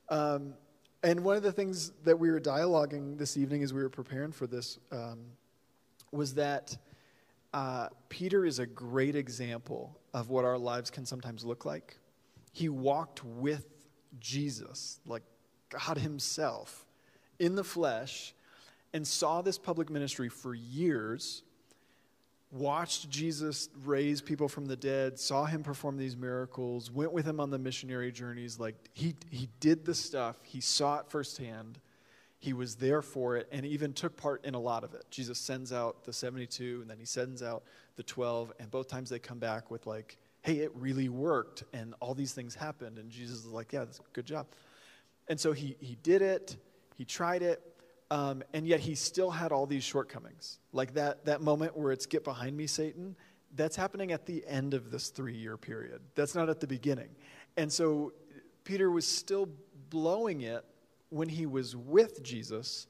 Um, 0.08 0.54
and 1.02 1.20
one 1.22 1.36
of 1.36 1.44
the 1.44 1.52
things 1.52 1.92
that 2.04 2.18
we 2.18 2.30
were 2.30 2.40
dialoguing 2.40 3.18
this 3.18 3.36
evening 3.36 3.62
as 3.62 3.72
we 3.72 3.82
were 3.82 3.88
preparing 3.88 4.32
for 4.32 4.48
this 4.48 4.78
um, 4.90 5.18
was 6.10 6.34
that 6.34 6.76
uh, 7.54 7.88
Peter 8.08 8.44
is 8.44 8.58
a 8.58 8.66
great 8.66 9.14
example 9.14 9.96
of 10.14 10.30
what 10.30 10.44
our 10.44 10.58
lives 10.58 10.90
can 10.90 11.04
sometimes 11.06 11.44
look 11.44 11.64
like. 11.64 11.98
He 12.52 12.68
walked 12.68 13.24
with 13.24 13.66
Jesus, 14.20 15.00
like 15.06 15.22
God 15.68 15.98
Himself 15.98 16.86
in 17.38 17.54
the 17.54 17.64
flesh 17.64 18.34
and 18.92 19.06
saw 19.06 19.42
this 19.42 19.58
public 19.58 19.90
ministry 19.90 20.28
for 20.28 20.54
years, 20.54 21.42
watched 22.50 23.10
Jesus 23.10 23.68
raise 23.84 24.20
people 24.20 24.48
from 24.48 24.66
the 24.66 24.76
dead, 24.76 25.18
saw 25.18 25.44
him 25.44 25.62
perform 25.62 25.96
these 25.96 26.16
miracles, 26.16 26.90
went 26.90 27.12
with 27.12 27.26
him 27.26 27.40
on 27.40 27.50
the 27.50 27.58
missionary 27.58 28.10
journeys. 28.10 28.58
Like 28.58 28.76
he, 28.94 29.14
he 29.30 29.48
did 29.60 29.84
the 29.84 29.94
stuff, 29.94 30.36
he 30.42 30.60
saw 30.60 31.00
it 31.00 31.06
firsthand, 31.08 31.78
he 32.38 32.52
was 32.52 32.76
there 32.76 33.02
for 33.02 33.36
it, 33.36 33.48
and 33.50 33.66
even 33.66 33.92
took 33.92 34.16
part 34.16 34.44
in 34.44 34.54
a 34.54 34.60
lot 34.60 34.84
of 34.84 34.94
it. 34.94 35.04
Jesus 35.10 35.38
sends 35.38 35.72
out 35.72 36.04
the 36.04 36.12
72, 36.12 36.78
and 36.80 36.90
then 36.90 36.98
he 36.98 37.04
sends 37.04 37.42
out 37.42 37.64
the 37.96 38.02
12, 38.02 38.52
and 38.60 38.70
both 38.70 38.88
times 38.88 39.10
they 39.10 39.18
come 39.18 39.38
back 39.38 39.70
with, 39.70 39.86
like, 39.86 40.18
hey, 40.42 40.58
it 40.58 40.70
really 40.74 41.08
worked, 41.08 41.64
and 41.72 41.94
all 42.00 42.14
these 42.14 42.32
things 42.32 42.54
happened. 42.54 42.98
And 42.98 43.10
Jesus 43.10 43.38
is 43.38 43.46
like, 43.46 43.72
yeah, 43.72 43.80
that's 43.80 44.00
good 44.12 44.26
job. 44.26 44.46
And 45.26 45.38
so 45.38 45.52
he, 45.52 45.76
he 45.80 45.96
did 46.02 46.22
it, 46.22 46.56
he 46.96 47.04
tried 47.04 47.42
it, 47.42 47.60
um, 48.10 48.42
and 48.54 48.66
yet 48.66 48.80
he 48.80 48.94
still 48.94 49.30
had 49.30 49.52
all 49.52 49.66
these 49.66 49.84
shortcomings. 49.84 50.60
Like 50.72 50.94
that, 50.94 51.24
that 51.26 51.42
moment 51.42 51.76
where 51.76 51.92
it's 51.92 52.06
get 52.06 52.24
behind 52.24 52.56
me, 52.56 52.66
Satan, 52.66 53.16
that's 53.54 53.76
happening 53.76 54.12
at 54.12 54.26
the 54.26 54.44
end 54.46 54.74
of 54.74 54.90
this 54.90 55.08
three 55.08 55.36
year 55.36 55.56
period. 55.56 56.00
That's 56.14 56.34
not 56.34 56.48
at 56.48 56.60
the 56.60 56.66
beginning. 56.66 57.08
And 57.56 57.72
so 57.72 58.12
Peter 58.64 58.90
was 58.90 59.06
still 59.06 59.48
blowing 59.90 60.42
it 60.42 60.64
when 61.10 61.28
he 61.28 61.46
was 61.46 61.74
with 61.76 62.22
Jesus. 62.22 62.86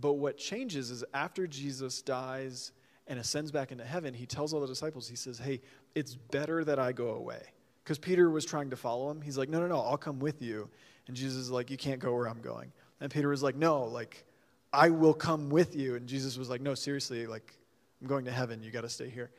But 0.00 0.14
what 0.14 0.36
changes 0.36 0.90
is 0.90 1.04
after 1.14 1.46
Jesus 1.46 2.02
dies 2.02 2.72
and 3.06 3.18
ascends 3.18 3.50
back 3.50 3.72
into 3.72 3.84
heaven, 3.84 4.14
he 4.14 4.26
tells 4.26 4.54
all 4.54 4.60
the 4.60 4.66
disciples, 4.66 5.08
he 5.08 5.16
says, 5.16 5.38
Hey, 5.38 5.60
it's 5.94 6.14
better 6.14 6.64
that 6.64 6.78
I 6.78 6.92
go 6.92 7.10
away. 7.10 7.42
Because 7.82 7.98
Peter 7.98 8.30
was 8.30 8.44
trying 8.44 8.70
to 8.70 8.76
follow 8.76 9.10
him. 9.10 9.20
He's 9.20 9.36
like, 9.36 9.48
No, 9.48 9.60
no, 9.60 9.66
no, 9.66 9.80
I'll 9.80 9.98
come 9.98 10.20
with 10.20 10.42
you. 10.42 10.68
And 11.06 11.16
Jesus 11.16 11.38
is 11.38 11.50
like, 11.50 11.70
You 11.70 11.76
can't 11.76 12.00
go 12.00 12.14
where 12.14 12.28
I'm 12.28 12.40
going. 12.40 12.72
And 13.00 13.10
Peter 13.10 13.28
was 13.28 13.42
like, 13.42 13.56
No, 13.56 13.84
like, 13.84 14.24
I 14.72 14.90
will 14.90 15.14
come 15.14 15.50
with 15.50 15.74
you. 15.74 15.96
And 15.96 16.06
Jesus 16.06 16.38
was 16.38 16.48
like, 16.48 16.60
No, 16.60 16.74
seriously, 16.74 17.26
like, 17.26 17.56
I'm 18.00 18.06
going 18.06 18.24
to 18.26 18.30
heaven. 18.30 18.62
You 18.62 18.70
got 18.70 18.82
to 18.82 18.88
stay 18.88 19.10
here. 19.10 19.30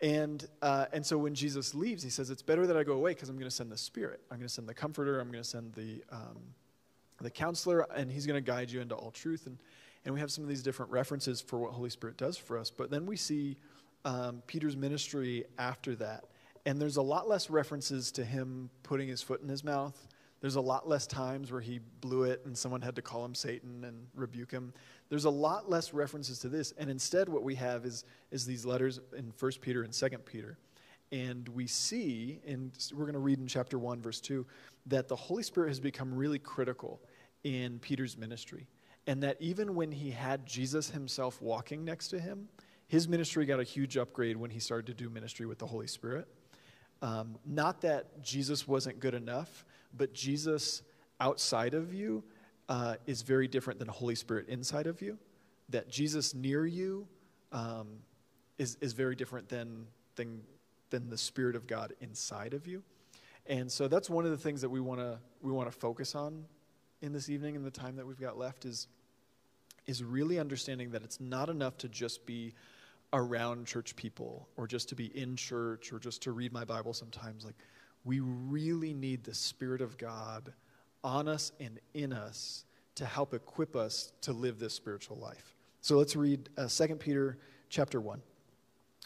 And, 0.00 0.46
uh, 0.62 0.86
and 0.92 1.04
so 1.04 1.18
when 1.18 1.34
Jesus 1.34 1.74
leaves, 1.74 2.02
he 2.02 2.10
says, 2.10 2.30
It's 2.30 2.42
better 2.42 2.66
that 2.66 2.76
I 2.76 2.82
go 2.82 2.94
away 2.94 3.14
because 3.14 3.28
I'm 3.28 3.36
going 3.36 3.48
to 3.50 3.54
send 3.54 3.70
the 3.70 3.78
Spirit. 3.78 4.20
I'm 4.30 4.38
going 4.38 4.48
to 4.48 4.52
send 4.52 4.68
the 4.68 4.74
Comforter. 4.74 5.20
I'm 5.20 5.30
going 5.30 5.42
to 5.42 5.48
send 5.48 5.72
the, 5.74 6.02
um, 6.10 6.38
the 7.20 7.30
Counselor, 7.30 7.86
and 7.94 8.10
he's 8.10 8.26
going 8.26 8.42
to 8.42 8.46
guide 8.46 8.70
you 8.70 8.80
into 8.80 8.94
all 8.94 9.10
truth. 9.10 9.46
And, 9.46 9.58
and 10.04 10.14
we 10.14 10.20
have 10.20 10.30
some 10.30 10.44
of 10.44 10.48
these 10.48 10.62
different 10.62 10.90
references 10.92 11.40
for 11.40 11.58
what 11.58 11.72
Holy 11.72 11.90
Spirit 11.90 12.16
does 12.16 12.36
for 12.36 12.58
us. 12.58 12.70
But 12.70 12.90
then 12.90 13.06
we 13.06 13.16
see 13.16 13.56
um, 14.04 14.42
Peter's 14.46 14.76
ministry 14.76 15.44
after 15.58 15.94
that. 15.96 16.24
And 16.66 16.80
there's 16.80 16.96
a 16.96 17.02
lot 17.02 17.28
less 17.28 17.50
references 17.50 18.12
to 18.12 18.24
him 18.24 18.70
putting 18.82 19.08
his 19.08 19.22
foot 19.22 19.40
in 19.42 19.48
his 19.48 19.64
mouth 19.64 20.08
there's 20.40 20.56
a 20.56 20.60
lot 20.60 20.88
less 20.88 21.06
times 21.06 21.50
where 21.50 21.60
he 21.60 21.80
blew 22.00 22.24
it 22.24 22.42
and 22.44 22.56
someone 22.56 22.80
had 22.80 22.94
to 22.96 23.02
call 23.02 23.24
him 23.24 23.34
Satan 23.34 23.84
and 23.84 24.06
rebuke 24.14 24.50
him. 24.50 24.72
There's 25.08 25.24
a 25.24 25.30
lot 25.30 25.68
less 25.68 25.92
references 25.92 26.38
to 26.40 26.48
this. 26.48 26.72
And 26.78 26.88
instead, 26.88 27.28
what 27.28 27.42
we 27.42 27.56
have 27.56 27.84
is, 27.84 28.04
is 28.30 28.46
these 28.46 28.64
letters 28.64 29.00
in 29.16 29.32
1 29.38 29.52
Peter 29.60 29.82
and 29.82 29.92
2 29.92 30.08
Peter. 30.24 30.58
And 31.10 31.48
we 31.48 31.66
see, 31.66 32.40
and 32.46 32.70
we're 32.92 33.04
going 33.04 33.14
to 33.14 33.18
read 33.18 33.38
in 33.38 33.46
chapter 33.46 33.78
1, 33.78 34.00
verse 34.00 34.20
2, 34.20 34.46
that 34.86 35.08
the 35.08 35.16
Holy 35.16 35.42
Spirit 35.42 35.68
has 35.68 35.80
become 35.80 36.14
really 36.14 36.38
critical 36.38 37.00
in 37.44 37.78
Peter's 37.78 38.16
ministry. 38.16 38.66
And 39.06 39.22
that 39.22 39.36
even 39.40 39.74
when 39.74 39.90
he 39.90 40.10
had 40.10 40.44
Jesus 40.44 40.90
himself 40.90 41.40
walking 41.40 41.84
next 41.84 42.08
to 42.08 42.20
him, 42.20 42.48
his 42.88 43.08
ministry 43.08 43.46
got 43.46 43.60
a 43.60 43.64
huge 43.64 43.96
upgrade 43.96 44.36
when 44.36 44.50
he 44.50 44.60
started 44.60 44.86
to 44.86 44.94
do 44.94 45.10
ministry 45.10 45.46
with 45.46 45.58
the 45.58 45.66
Holy 45.66 45.86
Spirit. 45.86 46.28
Um, 47.00 47.38
not 47.46 47.80
that 47.82 48.22
Jesus 48.22 48.66
wasn't 48.66 48.98
good 48.98 49.14
enough, 49.14 49.64
but 49.96 50.12
Jesus 50.12 50.82
outside 51.20 51.74
of 51.74 51.94
you 51.94 52.24
uh, 52.68 52.96
is 53.06 53.22
very 53.22 53.48
different 53.48 53.78
than 53.78 53.88
Holy 53.88 54.14
Spirit 54.14 54.48
inside 54.48 54.86
of 54.86 55.00
you. 55.00 55.18
That 55.70 55.88
Jesus 55.88 56.34
near 56.34 56.66
you 56.66 57.06
um, 57.52 57.88
is, 58.58 58.76
is 58.80 58.92
very 58.92 59.14
different 59.14 59.48
than, 59.48 59.86
than, 60.16 60.42
than 60.90 61.08
the 61.08 61.18
Spirit 61.18 61.56
of 61.56 61.66
God 61.66 61.92
inside 62.00 62.54
of 62.54 62.66
you. 62.66 62.82
And 63.46 63.70
so 63.70 63.88
that's 63.88 64.10
one 64.10 64.24
of 64.24 64.30
the 64.30 64.36
things 64.36 64.60
that 64.60 64.68
we 64.68 64.80
want 64.80 65.00
to 65.00 65.18
we 65.40 65.52
want 65.52 65.70
to 65.70 65.78
focus 65.78 66.14
on 66.14 66.44
in 67.00 67.12
this 67.12 67.28
evening 67.28 67.54
in 67.54 67.62
the 67.62 67.70
time 67.70 67.96
that 67.96 68.06
we've 68.06 68.20
got 68.20 68.38
left 68.38 68.64
is 68.64 68.88
is 69.86 70.04
really 70.04 70.38
understanding 70.38 70.90
that 70.90 71.02
it's 71.02 71.18
not 71.18 71.48
enough 71.48 71.78
to 71.78 71.88
just 71.88 72.26
be 72.26 72.52
around 73.14 73.66
church 73.66 73.96
people 73.96 74.46
or 74.56 74.66
just 74.66 74.90
to 74.90 74.94
be 74.94 75.06
in 75.18 75.34
church 75.34 75.92
or 75.94 75.98
just 75.98 76.22
to 76.22 76.32
read 76.32 76.52
my 76.52 76.62
Bible 76.62 76.92
sometimes 76.92 77.44
like 77.44 77.54
we 78.04 78.20
really 78.20 78.92
need 78.92 79.24
the 79.24 79.34
spirit 79.34 79.80
of 79.80 79.96
God 79.96 80.52
on 81.02 81.26
us 81.26 81.52
and 81.58 81.80
in 81.94 82.12
us 82.12 82.64
to 82.96 83.06
help 83.06 83.32
equip 83.32 83.76
us 83.76 84.12
to 84.22 84.32
live 84.32 84.58
this 84.58 84.74
spiritual 84.74 85.16
life. 85.16 85.54
So 85.80 85.96
let's 85.96 86.16
read 86.16 86.50
uh, 86.58 86.68
2 86.68 86.96
Peter 86.96 87.38
chapter 87.70 88.00
1. 88.00 88.20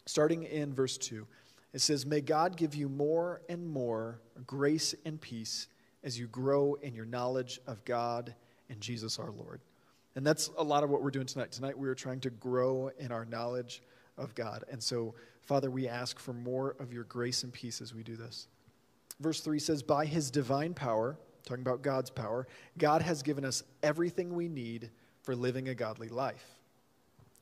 Starting 0.06 0.42
in 0.44 0.74
verse 0.74 0.98
2. 0.98 1.26
It 1.72 1.80
says, 1.80 2.04
May 2.04 2.20
God 2.20 2.56
give 2.56 2.74
you 2.74 2.88
more 2.88 3.42
and 3.48 3.68
more 3.68 4.20
grace 4.46 4.94
and 5.04 5.20
peace 5.20 5.68
as 6.04 6.18
you 6.18 6.26
grow 6.28 6.74
in 6.74 6.94
your 6.94 7.04
knowledge 7.04 7.60
of 7.66 7.84
God 7.84 8.34
and 8.68 8.80
Jesus 8.80 9.18
our 9.18 9.30
Lord. 9.30 9.60
And 10.14 10.26
that's 10.26 10.50
a 10.58 10.62
lot 10.62 10.84
of 10.84 10.90
what 10.90 11.02
we're 11.02 11.10
doing 11.10 11.26
tonight. 11.26 11.52
Tonight 11.52 11.78
we 11.78 11.88
are 11.88 11.94
trying 11.94 12.20
to 12.20 12.30
grow 12.30 12.90
in 12.98 13.12
our 13.12 13.24
knowledge 13.24 13.82
of 14.18 14.34
God. 14.34 14.64
And 14.70 14.82
so, 14.82 15.14
Father, 15.40 15.70
we 15.70 15.88
ask 15.88 16.18
for 16.18 16.32
more 16.32 16.76
of 16.78 16.92
your 16.92 17.04
grace 17.04 17.44
and 17.44 17.52
peace 17.52 17.80
as 17.80 17.94
we 17.94 18.02
do 18.02 18.16
this. 18.16 18.48
Verse 19.20 19.40
3 19.40 19.58
says, 19.58 19.82
By 19.82 20.04
his 20.04 20.30
divine 20.30 20.74
power, 20.74 21.16
talking 21.44 21.62
about 21.62 21.82
God's 21.82 22.10
power, 22.10 22.46
God 22.78 23.02
has 23.02 23.22
given 23.22 23.44
us 23.44 23.62
everything 23.82 24.34
we 24.34 24.48
need 24.48 24.90
for 25.22 25.34
living 25.34 25.68
a 25.68 25.74
godly 25.74 26.08
life. 26.08 26.58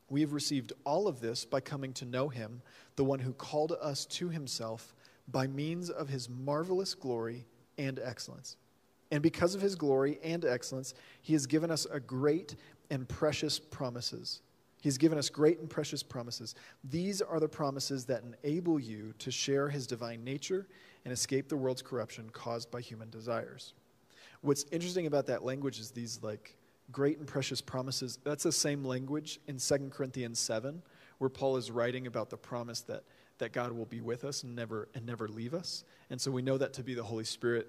We 0.09 0.21
have 0.21 0.33
received 0.33 0.73
all 0.83 1.07
of 1.07 1.21
this 1.21 1.45
by 1.45 1.61
coming 1.61 1.93
to 1.93 2.05
know 2.05 2.29
him, 2.29 2.61
the 2.95 3.03
one 3.03 3.19
who 3.19 3.33
called 3.33 3.73
us 3.81 4.05
to 4.07 4.29
himself 4.29 4.93
by 5.27 5.47
means 5.47 5.89
of 5.89 6.09
his 6.09 6.29
marvelous 6.29 6.93
glory 6.93 7.45
and 7.77 7.99
excellence. 8.03 8.57
And 9.11 9.21
because 9.21 9.55
of 9.55 9.61
his 9.61 9.75
glory 9.75 10.19
and 10.23 10.45
excellence, 10.45 10.93
he 11.21 11.33
has 11.33 11.45
given 11.45 11.69
us 11.69 11.85
a 11.91 11.99
great 11.99 12.55
and 12.89 13.07
precious 13.07 13.59
promises. 13.59 14.41
He 14.81 14.89
has 14.89 14.97
given 14.97 15.17
us 15.17 15.29
great 15.29 15.59
and 15.59 15.69
precious 15.69 16.01
promises. 16.01 16.55
These 16.83 17.21
are 17.21 17.39
the 17.39 17.47
promises 17.47 18.05
that 18.05 18.23
enable 18.23 18.79
you 18.79 19.13
to 19.19 19.29
share 19.29 19.69
his 19.69 19.85
divine 19.85 20.23
nature 20.23 20.67
and 21.05 21.11
escape 21.11 21.49
the 21.49 21.57
world's 21.57 21.81
corruption 21.81 22.29
caused 22.31 22.71
by 22.71 22.81
human 22.81 23.09
desires. 23.09 23.73
What's 24.41 24.65
interesting 24.71 25.05
about 25.05 25.27
that 25.27 25.43
language 25.43 25.79
is 25.79 25.91
these 25.91 26.19
like 26.23 26.57
great 26.91 27.19
and 27.19 27.27
precious 27.27 27.61
promises. 27.61 28.17
That's 28.23 28.43
the 28.43 28.51
same 28.51 28.83
language 28.83 29.39
in 29.47 29.57
2 29.57 29.89
Corinthians 29.91 30.39
7, 30.39 30.81
where 31.19 31.29
Paul 31.29 31.57
is 31.57 31.69
writing 31.69 32.07
about 32.07 32.29
the 32.29 32.37
promise 32.37 32.81
that, 32.81 33.03
that 33.41 33.51
God 33.51 33.73
will 33.73 33.85
be 33.85 34.01
with 34.01 34.23
us 34.23 34.43
and 34.43 34.55
never, 34.55 34.87
and 34.95 35.05
never 35.05 35.27
leave 35.27 35.53
us. 35.53 35.83
And 36.09 36.19
so 36.19 36.31
we 36.31 36.41
know 36.41 36.57
that 36.57 36.73
to 36.73 36.83
be 36.83 36.93
the 36.93 37.03
Holy 37.03 37.25
Spirit 37.25 37.67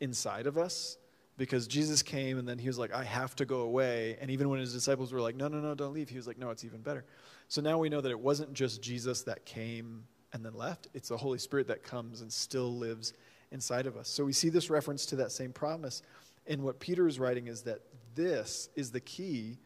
inside 0.00 0.46
of 0.46 0.58
us 0.58 0.98
because 1.38 1.66
Jesus 1.66 2.02
came 2.02 2.38
and 2.38 2.46
then 2.46 2.58
he 2.58 2.68
was 2.68 2.78
like, 2.78 2.92
I 2.92 3.04
have 3.04 3.34
to 3.36 3.44
go 3.44 3.60
away. 3.60 4.18
And 4.20 4.30
even 4.30 4.48
when 4.48 4.60
his 4.60 4.72
disciples 4.72 5.12
were 5.12 5.20
like, 5.20 5.34
no, 5.34 5.48
no, 5.48 5.58
no, 5.58 5.74
don't 5.74 5.94
leave, 5.94 6.08
he 6.08 6.16
was 6.16 6.26
like, 6.26 6.38
no, 6.38 6.50
it's 6.50 6.64
even 6.64 6.82
better. 6.82 7.04
So 7.48 7.60
now 7.60 7.78
we 7.78 7.88
know 7.88 8.00
that 8.00 8.10
it 8.10 8.20
wasn't 8.20 8.52
just 8.52 8.82
Jesus 8.82 9.22
that 9.22 9.44
came 9.46 10.04
and 10.32 10.44
then 10.44 10.54
left, 10.54 10.88
it's 10.94 11.08
the 11.08 11.16
Holy 11.16 11.38
Spirit 11.38 11.68
that 11.68 11.82
comes 11.82 12.20
and 12.20 12.32
still 12.32 12.74
lives 12.76 13.12
inside 13.50 13.86
of 13.86 13.96
us. 13.96 14.08
So 14.08 14.24
we 14.24 14.32
see 14.32 14.48
this 14.48 14.70
reference 14.70 15.06
to 15.06 15.16
that 15.16 15.30
same 15.30 15.52
promise. 15.52 16.02
And 16.46 16.62
what 16.62 16.80
Peter 16.80 17.06
is 17.06 17.18
writing 17.18 17.48
is 17.48 17.62
that 17.62 17.80
this 18.14 18.70
is 18.74 18.90
the 18.90 19.00
key 19.00 19.58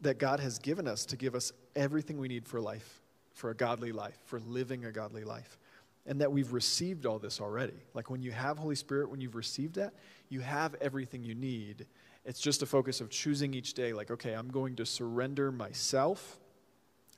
that 0.00 0.18
God 0.18 0.40
has 0.40 0.58
given 0.58 0.86
us 0.86 1.04
to 1.06 1.16
give 1.16 1.34
us 1.34 1.52
everything 1.74 2.18
we 2.18 2.28
need 2.28 2.46
for 2.46 2.60
life, 2.60 3.00
for 3.34 3.50
a 3.50 3.54
godly 3.54 3.92
life, 3.92 4.18
for 4.24 4.40
living 4.40 4.86
a 4.86 4.92
godly 4.92 5.24
life. 5.24 5.58
And 6.06 6.20
that 6.20 6.32
we've 6.32 6.52
received 6.52 7.06
all 7.06 7.18
this 7.18 7.40
already. 7.40 7.74
Like 7.94 8.10
when 8.10 8.22
you 8.22 8.30
have 8.32 8.58
Holy 8.58 8.74
Spirit, 8.76 9.10
when 9.10 9.20
you've 9.20 9.34
received 9.34 9.74
that, 9.76 9.94
you 10.28 10.40
have 10.40 10.74
everything 10.80 11.24
you 11.24 11.34
need. 11.34 11.86
It's 12.24 12.40
just 12.40 12.62
a 12.62 12.66
focus 12.66 13.00
of 13.00 13.10
choosing 13.10 13.54
each 13.54 13.74
day, 13.74 13.92
like, 13.92 14.10
okay, 14.10 14.32
I'm 14.32 14.48
going 14.48 14.76
to 14.76 14.86
surrender 14.86 15.52
myself, 15.52 16.38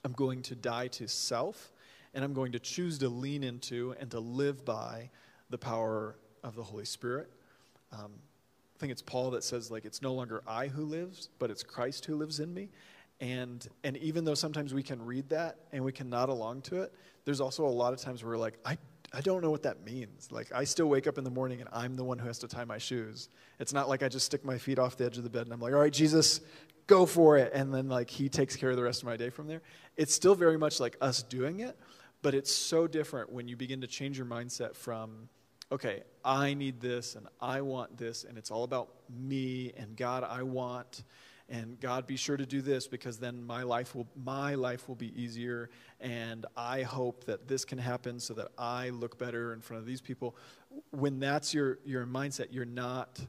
I'm 0.04 0.12
going 0.12 0.42
to 0.42 0.54
die 0.54 0.88
to 0.88 1.08
self, 1.08 1.72
and 2.14 2.24
I'm 2.24 2.32
going 2.32 2.52
to 2.52 2.58
choose 2.58 2.98
to 2.98 3.08
lean 3.08 3.44
into 3.44 3.94
and 4.00 4.10
to 4.10 4.20
live 4.20 4.64
by 4.64 5.10
the 5.50 5.58
power 5.58 6.16
of 6.42 6.56
the 6.56 6.62
Holy 6.62 6.84
Spirit. 6.84 7.30
Um, 7.92 8.12
I 8.76 8.78
think 8.78 8.92
it's 8.92 9.02
Paul 9.02 9.30
that 9.32 9.42
says 9.42 9.70
like 9.70 9.84
it's 9.84 10.02
no 10.02 10.12
longer 10.12 10.42
I 10.46 10.68
who 10.68 10.84
lives, 10.84 11.28
but 11.38 11.50
it's 11.50 11.62
Christ 11.62 12.04
who 12.04 12.14
lives 12.14 12.40
in 12.40 12.52
me. 12.52 12.68
And 13.20 13.66
and 13.82 13.96
even 13.98 14.24
though 14.24 14.34
sometimes 14.34 14.74
we 14.74 14.82
can 14.82 15.04
read 15.04 15.30
that 15.30 15.56
and 15.72 15.84
we 15.84 15.92
can 15.92 16.10
nod 16.10 16.28
along 16.28 16.62
to 16.62 16.82
it, 16.82 16.92
there's 17.24 17.40
also 17.40 17.64
a 17.64 17.68
lot 17.68 17.92
of 17.92 18.00
times 18.00 18.22
where 18.22 18.32
we're 18.32 18.38
like, 18.38 18.58
I 18.64 18.76
I 19.12 19.20
don't 19.20 19.42
know 19.42 19.50
what 19.50 19.62
that 19.62 19.84
means. 19.84 20.30
Like 20.30 20.52
I 20.52 20.64
still 20.64 20.86
wake 20.86 21.06
up 21.06 21.16
in 21.16 21.24
the 21.24 21.30
morning 21.30 21.60
and 21.60 21.68
I'm 21.72 21.96
the 21.96 22.04
one 22.04 22.18
who 22.18 22.26
has 22.26 22.38
to 22.40 22.48
tie 22.48 22.64
my 22.64 22.78
shoes. 22.78 23.28
It's 23.58 23.72
not 23.72 23.88
like 23.88 24.02
I 24.02 24.08
just 24.08 24.26
stick 24.26 24.44
my 24.44 24.58
feet 24.58 24.78
off 24.78 24.96
the 24.96 25.06
edge 25.06 25.16
of 25.16 25.24
the 25.24 25.30
bed 25.30 25.42
and 25.42 25.52
I'm 25.52 25.60
like, 25.60 25.72
all 25.72 25.80
right, 25.80 25.92
Jesus, 25.92 26.40
go 26.86 27.06
for 27.06 27.38
it. 27.38 27.52
And 27.54 27.72
then 27.72 27.88
like 27.88 28.10
he 28.10 28.28
takes 28.28 28.56
care 28.56 28.70
of 28.70 28.76
the 28.76 28.82
rest 28.82 29.02
of 29.02 29.06
my 29.06 29.16
day 29.16 29.30
from 29.30 29.46
there. 29.46 29.62
It's 29.96 30.14
still 30.14 30.34
very 30.34 30.58
much 30.58 30.80
like 30.80 30.96
us 31.00 31.22
doing 31.22 31.60
it, 31.60 31.78
but 32.22 32.34
it's 32.34 32.52
so 32.52 32.86
different 32.86 33.32
when 33.32 33.48
you 33.48 33.56
begin 33.56 33.80
to 33.80 33.86
change 33.86 34.18
your 34.18 34.26
mindset 34.26 34.74
from 34.74 35.28
okay, 35.72 36.02
I 36.24 36.54
need 36.54 36.80
this 36.80 37.16
and 37.16 37.26
I 37.40 37.60
want 37.60 37.96
this, 37.98 38.22
and 38.24 38.38
it's 38.38 38.50
all 38.52 38.62
about 38.62 38.88
me 39.10 39.72
and 39.76 39.96
God, 39.96 40.22
I 40.22 40.42
want. 40.42 41.02
And 41.48 41.78
God, 41.78 42.08
be 42.08 42.16
sure 42.16 42.36
to 42.36 42.46
do 42.46 42.60
this 42.60 42.88
because 42.88 43.18
then 43.18 43.44
my 43.44 43.62
life 43.62 43.94
will 43.94 44.08
my 44.16 44.56
life 44.56 44.88
will 44.88 44.96
be 44.96 45.20
easier, 45.20 45.70
and 46.00 46.44
I 46.56 46.82
hope 46.82 47.24
that 47.24 47.46
this 47.46 47.64
can 47.64 47.78
happen 47.78 48.18
so 48.18 48.34
that 48.34 48.48
I 48.58 48.88
look 48.88 49.16
better 49.16 49.52
in 49.52 49.60
front 49.60 49.80
of 49.80 49.86
these 49.86 50.00
people. 50.00 50.36
When 50.90 51.20
that's 51.20 51.54
your 51.54 51.78
your 51.84 52.04
mindset, 52.04 52.48
you're 52.50 52.64
not. 52.64 53.20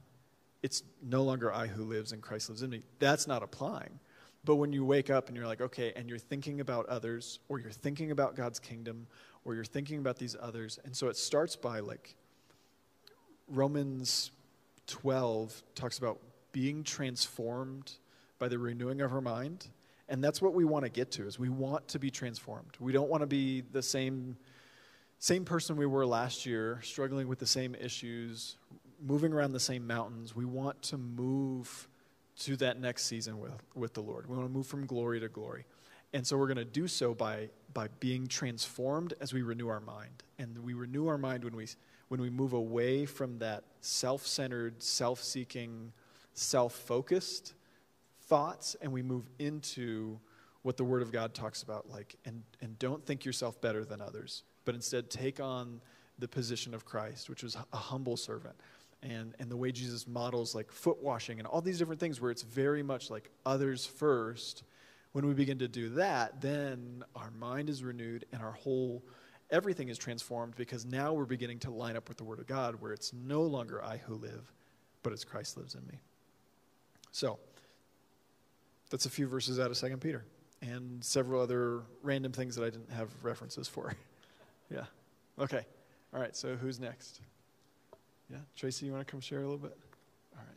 It's 0.64 0.82
no 1.00 1.22
longer 1.22 1.52
I 1.52 1.68
who 1.68 1.84
lives 1.84 2.10
and 2.10 2.20
Christ 2.20 2.48
lives 2.48 2.62
in 2.62 2.70
me. 2.70 2.82
That's 2.98 3.28
not 3.28 3.44
applying. 3.44 4.00
But 4.44 4.56
when 4.56 4.72
you 4.72 4.84
wake 4.84 5.10
up 5.10 5.28
and 5.28 5.36
you're 5.36 5.46
like, 5.46 5.60
okay, 5.60 5.92
and 5.94 6.08
you're 6.08 6.18
thinking 6.18 6.60
about 6.60 6.86
others, 6.86 7.38
or 7.48 7.60
you're 7.60 7.70
thinking 7.70 8.10
about 8.10 8.34
God's 8.34 8.58
kingdom, 8.58 9.06
or 9.44 9.54
you're 9.54 9.64
thinking 9.64 9.98
about 9.98 10.18
these 10.18 10.34
others, 10.40 10.80
and 10.84 10.96
so 10.96 11.06
it 11.06 11.16
starts 11.16 11.54
by 11.54 11.78
like 11.78 12.16
Romans 13.46 14.32
12 14.88 15.62
talks 15.76 15.98
about 15.98 16.18
being 16.50 16.82
transformed 16.82 17.92
by 18.38 18.48
the 18.48 18.58
renewing 18.58 19.00
of 19.00 19.12
our 19.12 19.20
mind. 19.20 19.68
And 20.08 20.24
that's 20.24 20.40
what 20.40 20.54
we 20.54 20.64
want 20.64 20.84
to 20.84 20.90
get 20.90 21.10
to 21.12 21.26
is 21.26 21.38
we 21.38 21.48
want 21.48 21.88
to 21.88 21.98
be 21.98 22.10
transformed. 22.10 22.70
We 22.80 22.92
don't 22.92 23.10
want 23.10 23.22
to 23.22 23.26
be 23.26 23.60
the 23.60 23.82
same 23.82 24.36
same 25.20 25.44
person 25.44 25.76
we 25.76 25.86
were 25.86 26.06
last 26.06 26.46
year, 26.46 26.78
struggling 26.82 27.26
with 27.26 27.40
the 27.40 27.46
same 27.46 27.74
issues, 27.74 28.56
moving 29.04 29.32
around 29.32 29.52
the 29.52 29.60
same 29.60 29.84
mountains. 29.84 30.36
We 30.36 30.44
want 30.44 30.80
to 30.82 30.96
move 30.96 31.88
to 32.40 32.56
that 32.58 32.78
next 32.80 33.06
season 33.06 33.40
with, 33.40 33.50
with 33.74 33.94
the 33.94 34.00
Lord. 34.00 34.28
We 34.28 34.36
want 34.36 34.48
to 34.48 34.52
move 34.52 34.68
from 34.68 34.86
glory 34.86 35.18
to 35.18 35.28
glory. 35.28 35.64
And 36.12 36.24
so 36.24 36.36
we're 36.36 36.46
going 36.46 36.58
to 36.58 36.64
do 36.64 36.86
so 36.86 37.14
by, 37.14 37.48
by 37.74 37.88
being 37.98 38.28
transformed 38.28 39.14
as 39.20 39.32
we 39.32 39.42
renew 39.42 39.66
our 39.66 39.80
mind. 39.80 40.22
And 40.38 40.56
we 40.60 40.72
renew 40.72 41.08
our 41.08 41.18
mind 41.18 41.42
when 41.42 41.56
we 41.56 41.66
when 42.08 42.22
we 42.22 42.30
move 42.30 42.54
away 42.54 43.04
from 43.04 43.38
that 43.38 43.64
self 43.80 44.26
centered, 44.26 44.82
self 44.82 45.22
seeking, 45.22 45.92
self 46.32 46.72
focused 46.72 47.54
thoughts 48.28 48.76
and 48.80 48.92
we 48.92 49.02
move 49.02 49.28
into 49.38 50.18
what 50.62 50.76
the 50.76 50.84
Word 50.84 51.02
of 51.02 51.12
God 51.12 51.34
talks 51.34 51.62
about, 51.62 51.88
like, 51.88 52.16
and, 52.24 52.42
and 52.60 52.78
don't 52.78 53.04
think 53.04 53.24
yourself 53.24 53.60
better 53.60 53.84
than 53.84 54.00
others, 54.00 54.42
but 54.64 54.74
instead 54.74 55.10
take 55.10 55.40
on 55.40 55.80
the 56.18 56.28
position 56.28 56.74
of 56.74 56.84
Christ, 56.84 57.30
which 57.30 57.42
was 57.42 57.56
a 57.72 57.76
humble 57.76 58.16
servant. 58.16 58.56
And, 59.02 59.34
and 59.38 59.48
the 59.48 59.56
way 59.56 59.70
Jesus 59.70 60.08
models 60.08 60.54
like 60.56 60.72
foot 60.72 61.00
washing 61.00 61.38
and 61.38 61.46
all 61.46 61.60
these 61.60 61.78
different 61.78 62.00
things 62.00 62.20
where 62.20 62.32
it's 62.32 62.42
very 62.42 62.82
much 62.82 63.10
like 63.10 63.30
others 63.46 63.86
first. 63.86 64.64
When 65.12 65.24
we 65.24 65.34
begin 65.34 65.58
to 65.60 65.68
do 65.68 65.90
that, 65.90 66.40
then 66.40 67.04
our 67.14 67.30
mind 67.30 67.70
is 67.70 67.84
renewed 67.84 68.26
and 68.32 68.42
our 68.42 68.52
whole 68.52 69.04
everything 69.50 69.88
is 69.88 69.98
transformed 69.98 70.54
because 70.56 70.84
now 70.84 71.12
we're 71.12 71.24
beginning 71.24 71.58
to 71.60 71.70
line 71.70 71.96
up 71.96 72.08
with 72.08 72.18
the 72.18 72.24
Word 72.24 72.40
of 72.40 72.46
God 72.46 72.80
where 72.80 72.92
it's 72.92 73.12
no 73.12 73.42
longer 73.42 73.82
I 73.82 73.96
who 73.98 74.14
live, 74.14 74.52
but 75.02 75.12
it's 75.12 75.24
Christ 75.24 75.56
lives 75.56 75.74
in 75.74 75.86
me. 75.86 76.00
So, 77.10 77.38
that's 78.90 79.06
a 79.06 79.10
few 79.10 79.26
verses 79.26 79.58
out 79.58 79.70
of 79.70 79.78
2 79.78 79.96
Peter 79.98 80.24
and 80.62 81.04
several 81.04 81.40
other 81.40 81.82
random 82.02 82.32
things 82.32 82.56
that 82.56 82.64
I 82.64 82.70
didn't 82.70 82.90
have 82.90 83.10
references 83.22 83.68
for. 83.68 83.94
yeah. 84.70 84.84
Okay. 85.38 85.64
All 86.12 86.20
right. 86.20 86.34
So 86.34 86.56
who's 86.56 86.80
next? 86.80 87.20
Yeah, 88.30 88.38
Tracy, 88.56 88.86
you 88.86 88.92
want 88.92 89.06
to 89.06 89.10
come 89.10 89.20
share 89.20 89.38
a 89.38 89.42
little 89.42 89.56
bit? 89.56 89.76
All 90.36 90.42
right. 90.44 90.56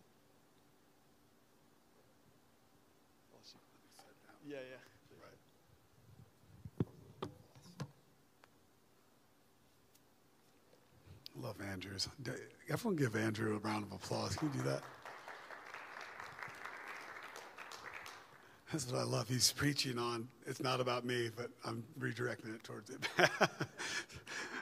Yeah, 4.46 4.58
yeah. 4.58 4.78
Love 11.42 11.56
Andrew's. 11.72 12.08
Everyone 12.70 12.96
give 12.96 13.16
Andrew 13.16 13.56
a 13.56 13.60
round 13.60 13.86
of 13.86 13.94
applause. 13.94 14.36
Can 14.36 14.50
you 14.50 14.60
do 14.60 14.70
that? 14.70 14.84
That's 18.72 18.90
what 18.90 19.00
I 19.00 19.04
love. 19.04 19.28
He's 19.28 19.52
preaching 19.52 19.98
on, 19.98 20.30
it's 20.46 20.62
not 20.62 20.80
about 20.80 21.06
me, 21.06 21.30
but 21.36 21.50
I'm 21.66 21.84
redirecting 22.00 22.56
it 22.56 22.64
towards 22.64 22.90
it. 22.90 23.06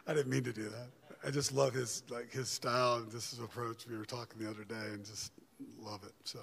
I 0.08 0.14
didn't 0.14 0.30
mean 0.32 0.44
to 0.46 0.54
do 0.54 0.64
that. 0.64 0.88
I 1.26 1.30
just 1.30 1.52
love 1.52 1.74
his 1.74 2.04
like 2.10 2.32
his 2.32 2.50
style 2.50 2.96
and 2.96 3.12
just 3.12 3.32
his 3.32 3.40
approach. 3.40 3.86
We 3.88 3.98
were 3.98 4.06
talking 4.06 4.42
the 4.42 4.50
other 4.50 4.64
day 4.64 4.94
and 4.94 5.06
just 5.06 5.32
love 5.80 6.04
it. 6.04 6.14
So 6.24 6.40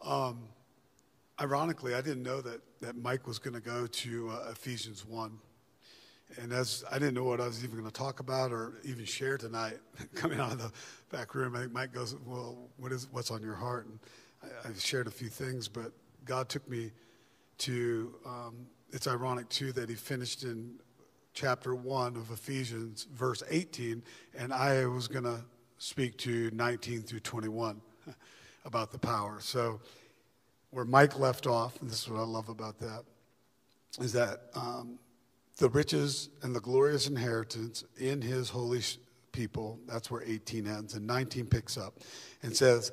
um, 0.00 0.44
ironically, 1.40 1.94
I 1.94 2.00
didn't 2.00 2.22
know 2.22 2.40
that, 2.40 2.60
that 2.80 2.96
Mike 2.96 3.26
was 3.26 3.38
going 3.38 3.54
to 3.54 3.60
go 3.60 3.86
to 3.86 4.30
uh, 4.30 4.50
Ephesians 4.52 5.04
1. 5.04 5.38
And 6.40 6.52
as 6.52 6.84
I 6.90 6.98
didn't 6.98 7.14
know 7.14 7.24
what 7.24 7.40
I 7.40 7.46
was 7.46 7.62
even 7.62 7.76
going 7.76 7.90
to 7.90 7.92
talk 7.92 8.20
about 8.20 8.52
or 8.52 8.74
even 8.84 9.04
share 9.04 9.36
tonight, 9.36 9.78
coming 10.14 10.40
out 10.40 10.52
of 10.52 10.58
the 10.58 10.72
back 11.10 11.34
room, 11.34 11.54
I 11.54 11.60
think 11.60 11.72
Mike 11.72 11.92
goes, 11.92 12.16
"Well, 12.24 12.70
what 12.78 12.90
is 12.90 13.06
what's 13.12 13.30
on 13.30 13.42
your 13.42 13.54
heart?" 13.54 13.86
And 13.86 13.98
I, 14.64 14.68
have 14.68 14.80
shared 14.80 15.06
a 15.06 15.10
few 15.10 15.28
things, 15.28 15.68
but 15.68 15.92
God 16.24 16.48
took 16.48 16.68
me 16.68 16.92
to. 17.58 18.14
Um, 18.26 18.66
it's 18.90 19.06
ironic 19.06 19.48
too 19.48 19.72
that 19.72 19.88
He 19.88 19.94
finished 19.94 20.44
in 20.44 20.74
chapter 21.32 21.74
one 21.74 22.16
of 22.16 22.30
Ephesians, 22.30 23.06
verse 23.14 23.42
18, 23.48 24.02
and 24.36 24.52
I 24.52 24.84
was 24.84 25.08
going 25.08 25.24
to 25.24 25.40
speak 25.78 26.18
to 26.18 26.50
19 26.52 27.00
through 27.02 27.20
21 27.20 27.80
about 28.66 28.92
the 28.92 28.98
power. 28.98 29.38
So, 29.40 29.80
where 30.70 30.84
Mike 30.84 31.18
left 31.18 31.46
off, 31.46 31.80
and 31.80 31.88
this 31.88 32.02
is 32.02 32.08
what 32.08 32.20
I 32.20 32.24
love 32.24 32.48
about 32.48 32.78
that, 32.80 33.04
is 34.00 34.12
that. 34.12 34.42
Um, 34.54 34.98
the 35.58 35.68
riches 35.68 36.30
and 36.42 36.54
the 36.54 36.60
glorious 36.60 37.08
inheritance 37.08 37.84
in 37.98 38.20
his 38.20 38.48
holy 38.48 38.82
people. 39.32 39.78
That's 39.86 40.10
where 40.10 40.22
18 40.24 40.66
ends, 40.66 40.94
and 40.94 41.06
19 41.06 41.46
picks 41.46 41.76
up 41.76 41.98
and 42.42 42.54
says, 42.54 42.92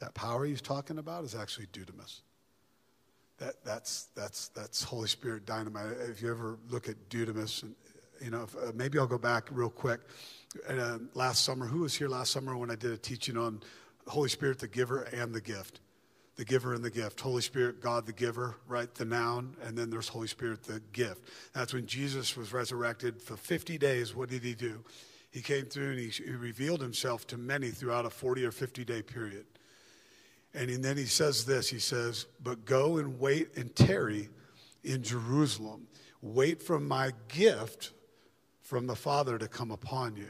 That 0.00 0.14
power 0.14 0.44
he's 0.44 0.60
talking 0.60 0.98
about 0.98 1.24
is 1.24 1.34
actually 1.34 1.66
dunamis. 1.66 2.20
That, 3.38 3.54
that's, 3.64 4.08
that's, 4.16 4.48
that's 4.48 4.82
Holy 4.82 5.08
Spirit 5.08 5.46
dynamite. 5.46 5.96
If 6.08 6.22
you 6.22 6.30
ever 6.30 6.58
look 6.70 6.88
at 6.88 7.08
dunamis, 7.08 7.62
and, 7.62 7.74
you 8.20 8.30
know, 8.30 8.42
if, 8.42 8.56
uh, 8.56 8.72
maybe 8.74 8.98
I'll 8.98 9.06
go 9.06 9.18
back 9.18 9.48
real 9.50 9.70
quick. 9.70 10.00
Uh, 10.68 10.98
last 11.14 11.44
summer, 11.44 11.66
who 11.66 11.80
was 11.80 11.94
here 11.94 12.08
last 12.08 12.32
summer 12.32 12.56
when 12.56 12.70
I 12.70 12.74
did 12.74 12.92
a 12.92 12.96
teaching 12.96 13.36
on 13.36 13.60
Holy 14.06 14.28
Spirit, 14.28 14.58
the 14.58 14.68
giver 14.68 15.02
and 15.02 15.34
the 15.34 15.40
gift? 15.40 15.80
the 16.38 16.44
giver 16.44 16.72
and 16.72 16.84
the 16.84 16.90
gift. 16.90 17.20
Holy 17.20 17.42
Spirit, 17.42 17.82
God 17.82 18.06
the 18.06 18.12
giver, 18.12 18.54
right? 18.68 18.94
The 18.94 19.04
noun, 19.04 19.56
and 19.64 19.76
then 19.76 19.90
there's 19.90 20.06
Holy 20.06 20.28
Spirit, 20.28 20.62
the 20.62 20.80
gift. 20.92 21.28
That's 21.52 21.74
when 21.74 21.84
Jesus 21.86 22.36
was 22.36 22.52
resurrected 22.52 23.20
for 23.20 23.36
50 23.36 23.76
days. 23.76 24.14
What 24.14 24.30
did 24.30 24.44
he 24.44 24.54
do? 24.54 24.84
He 25.32 25.42
came 25.42 25.64
through 25.66 25.90
and 25.90 25.98
he, 25.98 26.10
he 26.10 26.30
revealed 26.30 26.80
himself 26.80 27.26
to 27.26 27.36
many 27.36 27.70
throughout 27.70 28.06
a 28.06 28.10
40 28.10 28.44
or 28.46 28.52
50 28.52 28.84
day 28.84 29.02
period. 29.02 29.46
And 30.54 30.82
then 30.82 30.96
he 30.96 31.04
says 31.04 31.44
this 31.44 31.68
He 31.68 31.78
says, 31.78 32.26
But 32.42 32.64
go 32.64 32.98
and 32.98 33.18
wait 33.18 33.56
and 33.56 33.74
tarry 33.74 34.28
in 34.82 35.02
Jerusalem. 35.02 35.86
Wait 36.20 36.62
for 36.62 36.80
my 36.80 37.12
gift 37.28 37.92
from 38.60 38.86
the 38.86 38.96
Father 38.96 39.38
to 39.38 39.48
come 39.48 39.70
upon 39.70 40.16
you. 40.16 40.28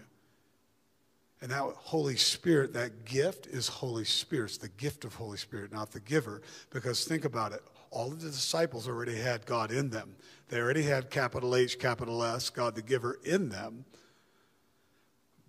And 1.40 1.50
that 1.52 1.62
Holy 1.76 2.16
Spirit, 2.16 2.72
that 2.72 3.04
gift 3.04 3.46
is 3.46 3.68
Holy 3.68 4.04
Spirit. 4.04 4.46
It's 4.46 4.58
the 4.58 4.68
gift 4.68 5.04
of 5.04 5.14
Holy 5.14 5.36
Spirit, 5.36 5.72
not 5.72 5.92
the 5.92 6.00
giver. 6.00 6.42
Because 6.70 7.04
think 7.04 7.24
about 7.24 7.52
it. 7.52 7.62
All 7.90 8.08
of 8.08 8.20
the 8.20 8.28
disciples 8.28 8.88
already 8.88 9.14
had 9.14 9.46
God 9.46 9.70
in 9.70 9.88
them. 9.88 10.16
They 10.48 10.60
already 10.60 10.82
had 10.82 11.10
capital 11.10 11.54
H, 11.54 11.78
capital 11.78 12.22
S, 12.22 12.50
God 12.50 12.74
the 12.74 12.82
giver 12.82 13.18
in 13.24 13.48
them. 13.48 13.84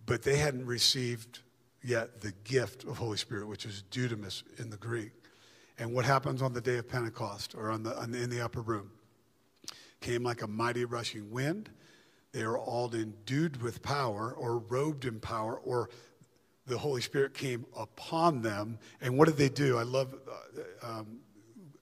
But 0.05 0.21
they 0.21 0.37
hadn't 0.37 0.65
received 0.65 1.39
yet 1.83 2.21
the 2.21 2.33
gift 2.43 2.83
of 2.83 2.97
Holy 2.97 3.17
Spirit, 3.17 3.47
which 3.47 3.65
is 3.65 3.83
dunamis 3.91 4.43
in 4.57 4.69
the 4.69 4.77
Greek. 4.77 5.11
And 5.77 5.93
what 5.93 6.05
happens 6.05 6.41
on 6.41 6.53
the 6.53 6.61
day 6.61 6.77
of 6.77 6.87
Pentecost 6.89 7.55
or 7.55 7.71
on 7.71 7.83
the, 7.83 7.97
on 7.97 8.11
the, 8.11 8.21
in 8.21 8.29
the 8.29 8.41
upper 8.41 8.61
room? 8.61 8.91
Came 10.01 10.23
like 10.23 10.41
a 10.41 10.47
mighty 10.47 10.85
rushing 10.85 11.31
wind 11.31 11.69
they 12.31 12.43
are 12.43 12.57
all 12.57 12.93
endued 12.93 13.61
with 13.61 13.81
power 13.81 14.31
or 14.31 14.59
robed 14.59 15.05
in 15.05 15.19
power 15.19 15.55
or 15.55 15.89
the 16.67 16.77
Holy 16.77 17.01
Spirit 17.01 17.33
came 17.33 17.65
upon 17.75 18.43
them. 18.43 18.77
And 19.01 19.17
what 19.17 19.27
did 19.27 19.37
they 19.37 19.49
do? 19.49 19.77
I 19.77 19.83
love, 19.83 20.13
uh, 20.83 20.87
um, 20.87 21.19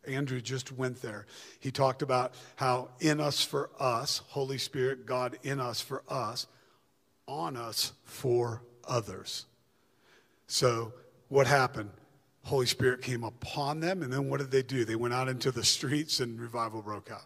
Andrew 0.07 0.39
just 0.39 0.71
went 0.71 1.01
there. 1.01 1.25
He 1.59 1.71
talked 1.71 2.01
about 2.01 2.33
how 2.55 2.89
in 3.01 3.19
us 3.19 3.43
for 3.43 3.69
us, 3.77 4.21
Holy 4.29 4.57
Spirit, 4.57 5.05
God 5.05 5.37
in 5.43 5.59
us 5.59 5.81
for 5.81 6.03
us, 6.07 6.47
on 7.27 7.57
us 7.57 7.91
for 8.05 8.61
others. 8.87 9.46
So 10.47 10.93
what 11.27 11.45
happened? 11.45 11.91
Holy 12.43 12.65
Spirit 12.65 13.01
came 13.01 13.23
upon 13.23 13.81
them, 13.81 14.01
and 14.01 14.11
then 14.11 14.29
what 14.29 14.39
did 14.39 14.51
they 14.51 14.63
do? 14.63 14.85
They 14.85 14.95
went 14.95 15.13
out 15.13 15.27
into 15.27 15.51
the 15.51 15.63
streets 15.63 16.21
and 16.21 16.39
revival 16.39 16.81
broke 16.81 17.11
out. 17.11 17.25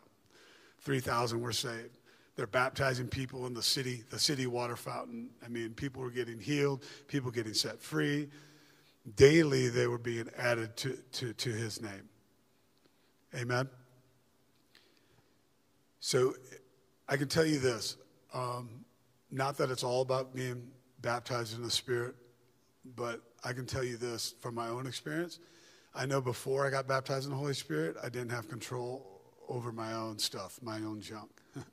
3,000 0.81 1.39
were 1.39 1.51
saved. 1.51 1.99
They're 2.35 2.47
baptizing 2.47 3.07
people 3.07 3.45
in 3.45 3.53
the 3.53 3.61
city, 3.61 4.03
the 4.09 4.17
city 4.17 4.47
water 4.47 4.75
fountain. 4.75 5.29
I 5.45 5.47
mean, 5.47 5.73
people 5.73 6.01
were 6.01 6.09
getting 6.09 6.39
healed, 6.39 6.83
people 7.07 7.29
getting 7.29 7.53
set 7.53 7.79
free. 7.79 8.29
Daily, 9.15 9.69
they 9.69 9.85
were 9.85 9.99
being 9.99 10.27
added 10.37 10.75
to, 10.77 10.97
to, 11.13 11.33
to 11.33 11.49
his 11.51 11.81
name. 11.81 12.09
Amen. 13.35 13.69
So 15.99 16.33
I 17.07 17.17
can 17.17 17.27
tell 17.27 17.45
you 17.45 17.59
this 17.59 17.97
um, 18.33 18.85
not 19.29 19.57
that 19.57 19.69
it's 19.69 19.83
all 19.83 20.01
about 20.01 20.33
being 20.33 20.67
baptized 21.01 21.55
in 21.55 21.63
the 21.63 21.71
Spirit, 21.71 22.15
but 22.83 23.21
I 23.43 23.53
can 23.53 23.65
tell 23.65 23.83
you 23.83 23.97
this 23.97 24.33
from 24.41 24.55
my 24.55 24.67
own 24.67 24.87
experience. 24.87 25.39
I 25.93 26.05
know 26.05 26.21
before 26.21 26.65
I 26.65 26.69
got 26.69 26.87
baptized 26.87 27.25
in 27.25 27.31
the 27.31 27.37
Holy 27.37 27.53
Spirit, 27.53 27.97
I 28.01 28.09
didn't 28.09 28.31
have 28.31 28.47
control 28.47 29.21
over 29.47 29.71
my 29.71 29.93
own 29.93 30.17
stuff, 30.17 30.59
my 30.61 30.77
own 30.77 31.01
junk. 31.01 31.29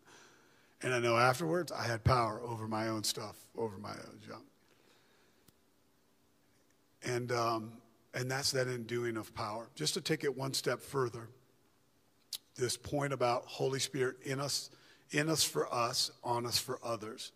And 0.81 0.95
I 0.95 1.01
know 1.01 1.17
afterwards 1.17 1.73
I 1.73 1.83
had 1.83 2.05
power 2.05 2.41
over 2.41 2.69
my 2.69 2.87
own 2.87 3.03
stuff, 3.03 3.37
over 3.57 3.79
my 3.79 3.91
own 3.91 4.21
junk. 4.25 4.45
And, 7.03 7.33
um, 7.33 7.73
and 8.15 8.31
that's 8.31 8.53
that 8.53 8.69
enduing 8.69 9.17
of 9.17 9.35
power. 9.35 9.69
Just 9.75 9.95
to 9.95 10.01
take 10.01 10.23
it 10.23 10.37
one 10.37 10.55
step 10.55 10.81
further, 10.81 11.31
this 12.55 12.77
point 12.77 13.13
about 13.13 13.45
Holy 13.47 13.81
Spirit 13.81 14.19
in 14.23 14.39
us, 14.39 14.71
in 15.11 15.29
us 15.29 15.43
for 15.43 15.73
us, 15.75 16.13
on 16.23 16.47
us 16.47 16.59
for 16.59 16.79
others 16.85 17.33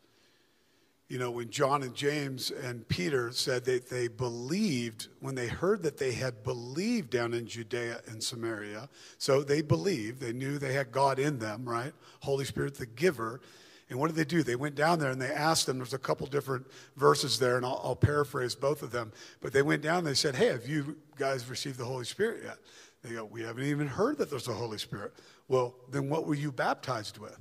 you 1.13 1.19
know, 1.19 1.31
when 1.31 1.51
John 1.51 1.83
and 1.83 1.95
James 1.95 2.51
and 2.51 2.89
Peter 2.89 3.33
said 3.33 3.67
that 3.67 3.91
they 3.91 4.09
believed, 4.09 5.09
when 5.21 5.35
they 5.35 5.47
heard 5.47 5.83
that 5.83 5.99
they 5.99 6.13
had 6.13 6.43
believed 6.43 7.11
down 7.11 7.35
in 7.35 7.47
Judea 7.47 8.01
and 8.07 8.25
Samaria, 8.25 8.89
so 9.19 9.43
they 9.43 9.61
believed, 9.61 10.23
they 10.23 10.33
knew 10.33 10.57
they 10.57 10.73
had 10.73 10.91
God 10.91 11.19
in 11.19 11.39
them, 11.39 11.69
right? 11.69 11.93
Holy 12.21 12.47
Spirit, 12.47 12.77
the 12.77 12.87
giver. 12.87 13.43
And 13.91 13.99
what 13.99 14.07
did 14.07 14.17
they 14.17 14.25
do? 14.25 14.43
They 14.43 14.57
went 14.57 14.75
down 14.75 15.01
there 15.01 15.11
and 15.11 15.21
they 15.21 15.31
asked 15.31 15.67
them. 15.67 15.77
There's 15.77 15.93
a 15.93 15.99
couple 15.99 16.27
different 16.29 16.67
verses 16.97 17.39
there, 17.39 17.59
and 17.59 17.67
I'll, 17.67 17.83
I'll 17.85 17.95
paraphrase 17.95 18.55
both 18.55 18.83
of 18.83 18.91
them. 18.91 19.13
But 19.43 19.53
they 19.53 19.61
went 19.61 19.83
down 19.83 19.99
and 19.99 20.07
they 20.07 20.15
said, 20.15 20.35
Hey, 20.35 20.47
have 20.47 20.67
you 20.67 20.97
guys 21.19 21.47
received 21.47 21.77
the 21.77 21.85
Holy 21.85 22.07
Spirit 22.07 22.41
yet? 22.43 22.57
They 23.03 23.17
go, 23.17 23.27
We 23.27 23.43
haven't 23.43 23.65
even 23.65 23.87
heard 23.87 24.17
that 24.17 24.31
there's 24.31 24.49
a 24.49 24.55
Holy 24.55 24.79
Spirit. 24.79 25.13
Well, 25.47 25.75
then 25.91 26.09
what 26.09 26.27
were 26.27 26.37
you 26.37 26.51
baptized 26.51 27.19
with? 27.19 27.39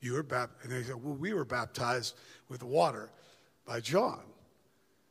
You 0.00 0.14
were 0.14 0.22
baptized. 0.22 0.64
And 0.64 0.72
they 0.72 0.86
said, 0.86 1.02
Well, 1.02 1.14
we 1.14 1.32
were 1.32 1.44
baptized 1.44 2.14
with 2.48 2.62
water 2.62 3.10
by 3.66 3.80
John, 3.80 4.22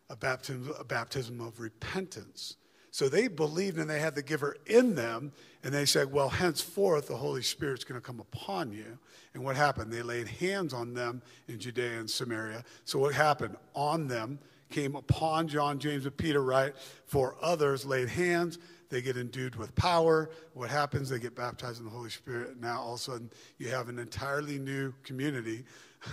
a 0.10 0.16
baptism, 0.16 0.74
a 0.80 0.84
baptism 0.84 1.42
of 1.42 1.60
repentance. 1.60 2.56
So 2.92 3.08
they 3.08 3.28
believed 3.28 3.78
and 3.78 3.90
they 3.90 4.00
had 4.00 4.16
the 4.16 4.24
giver 4.24 4.58
in 4.66 4.96
them. 4.96 5.32
And 5.64 5.74
they 5.74 5.86
said, 5.86 6.12
Well, 6.12 6.30
henceforth 6.30 7.08
the 7.08 7.16
Holy 7.16 7.44
Spirit's 7.44 7.84
going 7.84 8.00
to 8.00 8.06
come 8.06 8.20
upon 8.20 8.72
you. 8.72 8.98
And 9.34 9.44
what 9.44 9.56
happened? 9.56 9.92
They 9.92 10.02
laid 10.02 10.28
hands 10.28 10.74
on 10.74 10.94
them 10.94 11.22
in 11.48 11.60
Judea 11.60 12.00
and 12.00 12.10
Samaria. 12.10 12.64
So 12.86 13.00
what 13.00 13.14
happened? 13.14 13.58
On 13.76 14.08
them 14.08 14.40
came 14.70 14.96
upon 14.96 15.48
John, 15.48 15.80
James, 15.80 16.06
and 16.06 16.16
Peter, 16.16 16.42
right? 16.44 16.74
For 17.06 17.36
others 17.42 17.86
laid 17.86 18.10
hands. 18.10 18.60
They 18.90 19.02
get 19.02 19.18
endued 19.18 19.56
with 19.56 19.74
power. 19.76 20.30
What 20.54 20.70
happens? 20.70 21.10
They 21.10 21.20
get 21.20 21.36
baptized 21.36 21.80
in 21.80 21.86
the 21.86 21.92
Holy 21.92 22.10
Spirit. 22.10 22.60
Now, 22.60 22.82
all 22.82 22.94
of 22.96 23.00
a 23.00 23.04
sudden, 23.04 23.30
you 23.58 23.70
have 23.70 23.88
an 23.88 24.00
entirely 24.00 24.58
new 24.58 24.94
community 25.04 25.64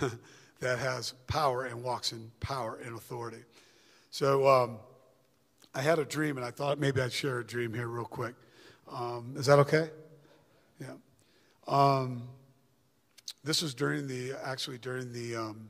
that 0.59 0.79
has 0.79 1.13
power 1.25 1.65
and 1.65 1.83
walks 1.83 2.11
in 2.11 2.31
power 2.39 2.79
and 2.83 2.95
authority. 2.95 3.43
So, 4.11 4.47
um, 4.47 4.77
I 5.73 5.81
had 5.81 5.99
a 5.99 6.05
dream, 6.05 6.37
and 6.37 6.45
I 6.45 6.51
thought 6.51 6.79
maybe 6.79 7.01
I'd 7.01 7.13
share 7.13 7.39
a 7.39 7.45
dream 7.45 7.73
here 7.73 7.87
real 7.87 8.05
quick. 8.05 8.33
Um, 8.91 9.33
is 9.37 9.45
that 9.47 9.59
okay? 9.59 9.89
Yeah. 10.79 10.93
Um, 11.67 12.23
this 13.43 13.61
was 13.61 13.73
during 13.73 14.07
the 14.07 14.33
actually 14.43 14.77
during 14.77 15.13
the 15.13 15.35
um, 15.35 15.69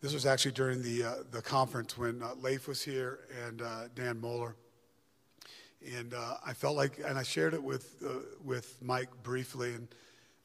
this 0.00 0.12
was 0.12 0.26
actually 0.26 0.52
during 0.52 0.82
the 0.82 1.04
uh, 1.04 1.14
the 1.30 1.40
conference 1.40 1.96
when 1.96 2.22
uh, 2.22 2.34
Leif 2.40 2.68
was 2.68 2.82
here 2.82 3.20
and 3.46 3.62
uh, 3.62 3.88
Dan 3.94 4.20
Moeller, 4.20 4.56
and 5.96 6.14
uh, 6.14 6.36
I 6.44 6.52
felt 6.52 6.76
like, 6.76 7.00
and 7.04 7.18
I 7.18 7.22
shared 7.22 7.54
it 7.54 7.62
with 7.62 8.02
uh, 8.04 8.20
with 8.44 8.76
Mike 8.82 9.10
briefly, 9.22 9.74
and 9.74 9.88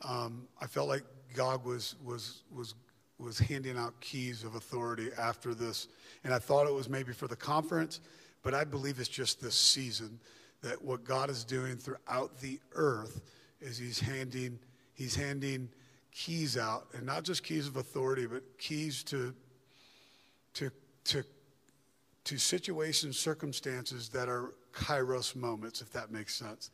um, 0.02 0.48
I 0.62 0.68
felt 0.68 0.88
like 0.88 1.04
God 1.34 1.64
was 1.64 1.96
was 2.04 2.44
was 2.52 2.76
was 3.20 3.40
handing 3.40 3.78
out 3.78 4.00
keys 4.00 4.44
of 4.44 4.56
authority 4.56 5.10
after 5.18 5.54
this. 5.54 5.88
And 6.24 6.34
I 6.34 6.40
thought 6.40 6.68
it 6.68 6.74
was 6.74 6.88
maybe 6.88 7.14
for 7.14 7.28
the 7.28 7.36
conference, 7.36 8.00
but 8.44 8.54
I 8.54 8.64
believe 8.64 9.00
it's 9.00 9.10
just 9.10 9.42
this 9.42 9.56
season 9.56 10.20
that 10.62 10.82
what 10.82 11.04
God 11.04 11.30
is 11.30 11.44
doing 11.44 11.78
throughout 11.78 12.40
the 12.40 12.60
earth 12.74 13.22
is 13.60 13.78
he's 13.78 14.00
handing 14.00 14.60
he's 14.94 15.16
handing 15.16 15.70
keys 16.12 16.58
out 16.58 16.88
and 16.94 17.06
not 17.06 17.24
just 17.24 17.44
keys 17.44 17.68
of 17.68 17.78
authority 17.78 18.26
but 18.26 18.44
keys 18.58 19.04
to 19.04 19.34
to 20.54 20.72
to 21.04 21.24
to 22.24 22.38
situations 22.38 23.18
circumstances 23.18 24.10
that 24.10 24.28
are 24.28 24.54
kairos 24.78 25.36
moments 25.36 25.82
if 25.82 25.92
that 25.92 26.12
makes 26.12 26.36
sense 26.36 26.70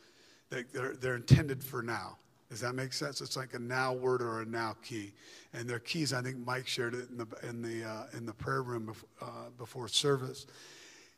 they're, 0.49 0.93
they're 0.99 1.15
intended 1.15 1.63
for 1.63 1.81
now 1.81 2.17
does 2.53 2.61
that 2.61 2.75
make 2.75 2.93
sense? 2.93 3.19
It's 3.19 3.35
like 3.35 3.55
a 3.55 3.59
now 3.59 3.93
word 3.93 4.21
or 4.21 4.41
a 4.41 4.45
now 4.45 4.75
key. 4.83 5.11
And 5.53 5.67
their 5.67 5.79
keys, 5.79 6.13
I 6.13 6.21
think 6.21 6.37
Mike 6.45 6.67
shared 6.67 6.93
it 6.93 7.09
in 7.09 7.17
the, 7.17 7.27
in 7.49 7.63
the, 7.63 7.83
uh, 7.83 8.03
in 8.15 8.27
the 8.27 8.33
prayer 8.33 8.61
room 8.61 8.85
before, 8.85 9.09
uh, 9.23 9.49
before 9.57 9.87
service. 9.87 10.45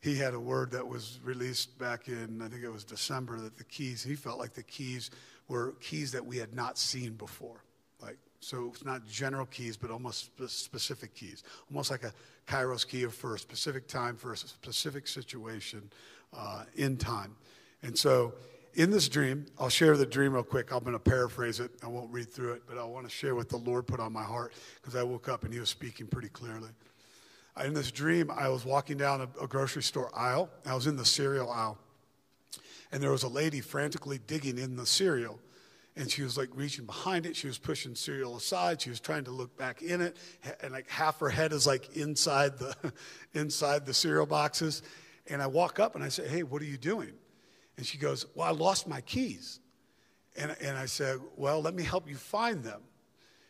He 0.00 0.16
had 0.16 0.32
a 0.32 0.40
word 0.40 0.70
that 0.70 0.88
was 0.88 1.20
released 1.22 1.78
back 1.78 2.08
in, 2.08 2.40
I 2.40 2.48
think 2.48 2.64
it 2.64 2.72
was 2.72 2.84
December, 2.84 3.38
that 3.40 3.58
the 3.58 3.64
keys, 3.64 4.02
he 4.02 4.14
felt 4.14 4.38
like 4.38 4.54
the 4.54 4.62
keys 4.62 5.10
were 5.46 5.74
keys 5.78 6.10
that 6.12 6.24
we 6.24 6.38
had 6.38 6.54
not 6.54 6.78
seen 6.78 7.12
before. 7.12 7.62
Like, 8.00 8.16
so 8.40 8.70
it's 8.72 8.86
not 8.86 9.06
general 9.06 9.44
keys, 9.44 9.76
but 9.76 9.90
almost 9.90 10.30
specific 10.48 11.14
keys. 11.14 11.44
Almost 11.70 11.90
like 11.90 12.04
a 12.04 12.14
kairos 12.46 12.88
key 12.88 13.04
for 13.04 13.34
a 13.34 13.38
specific 13.38 13.88
time, 13.88 14.16
for 14.16 14.32
a 14.32 14.38
specific 14.38 15.06
situation 15.06 15.90
uh, 16.32 16.64
in 16.74 16.96
time. 16.96 17.36
And 17.82 17.96
so 17.96 18.34
in 18.76 18.90
this 18.90 19.08
dream, 19.08 19.46
I'll 19.58 19.70
share 19.70 19.96
the 19.96 20.04
dream 20.04 20.34
real 20.34 20.42
quick. 20.42 20.70
I'm 20.70 20.80
going 20.80 20.92
to 20.92 20.98
paraphrase 20.98 21.60
it. 21.60 21.70
I 21.82 21.88
won't 21.88 22.12
read 22.12 22.30
through 22.30 22.52
it, 22.52 22.62
but 22.68 22.76
I 22.76 22.84
want 22.84 23.06
to 23.06 23.10
share 23.10 23.34
what 23.34 23.48
the 23.48 23.56
Lord 23.56 23.86
put 23.86 24.00
on 24.00 24.12
my 24.12 24.22
heart 24.22 24.52
because 24.80 24.94
I 24.94 25.02
woke 25.02 25.28
up 25.28 25.44
and 25.44 25.52
He 25.52 25.58
was 25.58 25.70
speaking 25.70 26.06
pretty 26.06 26.28
clearly. 26.28 26.68
In 27.64 27.72
this 27.72 27.90
dream, 27.90 28.30
I 28.30 28.48
was 28.50 28.66
walking 28.66 28.98
down 28.98 29.22
a, 29.22 29.44
a 29.44 29.46
grocery 29.46 29.82
store 29.82 30.10
aisle. 30.14 30.50
I 30.66 30.74
was 30.74 30.86
in 30.86 30.96
the 30.96 31.06
cereal 31.06 31.50
aisle, 31.50 31.78
and 32.92 33.02
there 33.02 33.10
was 33.10 33.22
a 33.22 33.28
lady 33.28 33.62
frantically 33.62 34.18
digging 34.26 34.58
in 34.58 34.76
the 34.76 34.84
cereal. 34.84 35.40
And 35.98 36.10
she 36.10 36.22
was 36.22 36.36
like 36.36 36.50
reaching 36.54 36.84
behind 36.84 37.24
it. 37.24 37.34
She 37.34 37.46
was 37.46 37.56
pushing 37.56 37.94
cereal 37.94 38.36
aside. 38.36 38.82
She 38.82 38.90
was 38.90 39.00
trying 39.00 39.24
to 39.24 39.30
look 39.30 39.56
back 39.56 39.80
in 39.80 40.02
it, 40.02 40.18
and 40.62 40.72
like 40.72 40.90
half 40.90 41.18
her 41.20 41.30
head 41.30 41.54
is 41.54 41.66
like 41.66 41.96
inside 41.96 42.58
the 42.58 42.74
inside 43.32 43.86
the 43.86 43.94
cereal 43.94 44.26
boxes. 44.26 44.82
And 45.28 45.42
I 45.42 45.46
walk 45.46 45.80
up 45.80 45.94
and 45.94 46.04
I 46.04 46.08
say, 46.08 46.26
"Hey, 46.28 46.42
what 46.42 46.62
are 46.62 46.66
you 46.66 46.78
doing?" 46.78 47.12
And 47.76 47.86
she 47.86 47.98
goes, 47.98 48.26
Well, 48.34 48.46
I 48.46 48.52
lost 48.52 48.88
my 48.88 49.00
keys. 49.02 49.60
And, 50.36 50.54
and 50.60 50.76
I 50.76 50.86
said, 50.86 51.18
Well, 51.36 51.60
let 51.60 51.74
me 51.74 51.82
help 51.82 52.08
you 52.08 52.16
find 52.16 52.62
them. 52.62 52.80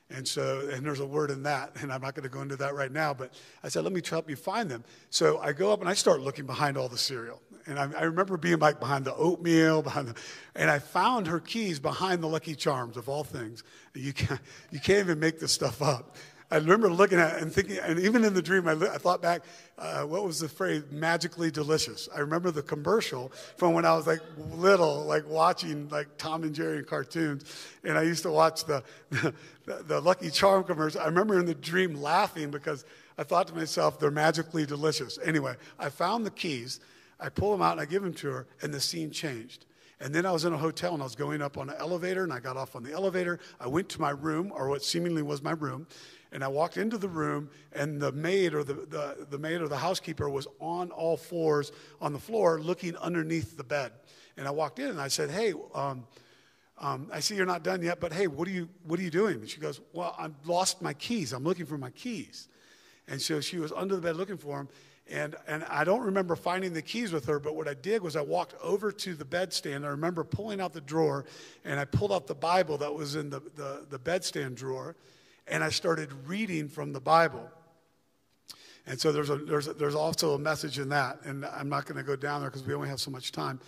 And 0.08 0.26
so, 0.26 0.68
and 0.72 0.86
there's 0.86 1.00
a 1.00 1.06
word 1.06 1.32
in 1.32 1.42
that, 1.42 1.72
and 1.80 1.92
I'm 1.92 2.00
not 2.00 2.14
going 2.14 2.22
to 2.22 2.28
go 2.28 2.40
into 2.40 2.54
that 2.56 2.76
right 2.76 2.92
now, 2.92 3.12
but 3.12 3.34
I 3.64 3.68
said, 3.68 3.82
let 3.82 3.92
me 3.92 4.00
help 4.08 4.30
you 4.30 4.36
find 4.36 4.70
them. 4.70 4.84
So 5.10 5.38
I 5.38 5.52
go 5.52 5.72
up 5.72 5.80
and 5.80 5.88
I 5.88 5.94
start 5.94 6.20
looking 6.20 6.46
behind 6.46 6.76
all 6.76 6.88
the 6.88 6.96
cereal. 6.96 7.42
And 7.66 7.76
I, 7.76 7.90
I 7.98 8.02
remember 8.04 8.36
being 8.36 8.60
like 8.60 8.78
behind 8.78 9.04
the 9.04 9.16
oatmeal, 9.16 9.82
behind 9.82 10.06
the, 10.06 10.14
and 10.54 10.70
I 10.70 10.78
found 10.78 11.26
her 11.26 11.40
keys 11.40 11.80
behind 11.80 12.22
the 12.22 12.28
Lucky 12.28 12.54
Charms, 12.54 12.96
of 12.96 13.08
all 13.08 13.24
things. 13.24 13.64
You 13.96 14.12
can't, 14.12 14.40
you 14.70 14.78
can't 14.78 15.00
even 15.00 15.18
make 15.18 15.40
this 15.40 15.50
stuff 15.50 15.82
up. 15.82 16.14
I 16.50 16.56
remember 16.56 16.88
looking 16.88 17.18
at 17.18 17.36
it 17.36 17.42
and 17.42 17.52
thinking, 17.52 17.78
and 17.78 17.98
even 17.98 18.24
in 18.24 18.32
the 18.32 18.42
dream, 18.42 18.68
I, 18.68 18.72
I 18.72 18.98
thought 18.98 19.20
back, 19.20 19.42
uh, 19.78 20.02
what 20.02 20.24
was 20.24 20.38
the 20.38 20.48
phrase? 20.48 20.84
Magically 20.92 21.50
delicious. 21.50 22.08
I 22.14 22.20
remember 22.20 22.52
the 22.52 22.62
commercial 22.62 23.32
from 23.56 23.72
when 23.72 23.84
I 23.84 23.94
was 23.94 24.06
like 24.06 24.20
little, 24.52 25.04
like 25.04 25.28
watching 25.28 25.88
like 25.88 26.06
Tom 26.18 26.44
and 26.44 26.54
Jerry 26.54 26.84
cartoons, 26.84 27.44
and 27.82 27.98
I 27.98 28.02
used 28.02 28.22
to 28.22 28.30
watch 28.30 28.64
the, 28.64 28.84
the, 29.10 29.34
the 29.64 30.00
Lucky 30.00 30.30
Charm 30.30 30.62
commercial. 30.62 31.00
I 31.00 31.06
remember 31.06 31.38
in 31.40 31.46
the 31.46 31.54
dream 31.54 31.94
laughing 31.94 32.52
because 32.52 32.84
I 33.18 33.24
thought 33.24 33.48
to 33.48 33.54
myself, 33.54 33.98
they're 33.98 34.12
magically 34.12 34.66
delicious. 34.66 35.18
Anyway, 35.24 35.56
I 35.80 35.88
found 35.88 36.24
the 36.24 36.30
keys, 36.30 36.78
I 37.18 37.28
pull 37.28 37.50
them 37.50 37.62
out, 37.62 37.72
and 37.72 37.80
I 37.80 37.86
give 37.86 38.02
them 38.02 38.14
to 38.14 38.28
her, 38.28 38.46
and 38.62 38.72
the 38.72 38.80
scene 38.80 39.10
changed. 39.10 39.66
And 40.00 40.14
then 40.14 40.26
I 40.26 40.30
was 40.30 40.44
in 40.44 40.52
a 40.52 40.58
hotel 40.58 40.92
and 40.92 41.02
I 41.02 41.06
was 41.06 41.14
going 41.14 41.40
up 41.40 41.56
on 41.56 41.70
an 41.70 41.76
elevator 41.78 42.22
and 42.22 42.30
I 42.30 42.38
got 42.38 42.58
off 42.58 42.76
on 42.76 42.82
the 42.82 42.92
elevator. 42.92 43.40
I 43.58 43.66
went 43.66 43.88
to 43.90 44.00
my 44.00 44.10
room, 44.10 44.52
or 44.54 44.68
what 44.68 44.82
seemingly 44.82 45.22
was 45.22 45.42
my 45.42 45.52
room, 45.52 45.86
and 46.36 46.44
I 46.44 46.48
walked 46.48 46.76
into 46.76 46.98
the 46.98 47.08
room, 47.08 47.48
and 47.72 47.98
the 47.98 48.12
maid 48.12 48.52
or 48.52 48.62
the, 48.62 48.74
the, 48.74 49.26
the 49.30 49.38
maid 49.38 49.62
or 49.62 49.68
the 49.68 49.76
housekeeper 49.78 50.28
was 50.28 50.46
on 50.60 50.90
all 50.90 51.16
fours 51.16 51.72
on 51.98 52.12
the 52.12 52.18
floor 52.18 52.60
looking 52.60 52.94
underneath 52.98 53.56
the 53.56 53.64
bed. 53.64 53.92
And 54.36 54.46
I 54.46 54.50
walked 54.50 54.78
in 54.78 54.90
and 54.90 55.00
I 55.00 55.08
said, 55.08 55.30
Hey, 55.30 55.54
um, 55.74 56.06
um, 56.76 57.08
I 57.10 57.20
see 57.20 57.36
you're 57.36 57.46
not 57.46 57.62
done 57.62 57.80
yet, 57.80 58.00
but 58.00 58.12
hey, 58.12 58.26
what 58.26 58.46
are 58.48 58.50
you, 58.50 58.68
what 58.84 59.00
are 59.00 59.02
you 59.02 59.08
doing? 59.08 59.36
And 59.36 59.48
she 59.48 59.60
goes, 59.60 59.80
Well, 59.94 60.14
I've 60.18 60.34
lost 60.44 60.82
my 60.82 60.92
keys. 60.92 61.32
I'm 61.32 61.42
looking 61.42 61.64
for 61.64 61.78
my 61.78 61.88
keys. 61.88 62.48
And 63.08 63.18
so 63.18 63.40
she 63.40 63.56
was 63.56 63.72
under 63.72 63.96
the 63.96 64.02
bed 64.02 64.16
looking 64.16 64.36
for 64.36 64.58
them. 64.58 64.68
And, 65.08 65.36
and 65.48 65.64
I 65.70 65.84
don't 65.84 66.02
remember 66.02 66.36
finding 66.36 66.74
the 66.74 66.82
keys 66.82 67.14
with 67.14 67.24
her, 67.28 67.40
but 67.40 67.56
what 67.56 67.66
I 67.66 67.72
did 67.72 68.02
was 68.02 68.14
I 68.14 68.20
walked 68.20 68.56
over 68.62 68.92
to 68.92 69.14
the 69.14 69.24
bedstand. 69.24 69.86
I 69.86 69.88
remember 69.88 70.22
pulling 70.22 70.60
out 70.60 70.74
the 70.74 70.82
drawer 70.82 71.24
and 71.64 71.80
I 71.80 71.86
pulled 71.86 72.12
out 72.12 72.26
the 72.26 72.34
Bible 72.34 72.76
that 72.76 72.92
was 72.92 73.16
in 73.16 73.30
the, 73.30 73.40
the, 73.54 73.86
the 73.88 73.98
bedstand 73.98 74.56
drawer 74.56 74.96
and 75.48 75.62
I 75.62 75.70
started 75.70 76.10
reading 76.26 76.68
from 76.68 76.92
the 76.92 77.00
Bible. 77.00 77.48
And 78.86 79.00
so 79.00 79.10
there's, 79.10 79.30
a, 79.30 79.36
there's, 79.36 79.68
a, 79.68 79.74
there's 79.74 79.94
also 79.94 80.34
a 80.34 80.38
message 80.38 80.78
in 80.78 80.88
that. 80.90 81.18
And 81.24 81.44
I'm 81.44 81.68
not 81.68 81.86
going 81.86 81.96
to 81.96 82.04
go 82.04 82.16
down 82.16 82.40
there 82.40 82.50
because 82.50 82.66
we 82.66 82.74
only 82.74 82.88
have 82.88 83.00
so 83.00 83.10
much 83.10 83.32
time. 83.32 83.60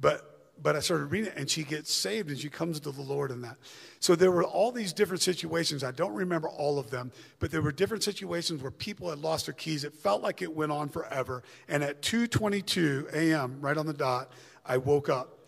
But, 0.00 0.52
but 0.60 0.74
I 0.74 0.80
started 0.80 1.06
reading 1.06 1.30
it, 1.30 1.36
and 1.36 1.48
she 1.48 1.62
gets 1.62 1.92
saved 1.92 2.30
and 2.30 2.38
she 2.38 2.48
comes 2.48 2.80
to 2.80 2.90
the 2.90 3.02
Lord 3.02 3.30
in 3.30 3.42
that. 3.42 3.56
So 4.00 4.16
there 4.16 4.32
were 4.32 4.44
all 4.44 4.72
these 4.72 4.92
different 4.92 5.22
situations. 5.22 5.84
I 5.84 5.92
don't 5.92 6.14
remember 6.14 6.48
all 6.48 6.78
of 6.78 6.90
them, 6.90 7.12
but 7.38 7.50
there 7.50 7.62
were 7.62 7.72
different 7.72 8.02
situations 8.02 8.60
where 8.60 8.72
people 8.72 9.08
had 9.10 9.20
lost 9.20 9.46
their 9.46 9.54
keys. 9.54 9.84
It 9.84 9.94
felt 9.94 10.22
like 10.22 10.42
it 10.42 10.52
went 10.52 10.72
on 10.72 10.88
forever. 10.88 11.44
And 11.68 11.84
at 11.84 12.02
2.22 12.02 13.12
a.m., 13.12 13.58
right 13.60 13.76
on 13.76 13.86
the 13.86 13.94
dot, 13.94 14.32
I 14.64 14.78
woke 14.78 15.08
up. 15.08 15.38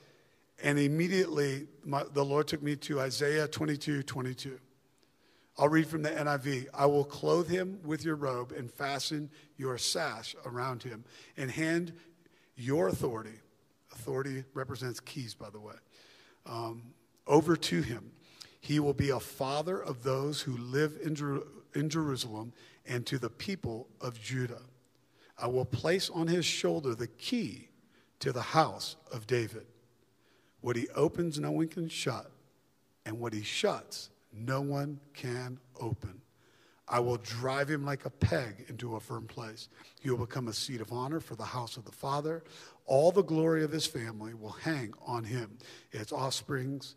And 0.62 0.78
immediately, 0.78 1.66
my, 1.84 2.04
the 2.12 2.24
Lord 2.24 2.48
took 2.48 2.62
me 2.62 2.76
to 2.76 3.00
Isaiah 3.00 3.46
22, 3.46 4.02
22. 4.04 4.58
I'll 5.58 5.68
read 5.68 5.88
from 5.88 6.02
the 6.02 6.10
NIV. 6.10 6.68
I 6.72 6.86
will 6.86 7.04
clothe 7.04 7.48
him 7.48 7.80
with 7.84 8.04
your 8.04 8.14
robe 8.14 8.52
and 8.52 8.70
fasten 8.70 9.28
your 9.56 9.76
sash 9.76 10.36
around 10.46 10.84
him 10.84 11.04
and 11.36 11.50
hand 11.50 11.92
your 12.56 12.88
authority. 12.88 13.40
Authority 13.92 14.44
represents 14.54 15.00
keys, 15.00 15.34
by 15.34 15.50
the 15.50 15.58
way. 15.58 15.74
Um, 16.46 16.94
over 17.26 17.56
to 17.56 17.82
him. 17.82 18.12
He 18.60 18.78
will 18.78 18.94
be 18.94 19.10
a 19.10 19.20
father 19.20 19.80
of 19.80 20.02
those 20.04 20.42
who 20.42 20.56
live 20.56 20.98
in, 21.02 21.14
Jer- 21.14 21.42
in 21.74 21.88
Jerusalem 21.88 22.52
and 22.86 23.04
to 23.06 23.18
the 23.18 23.30
people 23.30 23.88
of 24.00 24.20
Judah. 24.20 24.62
I 25.36 25.48
will 25.48 25.64
place 25.64 26.08
on 26.10 26.26
his 26.28 26.44
shoulder 26.44 26.94
the 26.94 27.06
key 27.06 27.68
to 28.20 28.32
the 28.32 28.42
house 28.42 28.96
of 29.12 29.26
David. 29.26 29.66
What 30.60 30.76
he 30.76 30.88
opens, 30.90 31.38
no 31.38 31.52
one 31.52 31.68
can 31.68 31.88
shut, 31.88 32.30
and 33.06 33.20
what 33.20 33.32
he 33.32 33.42
shuts, 33.42 34.10
no 34.46 34.60
one 34.60 35.00
can 35.14 35.58
open. 35.80 36.20
I 36.86 37.00
will 37.00 37.18
drive 37.18 37.68
him 37.68 37.84
like 37.84 38.06
a 38.06 38.10
peg 38.10 38.64
into 38.68 38.96
a 38.96 39.00
firm 39.00 39.26
place. 39.26 39.68
He 40.00 40.10
will 40.10 40.26
become 40.26 40.48
a 40.48 40.54
seat 40.54 40.80
of 40.80 40.92
honor 40.92 41.20
for 41.20 41.34
the 41.34 41.44
house 41.44 41.76
of 41.76 41.84
the 41.84 41.92
Father. 41.92 42.42
All 42.86 43.12
the 43.12 43.22
glory 43.22 43.62
of 43.62 43.72
his 43.72 43.86
family 43.86 44.32
will 44.32 44.52
hang 44.52 44.94
on 45.06 45.24
him, 45.24 45.58
its 45.92 46.12
offsprings, 46.12 46.96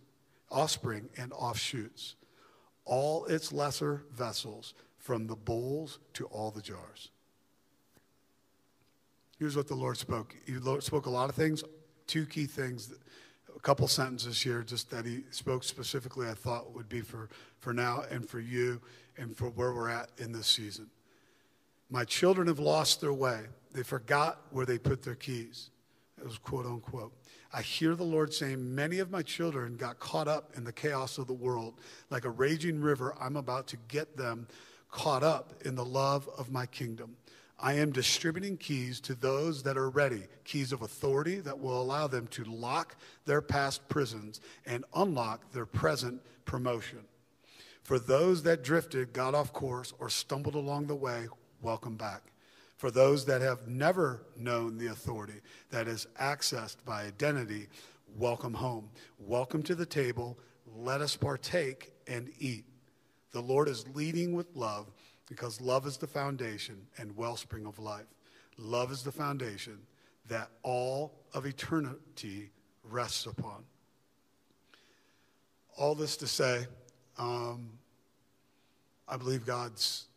offspring 0.50 1.10
and 1.18 1.34
offshoots, 1.34 2.16
all 2.86 3.26
its 3.26 3.52
lesser 3.52 4.06
vessels, 4.14 4.74
from 4.98 5.28
the 5.28 5.36
bowls 5.36 6.00
to 6.14 6.26
all 6.28 6.52
the 6.52 6.62
jars. 6.62 7.10
Here's 9.40 9.58
what 9.58 9.68
the 9.68 9.76
Lord 9.76 9.98
spoke. 9.98 10.36
He 10.46 10.56
spoke 10.82 11.08
a 11.08 11.10
lot 11.10 11.30
of 11.30 11.36
things. 11.36 11.64
Two 12.06 12.28
key 12.28 12.46
things, 12.46 12.94
couple 13.62 13.88
sentences 13.88 14.42
here, 14.42 14.64
just 14.64 14.90
that 14.92 15.06
He 15.06 15.24
spoke 15.32 15.64
specifically, 15.64 16.28
I 16.28 16.34
thought 16.34 16.74
would 16.74 16.90
be 16.90 17.02
for, 17.02 17.30
for 17.60 17.74
now 17.74 18.04
and 18.10 18.28
for 18.28 18.40
you 18.40 18.82
and 19.18 19.36
for 19.36 19.50
where 19.50 19.74
we're 19.74 19.90
at 19.90 20.10
in 20.18 20.32
this 20.32 20.48
season. 20.48 20.90
My 21.90 22.06
children 22.06 22.48
have 22.48 22.60
lost 22.60 23.02
their 23.02 23.14
way. 23.14 23.42
They 23.74 23.84
forgot 23.84 24.42
where 24.52 24.66
they 24.66 24.78
put 24.78 25.04
their 25.04 25.16
keys. 25.16 25.70
It 26.18 26.26
was 26.26 26.38
quote 26.38 26.66
unquote. 26.66 27.14
I 27.54 27.62
hear 27.62 27.96
the 27.96 28.04
Lord 28.04 28.34
saying, 28.34 28.74
Many 28.74 29.00
of 29.00 29.12
my 29.12 29.22
children 29.22 29.76
got 29.76 30.00
caught 30.00 30.28
up 30.28 30.52
in 30.56 30.64
the 30.64 30.72
chaos 30.72 31.18
of 31.18 31.28
the 31.28 31.34
world. 31.34 31.76
Like 32.10 32.26
a 32.26 32.30
raging 32.30 32.80
river, 32.80 33.14
I'm 33.20 33.36
about 33.36 33.68
to 33.68 33.78
get 33.88 34.16
them 34.16 34.48
caught 34.90 35.24
up 35.24 35.54
in 35.66 35.76
the 35.76 35.86
love 35.86 36.30
of 36.38 36.52
my 36.52 36.66
kingdom. 36.66 37.16
I 37.64 37.74
am 37.74 37.92
distributing 37.92 38.58
keys 38.58 39.00
to 39.02 39.14
those 39.14 39.62
that 39.64 39.78
are 39.78 39.92
ready, 39.92 40.24
keys 40.46 40.72
of 40.72 40.82
authority 40.82 41.40
that 41.42 41.60
will 41.60 41.80
allow 41.80 42.08
them 42.08 42.26
to 42.28 42.44
lock 42.44 42.96
their 43.26 43.42
past 43.42 43.88
prisons 43.88 44.42
and 44.66 44.84
unlock 44.96 45.52
their 45.52 45.68
present 45.68 46.22
promotion. 46.44 47.02
For 47.84 48.00
those 48.00 48.42
that 48.44 48.64
drifted, 48.64 49.14
got 49.14 49.36
off 49.36 49.54
course, 49.54 49.94
or 50.00 50.10
stumbled 50.10 50.56
along 50.56 50.88
the 50.88 50.96
way, 50.96 51.28
welcome 51.62 51.98
back. 51.98 52.24
For 52.78 52.90
those 52.90 53.26
that 53.26 53.42
have 53.42 53.68
never 53.68 54.24
known 54.36 54.80
the 54.80 54.88
authority 54.88 55.42
that 55.70 55.88
is 55.88 56.08
accessed 56.20 56.78
by 56.84 57.04
identity, 57.04 57.68
welcome 58.18 58.56
home. 58.56 58.90
Welcome 59.20 59.62
to 59.64 59.76
the 59.76 59.86
table. 59.86 60.36
Let 60.76 61.02
us 61.02 61.16
partake 61.16 61.94
and 62.08 62.32
eat. 62.40 62.66
The 63.34 63.42
Lord 63.42 63.70
is 63.70 63.86
leading 63.94 64.34
with 64.34 64.48
love 64.56 64.88
because 65.32 65.62
love 65.62 65.88
is 65.88 65.96
the 65.96 66.06
foundation 66.06 66.76
and 66.98 67.16
wellspring 67.16 67.66
of 67.66 67.80
life. 67.80 68.04
Love 68.58 68.92
is 68.92 69.02
the 69.02 69.14
foundation 69.14 69.78
that 70.28 70.50
all 70.62 71.14
of 71.34 71.46
eternity 71.46 72.52
rests 72.84 73.26
upon. 73.28 73.64
All 75.78 75.96
this 75.96 76.18
to 76.18 76.28
say, 76.28 76.68
um, 77.18 77.70
I 79.08 79.16
believe 79.16 79.46
God's 79.46 80.08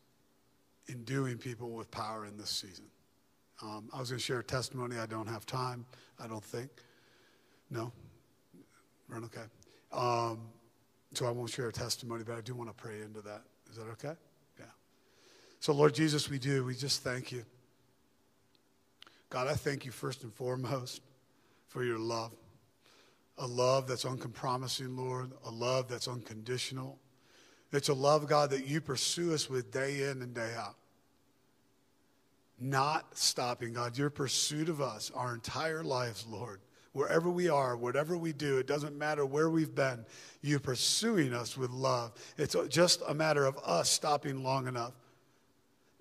enduing 0.89 1.39
people 1.39 1.71
with 1.71 1.93
power 1.93 2.27
in 2.27 2.37
this 2.37 2.51
season. 2.51 2.87
Um, 3.63 3.89
I 3.95 4.01
was 4.01 4.11
going 4.11 4.19
to 4.19 4.25
share 4.25 4.41
a 4.41 4.45
testimony. 4.45 4.99
I 4.99 5.07
don't 5.07 5.29
have 5.29 5.47
time, 5.47 5.87
I 6.19 6.27
don't 6.27 6.45
think. 6.45 6.71
No? 7.71 7.93
Run 9.09 9.23
okay. 9.27 9.47
Um, 9.93 10.41
so 11.13 11.27
I 11.27 11.31
won't 11.31 11.51
share 11.51 11.69
a 11.69 11.73
testimony, 11.73 12.25
but 12.27 12.37
I 12.37 12.41
do 12.41 12.57
want 12.57 12.69
to 12.69 12.75
pray 12.75 13.01
into 13.01 13.21
that. 13.21 13.43
Is 13.71 13.77
that 13.77 13.87
okay? 13.93 14.17
So, 15.65 15.73
Lord 15.73 15.95
Jesus, 15.95 16.29
we 16.29 16.39
do. 16.39 16.63
We 16.63 16.75
just 16.75 17.03
thank 17.03 17.33
you. 17.33 17.43
God, 19.31 19.49
I 19.49 19.55
thank 19.55 19.87
you 19.87 19.93
first 19.93 20.23
and 20.23 20.31
foremost 20.31 21.01
for 21.69 21.83
your 21.83 21.99
love. 21.99 22.33
A 23.39 23.47
love 23.47 23.87
that's 23.87 24.05
uncompromising, 24.05 24.95
Lord. 24.95 25.33
A 25.47 25.51
love 25.51 25.89
that's 25.89 26.07
unconditional. 26.07 26.99
It's 27.73 27.89
a 27.89 27.95
love, 27.95 28.29
God, 28.29 28.51
that 28.51 28.67
you 28.67 28.83
pursue 28.83 29.33
us 29.33 29.49
with 29.49 29.73
day 29.73 30.03
in 30.03 30.21
and 30.21 30.35
day 30.35 30.53
out. 30.55 30.77
Not 32.61 33.17
stopping, 33.17 33.73
God, 33.73 33.97
your 33.97 34.11
pursuit 34.11 34.69
of 34.69 34.83
us 34.83 35.11
our 35.15 35.33
entire 35.33 35.83
lives, 35.83 36.27
Lord. 36.29 36.61
Wherever 36.93 37.31
we 37.31 37.49
are, 37.49 37.75
whatever 37.75 38.19
we 38.19 38.35
do, 38.35 38.59
it 38.59 38.67
doesn't 38.67 38.99
matter 38.99 39.25
where 39.25 39.49
we've 39.49 39.75
been, 39.75 40.05
you're 40.43 40.61
pursuing 40.61 41.33
us 41.33 41.57
with 41.57 41.71
love. 41.71 42.13
It's 42.37 42.55
just 42.69 43.01
a 43.09 43.15
matter 43.15 43.47
of 43.47 43.57
us 43.65 43.89
stopping 43.89 44.45
long 44.45 44.67
enough, 44.69 44.93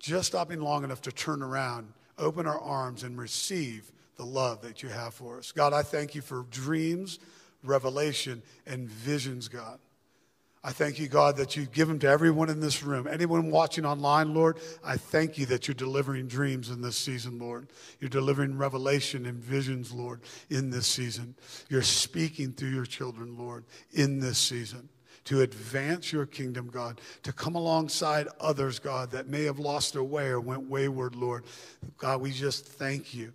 just 0.04 0.28
stopping 0.28 0.60
long 0.60 0.84
enough 0.84 1.02
to 1.02 1.12
turn 1.14 1.42
around, 1.42 1.94
open 2.18 2.46
our 2.46 2.60
arms, 2.60 3.04
and 3.04 3.18
receive 3.18 3.90
the 4.18 4.26
love 4.26 4.62
that 4.62 4.84
you 4.84 4.90
have 4.90 5.14
for 5.14 5.38
us. 5.38 5.54
God, 5.54 5.72
I 5.72 5.82
thank 5.82 6.14
you 6.14 6.22
for 6.22 6.46
dreams, 6.52 7.20
revelation, 7.64 8.44
and 8.68 8.90
visions, 8.90 9.48
God. 9.48 9.80
I 10.62 10.72
thank 10.72 11.00
you, 11.00 11.08
God, 11.08 11.38
that 11.38 11.56
you 11.56 11.66
give 11.66 11.88
them 11.88 12.00
to 12.00 12.08
everyone 12.08 12.50
in 12.50 12.60
this 12.60 12.84
room. 12.84 13.08
Anyone 13.10 13.50
watching 13.50 13.86
online, 13.86 14.34
Lord, 14.34 14.60
I 14.84 14.98
thank 14.98 15.38
you 15.38 15.46
that 15.48 15.68
you're 15.68 15.76
delivering 15.76 16.28
dreams 16.28 16.70
in 16.70 16.82
this 16.82 16.98
season, 16.98 17.40
Lord. 17.40 17.68
You're 18.00 18.10
delivering 18.10 18.58
revelation 18.58 19.26
and 19.26 19.42
visions, 19.42 19.94
Lord, 19.94 20.22
in 20.50 20.70
this 20.70 20.88
season. 20.88 21.36
You're 21.70 21.82
speaking 21.82 22.52
through 22.52 22.70
your 22.70 22.86
children, 22.86 23.38
Lord, 23.38 23.64
in 23.92 24.20
this 24.20 24.38
season 24.38 24.90
to 25.26 25.42
advance 25.42 26.12
your 26.12 26.26
kingdom, 26.26 26.68
God, 26.68 27.00
to 27.24 27.32
come 27.32 27.56
alongside 27.56 28.28
others, 28.40 28.80
God, 28.80 29.12
that 29.12 29.28
may 29.28 29.44
have 29.44 29.60
lost 29.60 29.94
their 29.94 30.04
way 30.04 30.28
or 30.28 30.40
went 30.40 30.70
wayward, 30.70 31.16
Lord. 31.16 31.46
God, 31.98 32.22
we 32.22 32.32
just 32.32 32.66
thank 32.66 33.14
you 33.14 33.34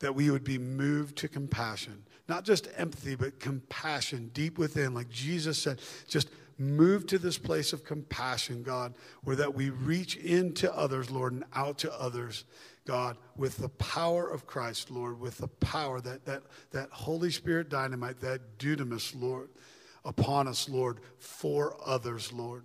that 0.00 0.14
we 0.14 0.30
would 0.30 0.44
be 0.44 0.58
moved 0.58 1.16
to 1.18 1.28
compassion. 1.28 2.04
Not 2.28 2.44
just 2.44 2.68
empathy, 2.76 3.14
but 3.14 3.40
compassion 3.40 4.30
deep 4.34 4.58
within. 4.58 4.94
Like 4.94 5.08
Jesus 5.08 5.58
said, 5.58 5.80
just 6.08 6.28
move 6.58 7.06
to 7.06 7.18
this 7.18 7.38
place 7.38 7.72
of 7.72 7.84
compassion, 7.84 8.62
God, 8.62 8.94
where 9.24 9.36
that 9.36 9.54
we 9.54 9.70
reach 9.70 10.16
into 10.16 10.74
others, 10.76 11.10
Lord, 11.10 11.32
and 11.32 11.44
out 11.54 11.78
to 11.78 12.00
others, 12.00 12.44
God, 12.86 13.16
with 13.36 13.56
the 13.56 13.68
power 13.68 14.28
of 14.28 14.46
Christ, 14.46 14.90
Lord, 14.90 15.20
with 15.20 15.38
the 15.38 15.48
power, 15.48 16.00
that, 16.00 16.24
that, 16.26 16.42
that 16.72 16.90
Holy 16.90 17.30
Spirit 17.30 17.68
dynamite, 17.68 18.20
that 18.20 18.58
dunamis, 18.58 19.14
Lord, 19.20 19.48
upon 20.04 20.48
us, 20.48 20.68
Lord, 20.68 21.00
for 21.18 21.76
others, 21.84 22.32
Lord. 22.32 22.64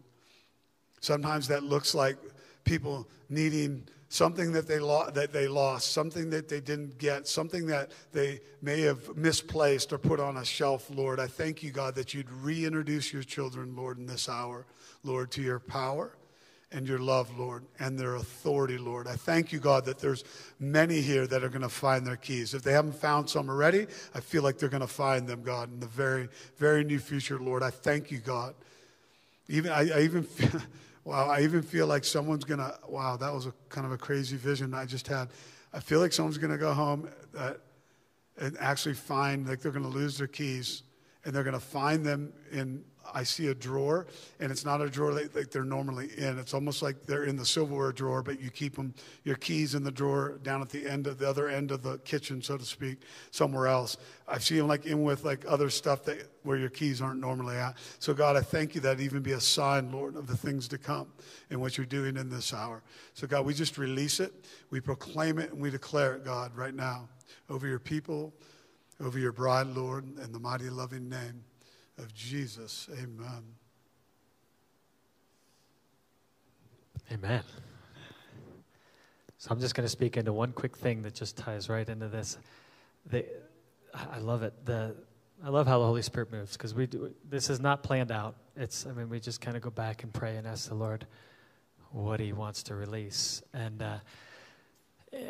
Sometimes 1.00 1.48
that 1.50 1.64
looks 1.64 1.94
like 1.94 2.18
people 2.64 3.08
needing 3.30 3.88
something 4.10 4.52
that 4.54 4.68
they, 4.68 4.80
lo- 4.80 5.10
that 5.12 5.34
they 5.34 5.48
lost, 5.48 5.92
something 5.92 6.30
that 6.30 6.48
they 6.50 6.62
didn't 6.62 6.98
get, 6.98 7.28
something 7.28 7.68
that 7.68 7.92
they 8.12 8.40
may 8.62 8.82
have 8.82 9.16
misplaced 9.16 9.92
or 9.94 9.98
put 9.98 10.20
on 10.20 10.38
a 10.38 10.46
shelf, 10.46 10.90
Lord. 10.90 11.20
I 11.20 11.28
thank 11.28 11.62
you, 11.62 11.72
God, 11.72 11.96
that 11.96 12.14
you'd 12.14 12.32
reintroduce 12.32 13.12
your 13.12 13.24
children, 13.24 13.76
Lord, 13.76 13.98
in 13.98 14.06
this 14.06 14.30
hour, 14.30 14.66
Lord, 15.04 15.32
to 15.32 15.42
your 15.42 15.60
power 15.60 16.18
and 16.72 16.88
your 16.88 17.00
love, 17.00 17.38
Lord, 17.38 17.64
and 17.80 17.98
their 17.98 18.16
authority, 18.16 18.78
Lord. 18.78 19.08
I 19.08 19.16
thank 19.16 19.52
you, 19.52 19.60
God, 19.60 19.86
that 19.86 20.00
there's 20.00 20.24
many 20.60 21.02
here 21.02 21.26
that 21.28 21.44
are 21.44 21.50
going 21.50 21.62
to 21.62 21.70
find 21.70 22.06
their 22.06 22.18
keys. 22.18 22.54
If 22.54 22.64
they 22.64 22.74
haven't 22.74 22.96
found 22.96 23.30
some 23.30 23.50
already, 23.50 23.88
I 24.14 24.20
feel 24.20 24.44
like 24.44 24.58
they're 24.58 24.70
going 24.70 24.82
to 24.82 24.88
find 24.88 25.28
them, 25.28 25.44
God, 25.44 25.72
in 25.72 25.80
the 25.80 25.88
very, 25.88 26.28
very 26.58 26.84
near 26.84 27.00
future, 27.00 27.40
Lord. 27.40 27.64
I 27.64 27.70
thank 27.70 28.12
you, 28.12 28.18
God. 28.18 28.54
Even 29.48 29.72
I, 29.72 29.90
I 29.90 30.02
even 30.02 30.24
feel 30.24 30.62
Wow, 31.08 31.30
I 31.30 31.40
even 31.44 31.62
feel 31.62 31.88
like 31.88 32.04
someone's 32.04 32.44
going 32.44 32.60
to, 32.60 32.78
wow, 32.86 33.16
that 33.16 33.34
was 33.34 33.46
a 33.46 33.54
kind 33.70 33.86
of 33.86 33.94
a 33.94 33.98
crazy 33.98 34.36
vision 34.36 34.74
I 34.74 34.84
just 34.84 35.08
had. 35.08 35.30
I 35.72 35.80
feel 35.80 36.02
like 36.02 36.12
someone's 36.12 36.38
going 36.38 36.52
to 36.52 36.58
go 36.58 36.74
home 36.74 37.08
uh, 37.38 37.54
and 38.38 38.58
actually 38.60 38.96
find, 38.96 39.48
like 39.48 39.62
they're 39.62 39.72
going 39.72 39.90
to 39.90 39.90
lose 39.90 40.18
their 40.18 40.28
keys 40.28 40.84
and 41.24 41.34
they're 41.34 41.46
going 41.46 41.54
to 41.54 41.62
find 41.62 42.06
them 42.06 42.34
in 42.52 42.84
I 43.14 43.24
see 43.24 43.48
a 43.48 43.56
drawer, 43.56 44.08
and 44.40 44.52
it's 44.52 44.66
not 44.66 44.82
a 44.82 44.90
drawer 44.90 45.12
like, 45.12 45.36
like, 45.36 45.52
they're 45.52 45.64
normally 45.64 46.10
in. 46.18 46.38
It's 46.40 46.54
almost 46.54 46.82
like 46.82 47.06
they're 47.06 47.24
in 47.24 47.36
the 47.36 47.46
silverware 47.46 47.92
drawer, 47.92 48.22
but 48.22 48.42
you 48.42 48.50
keep 48.50 48.76
them, 48.76 48.94
your 49.24 49.36
keys 49.36 49.76
in 49.76 49.84
the 49.84 49.92
drawer 49.92 50.40
down 50.44 50.62
at 50.62 50.70
the 50.70 50.88
end 50.88 51.08
of 51.08 51.18
the 51.18 51.28
other 51.28 51.48
end 51.48 51.72
of 51.72 51.84
the 51.84 51.98
kitchen, 52.00 52.42
so 52.42 52.58
to 52.58 52.66
speak, 52.66 53.00
somewhere 53.32 53.68
else. 53.68 53.98
I 54.28 54.40
see 54.40 54.58
them 54.58 54.68
like 54.68 54.86
in 54.86 55.04
with 55.04 55.24
like 55.24 55.46
other 55.48 55.70
stuff 55.70 56.04
that 56.06 56.30
where 56.44 56.58
your 56.58 56.70
keys 56.70 57.02
aren't 57.02 57.20
normally 57.20 57.56
at. 57.56 57.78
So 58.00 58.14
God, 58.14 58.36
I 58.36 58.42
thank 58.42 58.76
you 58.76 58.82
that 58.82 59.00
even 59.00 59.22
be 59.22 59.34
a 59.34 59.42
sign, 59.42 59.92
Lord, 59.92 60.16
of 60.16 60.28
the 60.28 60.38
things 60.38 60.68
to 60.70 60.78
come 60.78 61.08
and 61.50 61.60
what 61.60 61.78
you're 61.78 61.86
doing 61.86 62.18
in 62.18 62.30
this 62.30 62.54
hour. 62.54 62.84
So 63.14 63.28
God, 63.28 63.46
we 63.46 63.54
just 63.54 63.78
release 63.78 64.20
it, 64.20 64.34
we 64.70 64.80
proclaim 64.80 65.40
it, 65.40 65.52
and 65.52 65.62
we 65.62 65.70
declare 65.70 66.16
it, 66.16 66.26
God, 66.26 66.56
right 66.56 66.74
now 66.74 67.10
over 67.50 67.68
your 67.68 67.80
people, 67.80 68.34
over 69.00 69.20
your 69.20 69.32
bride, 69.32 69.68
Lord, 69.68 70.06
in 70.06 70.32
the 70.32 70.40
mighty 70.40 70.70
loving 70.70 71.10
name 71.10 71.44
of 71.98 72.14
Jesus. 72.14 72.90
Amen. 72.94 73.44
Amen. 77.12 77.44
So 79.38 79.52
I'm 79.52 79.60
just 79.60 79.76
going 79.76 79.86
to 79.86 79.90
speak 79.90 80.18
into 80.18 80.34
one 80.34 80.52
quick 80.52 80.76
thing 80.76 81.04
that 81.04 81.14
just 81.14 81.38
ties 81.38 81.70
right 81.70 81.88
into 81.88 82.08
this. 82.08 82.38
The, 83.06 83.26
I 83.94 84.20
love 84.20 84.44
it. 84.44 84.54
The, 84.66 84.96
I 85.44 85.50
love 85.50 85.68
how 85.68 85.80
the 85.80 85.86
Holy 85.86 86.02
Spirit 86.02 86.32
moves 86.32 86.54
because 86.54 86.74
we 86.74 86.88
do, 86.88 87.14
this 87.30 87.50
is 87.50 87.60
not 87.60 87.84
planned 87.84 88.12
out. 88.12 88.36
It's 88.56 88.88
I 88.88 88.92
mean 88.92 89.10
we 89.10 89.20
just 89.20 89.40
kind 89.40 89.56
of 89.56 89.62
go 89.62 89.70
back 89.70 90.04
and 90.04 90.12
pray 90.12 90.38
and 90.38 90.48
ask 90.48 90.68
the 90.68 90.76
Lord 90.76 91.06
what 91.92 92.20
He 92.20 92.34
wants 92.34 92.64
to 92.64 92.76
release 92.76 93.42
and. 93.54 93.82
Uh, 93.82 93.98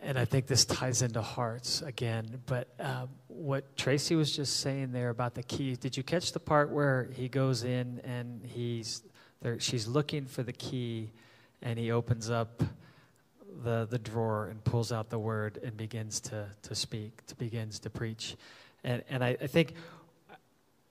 and 0.08 0.18
I 0.18 0.24
think 0.24 0.48
this 0.48 0.64
ties 0.64 1.02
into 1.02 1.22
hearts 1.22 1.82
again. 1.82 2.42
But 2.46 2.70
um, 2.80 3.10
what 3.28 3.76
Tracy 3.76 4.16
was 4.16 4.34
just 4.34 4.62
saying 4.62 4.94
there 4.94 5.10
about 5.10 5.36
the 5.36 5.44
key, 5.44 5.76
did 5.76 5.98
you 5.98 6.02
catch 6.02 6.32
the 6.32 6.40
part 6.40 6.72
where 6.72 7.10
he 7.14 7.28
goes 7.28 7.66
in 7.66 8.00
and 8.06 8.42
he's 8.42 9.04
there? 9.42 9.60
She's 9.60 9.86
looking 9.86 10.26
for 10.26 10.44
the 10.44 10.54
key, 10.54 11.12
and 11.62 11.78
he 11.78 11.92
opens 11.92 12.30
up 12.30 12.64
the 13.66 13.86
the 13.90 14.00
drawer 14.00 14.48
and 14.48 14.64
pulls 14.64 14.94
out 14.94 15.10
the 15.10 15.20
word 15.20 15.60
and 15.62 15.76
begins 15.76 16.22
to 16.22 16.48
to 16.62 16.74
speak, 16.74 17.26
to 17.26 17.36
begins 17.36 17.80
to 17.80 17.90
preach, 17.90 18.38
and 18.86 19.04
and 19.10 19.24
I, 19.24 19.38
I 19.42 19.48
think. 19.48 19.74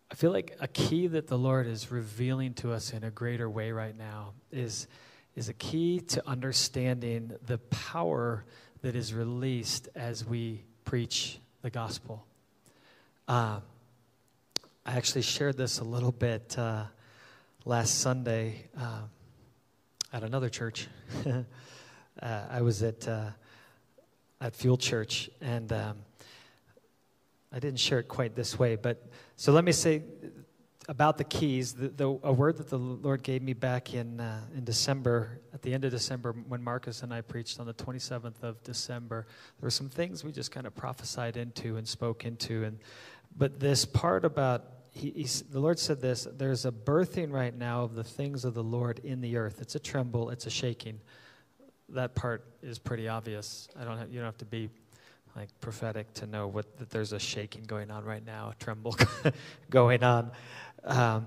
I 0.08 0.14
feel 0.14 0.30
like 0.30 0.56
a 0.60 0.68
key 0.68 1.08
that 1.08 1.26
the 1.26 1.36
Lord 1.36 1.66
is 1.66 1.90
revealing 1.90 2.54
to 2.54 2.72
us 2.72 2.92
in 2.92 3.02
a 3.02 3.10
greater 3.10 3.50
way 3.50 3.72
right 3.72 3.98
now 3.98 4.34
is, 4.52 4.86
is 5.34 5.48
a 5.48 5.52
key 5.52 5.98
to 5.98 6.22
understanding 6.28 7.32
the 7.44 7.58
power 7.58 8.44
that 8.86 8.94
is 8.94 9.12
released 9.12 9.88
as 9.96 10.24
we 10.24 10.62
preach 10.84 11.40
the 11.62 11.70
gospel. 11.70 12.24
Uh, 13.26 13.58
I 14.86 14.92
actually 14.92 15.22
shared 15.22 15.56
this 15.56 15.80
a 15.80 15.84
little 15.84 16.12
bit 16.12 16.56
uh, 16.56 16.84
last 17.64 17.98
Sunday 18.00 18.68
uh, 18.78 19.00
at 20.12 20.22
another 20.22 20.48
church. 20.48 20.86
Uh, 22.22 22.46
I 22.50 22.62
was 22.62 22.82
at 22.82 23.06
uh, 23.06 23.28
at 24.40 24.54
Fuel 24.54 24.78
Church, 24.78 25.28
and 25.42 25.70
um, 25.70 25.98
I 27.52 27.58
didn't 27.58 27.78
share 27.78 27.98
it 27.98 28.08
quite 28.08 28.34
this 28.34 28.58
way. 28.58 28.76
But 28.76 29.06
so 29.36 29.52
let 29.52 29.64
me 29.64 29.72
say 29.72 30.02
about 30.88 31.18
the 31.18 31.24
keys. 31.24 31.74
The, 31.74 31.88
the, 31.88 32.08
a 32.22 32.32
word 32.32 32.56
that 32.58 32.68
the 32.68 32.78
Lord 32.78 33.22
gave 33.22 33.42
me 33.42 33.52
back 33.52 33.94
in 33.94 34.20
uh, 34.20 34.40
in 34.56 34.64
December, 34.64 35.40
at 35.52 35.62
the 35.62 35.72
end 35.74 35.84
of 35.84 35.90
December, 35.90 36.32
when 36.48 36.62
Marcus 36.62 37.02
and 37.02 37.12
I 37.12 37.20
preached 37.20 37.60
on 37.60 37.66
the 37.66 37.74
27th 37.74 38.42
of 38.42 38.62
December. 38.62 39.26
There 39.58 39.66
were 39.66 39.70
some 39.70 39.88
things 39.88 40.24
we 40.24 40.32
just 40.32 40.50
kind 40.50 40.66
of 40.66 40.74
prophesied 40.74 41.36
into 41.36 41.76
and 41.76 41.86
spoke 41.86 42.24
into, 42.24 42.64
and 42.64 42.78
but 43.36 43.60
this 43.60 43.84
part 43.84 44.24
about 44.24 44.64
he, 44.90 45.26
the 45.50 45.60
Lord 45.60 45.78
said 45.78 46.00
this 46.00 46.26
there's 46.32 46.64
a 46.64 46.72
birthing 46.72 47.30
right 47.30 47.54
now 47.54 47.82
of 47.82 47.94
the 47.94 48.04
things 48.04 48.44
of 48.44 48.54
the 48.54 48.64
Lord 48.64 49.00
in 49.00 49.20
the 49.20 49.36
earth. 49.36 49.60
It's 49.60 49.74
a 49.74 49.80
tremble, 49.80 50.30
it's 50.30 50.46
a 50.46 50.50
shaking 50.50 51.00
that 51.90 52.14
part 52.14 52.44
is 52.62 52.78
pretty 52.78 53.08
obvious. 53.08 53.68
I 53.78 53.84
don't 53.84 53.98
have, 53.98 54.10
you 54.10 54.16
don't 54.16 54.26
have 54.26 54.38
to 54.38 54.44
be 54.44 54.68
like 55.34 55.48
prophetic 55.60 56.12
to 56.14 56.26
know 56.26 56.48
what 56.48 56.78
that 56.78 56.90
there's 56.90 57.12
a 57.12 57.18
shaking 57.18 57.62
going 57.64 57.90
on 57.90 58.04
right 58.04 58.24
now, 58.24 58.50
a 58.50 58.64
tremble 58.64 58.96
going 59.70 60.02
on. 60.02 60.30
Um, 60.86 61.26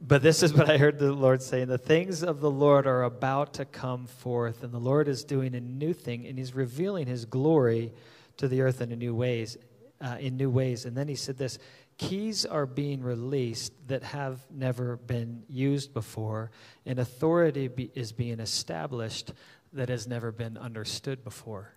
but 0.00 0.22
this 0.22 0.42
is 0.42 0.52
what 0.52 0.68
I 0.68 0.78
heard 0.78 0.98
the 0.98 1.12
Lord 1.12 1.42
saying: 1.42 1.68
the 1.68 1.78
things 1.78 2.22
of 2.22 2.40
the 2.40 2.50
Lord 2.50 2.86
are 2.86 3.02
about 3.02 3.54
to 3.54 3.64
come 3.64 4.06
forth, 4.06 4.62
and 4.62 4.72
the 4.72 4.78
Lord 4.78 5.08
is 5.08 5.24
doing 5.24 5.54
a 5.54 5.60
new 5.60 5.92
thing, 5.92 6.26
and 6.26 6.38
He's 6.38 6.54
revealing 6.54 7.06
His 7.06 7.24
glory 7.24 7.92
to 8.38 8.48
the 8.48 8.62
earth 8.62 8.80
in 8.80 8.88
new 8.98 9.14
ways, 9.14 9.56
uh, 10.00 10.16
in 10.18 10.36
new 10.36 10.50
ways. 10.50 10.84
And 10.84 10.96
then 10.96 11.08
He 11.08 11.14
said 11.14 11.38
this: 11.38 11.58
keys 11.98 12.44
are 12.44 12.66
being 12.66 13.02
released 13.02 13.72
that 13.88 14.02
have 14.02 14.40
never 14.50 14.96
been 14.96 15.44
used 15.48 15.94
before, 15.94 16.50
and 16.86 16.98
authority 16.98 17.68
be, 17.68 17.90
is 17.94 18.12
being 18.12 18.40
established 18.40 19.32
that 19.72 19.88
has 19.88 20.06
never 20.06 20.32
been 20.32 20.56
understood 20.56 21.22
before. 21.24 21.74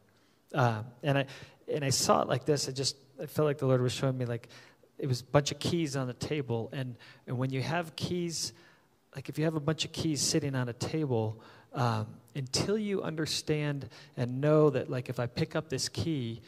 Uh, 0.54 0.84
and 1.04 1.18
I 1.20 1.26
and 1.72 1.84
I 1.84 1.90
saw 1.90 2.22
it 2.22 2.28
like 2.28 2.46
this. 2.46 2.68
I 2.70 2.72
just 2.72 2.98
I 3.22 3.26
felt 3.26 3.46
like 3.46 3.58
the 3.58 3.68
Lord 3.68 3.82
was 3.82 3.94
showing 3.94 4.18
me 4.18 4.26
like 4.26 4.50
it 4.98 5.08
was 5.08 5.22
a 5.22 5.26
bunch 5.26 5.52
of 5.52 5.60
keys 5.60 5.96
on 5.96 6.08
the 6.08 6.14
table, 6.14 6.70
and 6.72 6.96
and 7.28 7.38
when 7.38 7.52
you 7.52 7.62
have 7.62 7.96
keys, 7.96 8.54
like 9.16 9.30
if 9.30 9.38
you 9.38 9.46
have 9.46 9.56
a 9.56 9.60
bunch 9.60 9.86
of 9.86 9.92
keys 9.92 10.22
sitting 10.22 10.56
on 10.56 10.70
a 10.70 10.74
table, 10.74 11.42
um, 11.74 12.08
until 12.36 12.78
you 12.78 13.02
understand 13.04 13.90
and 14.18 14.42
know 14.42 14.70
that 14.70 14.90
like 14.90 15.10
if 15.10 15.20
I 15.20 15.28
pick 15.28 15.56
up 15.56 15.70
this 15.70 15.90
key. 15.90 16.42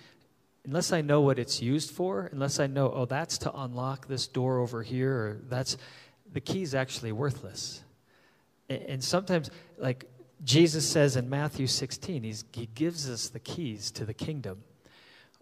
Unless 0.65 0.91
I 0.91 0.99
know 0.99 1.21
what 1.21 1.39
it's 1.39 1.61
used 1.61 1.91
for, 1.91 2.27
unless 2.33 2.59
I 2.59 2.67
know, 2.67 2.91
oh, 2.91 3.05
that's 3.05 3.37
to 3.37 3.53
unlock 3.57 4.09
this 4.09 4.27
door 4.27 4.59
over 4.59 4.83
here, 4.83 5.13
or 5.13 5.41
that's 5.47 5.77
the 6.33 6.41
key's 6.41 6.75
actually 6.75 7.13
worthless. 7.13 7.83
And 8.69 9.01
sometimes, 9.01 9.49
like, 9.77 10.05
Jesus 10.43 10.87
says 10.87 11.15
in 11.15 11.29
Matthew 11.29 11.67
16, 11.67 12.23
he 12.51 12.65
gives 12.75 13.09
us 13.09 13.29
the 13.29 13.39
keys 13.39 13.91
to 13.91 14.05
the 14.05 14.13
kingdom. 14.13 14.63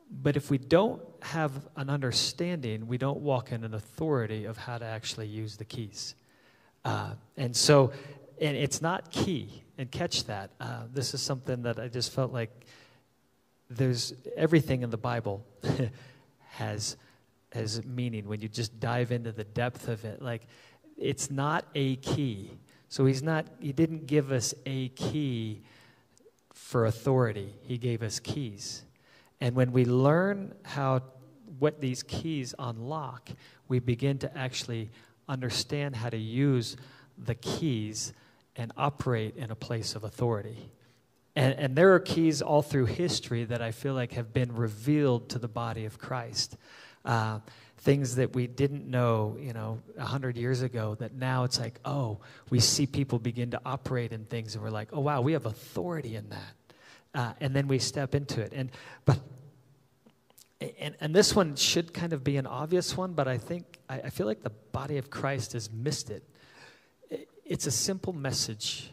But 0.09 0.37
if 0.37 0.49
we 0.49 0.57
don't 0.57 1.01
have 1.21 1.51
an 1.75 1.89
understanding, 1.89 2.87
we 2.87 2.97
don't 2.97 3.21
walk 3.21 3.51
in 3.51 3.63
an 3.63 3.73
authority 3.73 4.45
of 4.45 4.57
how 4.57 4.77
to 4.77 4.85
actually 4.85 5.27
use 5.27 5.57
the 5.57 5.65
keys. 5.65 6.15
Uh, 6.83 7.13
and 7.37 7.55
so, 7.55 7.91
and 8.39 8.55
it's 8.55 8.81
not 8.81 9.11
key, 9.11 9.63
and 9.77 9.91
catch 9.91 10.25
that. 10.25 10.51
Uh, 10.59 10.83
this 10.93 11.13
is 11.13 11.21
something 11.21 11.63
that 11.63 11.79
I 11.79 11.87
just 11.87 12.11
felt 12.11 12.31
like 12.31 12.51
there's 13.69 14.13
everything 14.37 14.83
in 14.83 14.91
the 14.91 14.97
Bible 14.97 15.43
has 16.51 16.97
has 17.55 17.83
meaning 17.85 18.27
when 18.27 18.41
you 18.41 18.47
just 18.47 18.79
dive 18.79 19.11
into 19.11 19.31
the 19.31 19.43
depth 19.43 19.87
of 19.87 20.03
it. 20.05 20.21
Like, 20.21 20.43
it's 20.97 21.31
not 21.31 21.65
a 21.73 21.95
key. 21.97 22.51
So 22.89 23.05
he's 23.05 23.23
not, 23.23 23.45
he 23.59 23.73
didn't 23.73 24.05
give 24.05 24.31
us 24.31 24.53
a 24.65 24.89
key 24.89 25.63
for 26.53 26.85
authority. 26.85 27.53
He 27.63 27.77
gave 27.77 28.03
us 28.03 28.19
keys. 28.19 28.83
And 29.41 29.55
when 29.55 29.71
we 29.71 29.85
learn 29.85 30.53
how 30.63 31.03
what 31.59 31.79
these 31.79 32.03
keys 32.03 32.53
unlock, 32.59 33.29
we 33.67 33.79
begin 33.79 34.17
to 34.19 34.37
actually 34.37 34.89
understand 35.27 35.95
how 35.95 36.09
to 36.09 36.17
use 36.17 36.75
the 37.17 37.35
keys 37.35 38.13
and 38.55 38.71
operate 38.77 39.35
in 39.35 39.51
a 39.51 39.55
place 39.55 39.95
of 39.95 40.03
authority. 40.03 40.71
And, 41.35 41.53
and 41.55 41.75
there 41.75 41.93
are 41.93 41.99
keys 41.99 42.41
all 42.41 42.61
through 42.61 42.85
history 42.85 43.43
that 43.45 43.61
I 43.61 43.71
feel 43.71 43.93
like 43.93 44.13
have 44.13 44.33
been 44.33 44.55
revealed 44.55 45.29
to 45.29 45.39
the 45.39 45.47
body 45.47 45.85
of 45.85 45.97
Christ. 45.97 46.57
Uh, 47.03 47.39
things 47.77 48.15
that 48.15 48.33
we 48.33 48.47
didn't 48.47 48.89
know, 48.89 49.37
you 49.39 49.53
know, 49.53 49.79
100 49.95 50.37
years 50.37 50.61
ago 50.61 50.95
that 50.95 51.13
now 51.13 51.43
it's 51.43 51.59
like, 51.59 51.79
oh, 51.85 52.19
we 52.49 52.59
see 52.59 52.85
people 52.85 53.19
begin 53.19 53.51
to 53.51 53.61
operate 53.65 54.11
in 54.11 54.25
things 54.25 54.55
and 54.55 54.63
we're 54.63 54.71
like, 54.71 54.89
oh, 54.91 55.01
wow, 55.01 55.21
we 55.21 55.33
have 55.33 55.45
authority 55.45 56.15
in 56.15 56.27
that. 56.29 56.54
Uh, 57.15 57.33
and 57.39 57.55
then 57.55 57.67
we 57.67 57.79
step 57.79 58.13
into 58.13 58.41
it. 58.41 58.53
And, 58.53 58.69
but, 59.05 59.19
and, 60.79 60.95
and 60.99 61.15
this 61.15 61.35
one 61.35 61.55
should 61.55 61.93
kind 61.93 62.13
of 62.13 62.23
be 62.23 62.37
an 62.37 62.45
obvious 62.45 62.95
one, 62.95 63.13
but 63.13 63.27
I 63.27 63.37
think, 63.37 63.65
I, 63.89 64.01
I 64.01 64.09
feel 64.09 64.27
like 64.27 64.43
the 64.43 64.51
body 64.71 64.97
of 64.97 65.09
Christ 65.09 65.53
has 65.53 65.71
missed 65.71 66.11
it. 66.11 66.23
It's 67.45 67.65
a 67.65 67.71
simple 67.71 68.13
message 68.13 68.91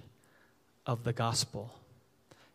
of 0.86 1.04
the 1.04 1.12
gospel. 1.12 1.74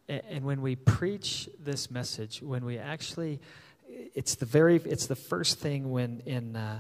And, 0.08 0.22
and 0.30 0.46
when 0.46 0.62
we 0.62 0.76
preach 0.76 1.50
this 1.60 1.92
message, 1.92 2.42
when 2.42 2.66
we 2.66 2.78
actually 2.78 3.40
it's 3.88 4.36
the 4.36 4.46
very 4.46 4.78
it's 4.78 5.08
the 5.08 5.16
first 5.16 5.60
thing 5.60 5.92
when 5.92 6.22
in 6.26 6.56
uh, 6.56 6.80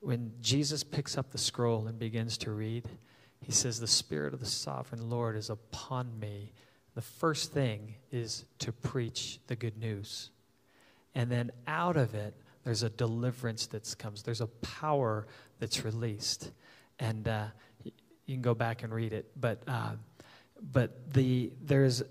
when 0.00 0.32
Jesus 0.40 0.82
picks 0.82 1.16
up 1.16 1.30
the 1.30 1.38
scroll 1.38 1.86
and 1.86 1.98
begins 1.98 2.38
to 2.38 2.50
read. 2.50 2.84
He 3.40 3.52
says, 3.52 3.80
"The 3.80 3.86
Spirit 3.86 4.34
of 4.34 4.40
the 4.40 4.46
Sovereign 4.46 5.10
Lord 5.10 5.36
is 5.36 5.50
upon 5.50 6.18
me." 6.20 6.52
The 6.94 7.02
first 7.02 7.52
thing 7.52 7.94
is 8.10 8.44
to 8.58 8.72
preach 8.72 9.40
the 9.46 9.56
good 9.56 9.78
news, 9.78 10.30
and 11.14 11.30
then 11.30 11.50
out 11.66 11.96
of 11.96 12.14
it, 12.14 12.34
there's 12.64 12.82
a 12.82 12.90
deliverance 12.90 13.66
that 13.68 13.94
comes. 13.98 14.22
There's 14.22 14.40
a 14.40 14.46
power 14.46 15.26
that's 15.58 15.84
released, 15.84 16.50
and 16.98 17.26
uh, 17.26 17.46
you 17.84 18.34
can 18.34 18.42
go 18.42 18.54
back 18.54 18.82
and 18.82 18.92
read 18.92 19.12
it. 19.12 19.30
But 19.40 19.62
uh, 19.66 19.92
but 20.60 21.12
the 21.12 21.50
there's 21.62 22.02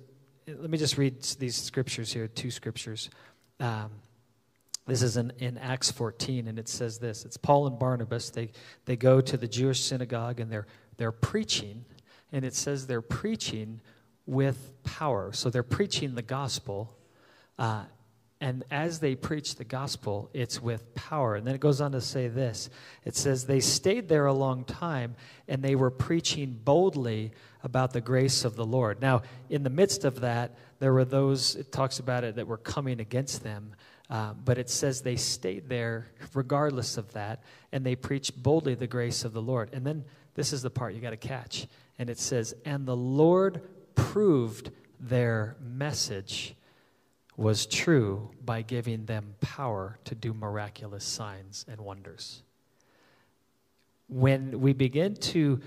let 0.47 0.69
me 0.69 0.77
just 0.77 0.97
read 0.97 1.21
these 1.39 1.55
scriptures 1.55 2.11
here. 2.11 2.27
Two 2.27 2.51
scriptures. 2.51 3.09
Um, 3.59 3.91
this 4.87 5.03
is 5.03 5.15
in, 5.15 5.31
in 5.37 5.57
Acts 5.57 5.91
14, 5.91 6.47
and 6.47 6.57
it 6.57 6.67
says 6.67 6.97
this 6.97 7.23
it's 7.23 7.37
Paul 7.37 7.67
and 7.67 7.77
Barnabas. 7.77 8.29
They, 8.29 8.51
they 8.85 8.95
go 8.95 9.21
to 9.21 9.37
the 9.37 9.47
Jewish 9.47 9.81
synagogue 9.81 10.39
and 10.39 10.51
they're, 10.51 10.67
they're 10.97 11.11
preaching, 11.11 11.85
and 12.31 12.43
it 12.43 12.55
says 12.55 12.87
they're 12.87 13.01
preaching 13.01 13.79
with 14.25 14.83
power. 14.83 15.31
So 15.33 15.49
they're 15.49 15.63
preaching 15.63 16.15
the 16.15 16.21
gospel. 16.21 16.95
Uh, 17.57 17.83
and 18.39 18.63
as 18.71 18.99
they 18.99 19.15
preach 19.15 19.55
the 19.55 19.63
gospel, 19.63 20.31
it's 20.33 20.59
with 20.59 20.95
power. 20.95 21.35
And 21.35 21.45
then 21.45 21.53
it 21.53 21.61
goes 21.61 21.79
on 21.79 21.91
to 21.91 22.01
say 22.01 22.27
this 22.27 22.69
it 23.05 23.15
says, 23.15 23.45
They 23.45 23.59
stayed 23.59 24.09
there 24.09 24.25
a 24.25 24.33
long 24.33 24.63
time 24.63 25.15
and 25.47 25.61
they 25.61 25.75
were 25.75 25.91
preaching 25.91 26.59
boldly 26.63 27.31
about 27.63 27.93
the 27.93 28.01
grace 28.01 28.43
of 28.43 28.55
the 28.55 28.65
Lord. 28.65 28.99
Now, 28.99 29.21
in 29.49 29.61
the 29.61 29.69
midst 29.69 30.05
of 30.05 30.21
that, 30.21 30.57
there 30.79 30.91
were 30.91 31.05
those, 31.05 31.55
it 31.55 31.71
talks 31.71 31.99
about 31.99 32.23
it, 32.23 32.35
that 32.35 32.47
were 32.47 32.57
coming 32.57 32.99
against 32.99 33.43
them. 33.43 33.75
Uh, 34.09 34.33
but 34.33 34.57
it 34.57 34.69
says 34.69 35.01
they 35.01 35.15
stayed 35.15 35.69
there 35.69 36.07
regardless 36.33 36.97
of 36.97 37.13
that, 37.13 37.43
and 37.71 37.85
they 37.85 37.95
preached 37.95 38.41
boldly 38.41 38.75
the 38.75 38.87
grace 38.87 39.23
of 39.23 39.31
the 39.31 39.41
Lord. 39.41 39.69
And 39.71 39.85
then 39.85 40.03
this 40.33 40.51
is 40.51 40.63
the 40.63 40.69
part 40.69 40.95
you 40.95 40.99
got 40.99 41.11
to 41.11 41.17
catch. 41.17 41.67
And 41.99 42.09
it 42.09 42.19
says, 42.19 42.53
And 42.65 42.85
the 42.85 42.95
Lord 42.95 43.61
proved 43.95 44.71
their 44.99 45.55
message 45.59 46.55
was 47.37 47.65
true 47.65 48.29
by 48.43 48.61
giving 48.61 49.05
them 49.05 49.35
power 49.41 49.97
to 50.05 50.15
do 50.15 50.33
miraculous 50.33 51.03
signs 51.03 51.65
and 51.67 51.81
wonders. 51.81 52.43
When 54.07 54.59
we 54.61 54.73
begin 54.73 55.15
to 55.15 55.59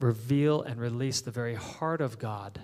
reveal 0.00 0.62
and 0.62 0.80
release 0.80 1.20
the 1.20 1.30
very 1.30 1.54
heart 1.54 2.00
of 2.00 2.18
God, 2.18 2.60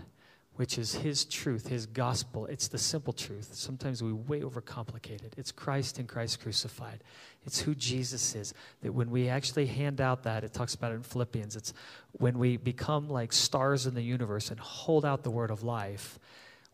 which 0.56 0.78
is 0.78 0.94
His 0.94 1.24
truth, 1.24 1.68
His 1.68 1.86
gospel. 1.86 2.46
It's 2.46 2.68
the 2.68 2.78
simple 2.78 3.12
truth. 3.12 3.50
Sometimes 3.52 4.02
we 4.02 4.12
way 4.12 4.40
overcomplicate 4.40 5.22
it. 5.22 5.34
It's 5.36 5.52
Christ 5.52 5.98
and 5.98 6.08
Christ 6.08 6.40
crucified. 6.40 7.02
It's 7.44 7.60
who 7.60 7.74
Jesus 7.74 8.34
is. 8.34 8.54
That 8.82 8.92
when 8.92 9.10
we 9.10 9.28
actually 9.28 9.66
hand 9.66 10.00
out 10.00 10.24
that, 10.24 10.44
it 10.44 10.52
talks 10.52 10.74
about 10.74 10.92
it 10.92 10.96
in 10.96 11.02
Philippians, 11.02 11.56
it's 11.56 11.72
when 12.12 12.38
we 12.38 12.56
become 12.56 13.08
like 13.08 13.32
stars 13.32 13.86
in 13.86 13.94
the 13.94 14.02
universe 14.02 14.50
and 14.50 14.58
hold 14.58 15.04
out 15.04 15.22
the 15.22 15.30
word 15.30 15.50
of 15.50 15.62
life, 15.62 16.18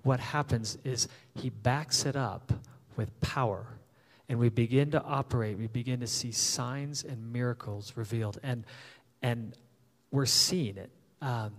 what 0.02 0.20
happens 0.20 0.78
is 0.84 1.08
He 1.34 1.50
backs 1.50 2.06
it 2.06 2.16
up 2.16 2.52
with 2.96 3.20
power. 3.20 3.66
And 4.28 4.38
we 4.38 4.48
begin 4.48 4.92
to 4.92 5.02
operate, 5.02 5.58
we 5.58 5.66
begin 5.66 6.00
to 6.00 6.06
see 6.06 6.32
signs 6.32 7.04
and 7.04 7.32
miracles 7.32 7.92
revealed. 7.96 8.38
And, 8.42 8.64
and 9.20 9.54
we're 10.10 10.26
seeing 10.26 10.76
it. 10.78 10.90
Um, 11.20 11.52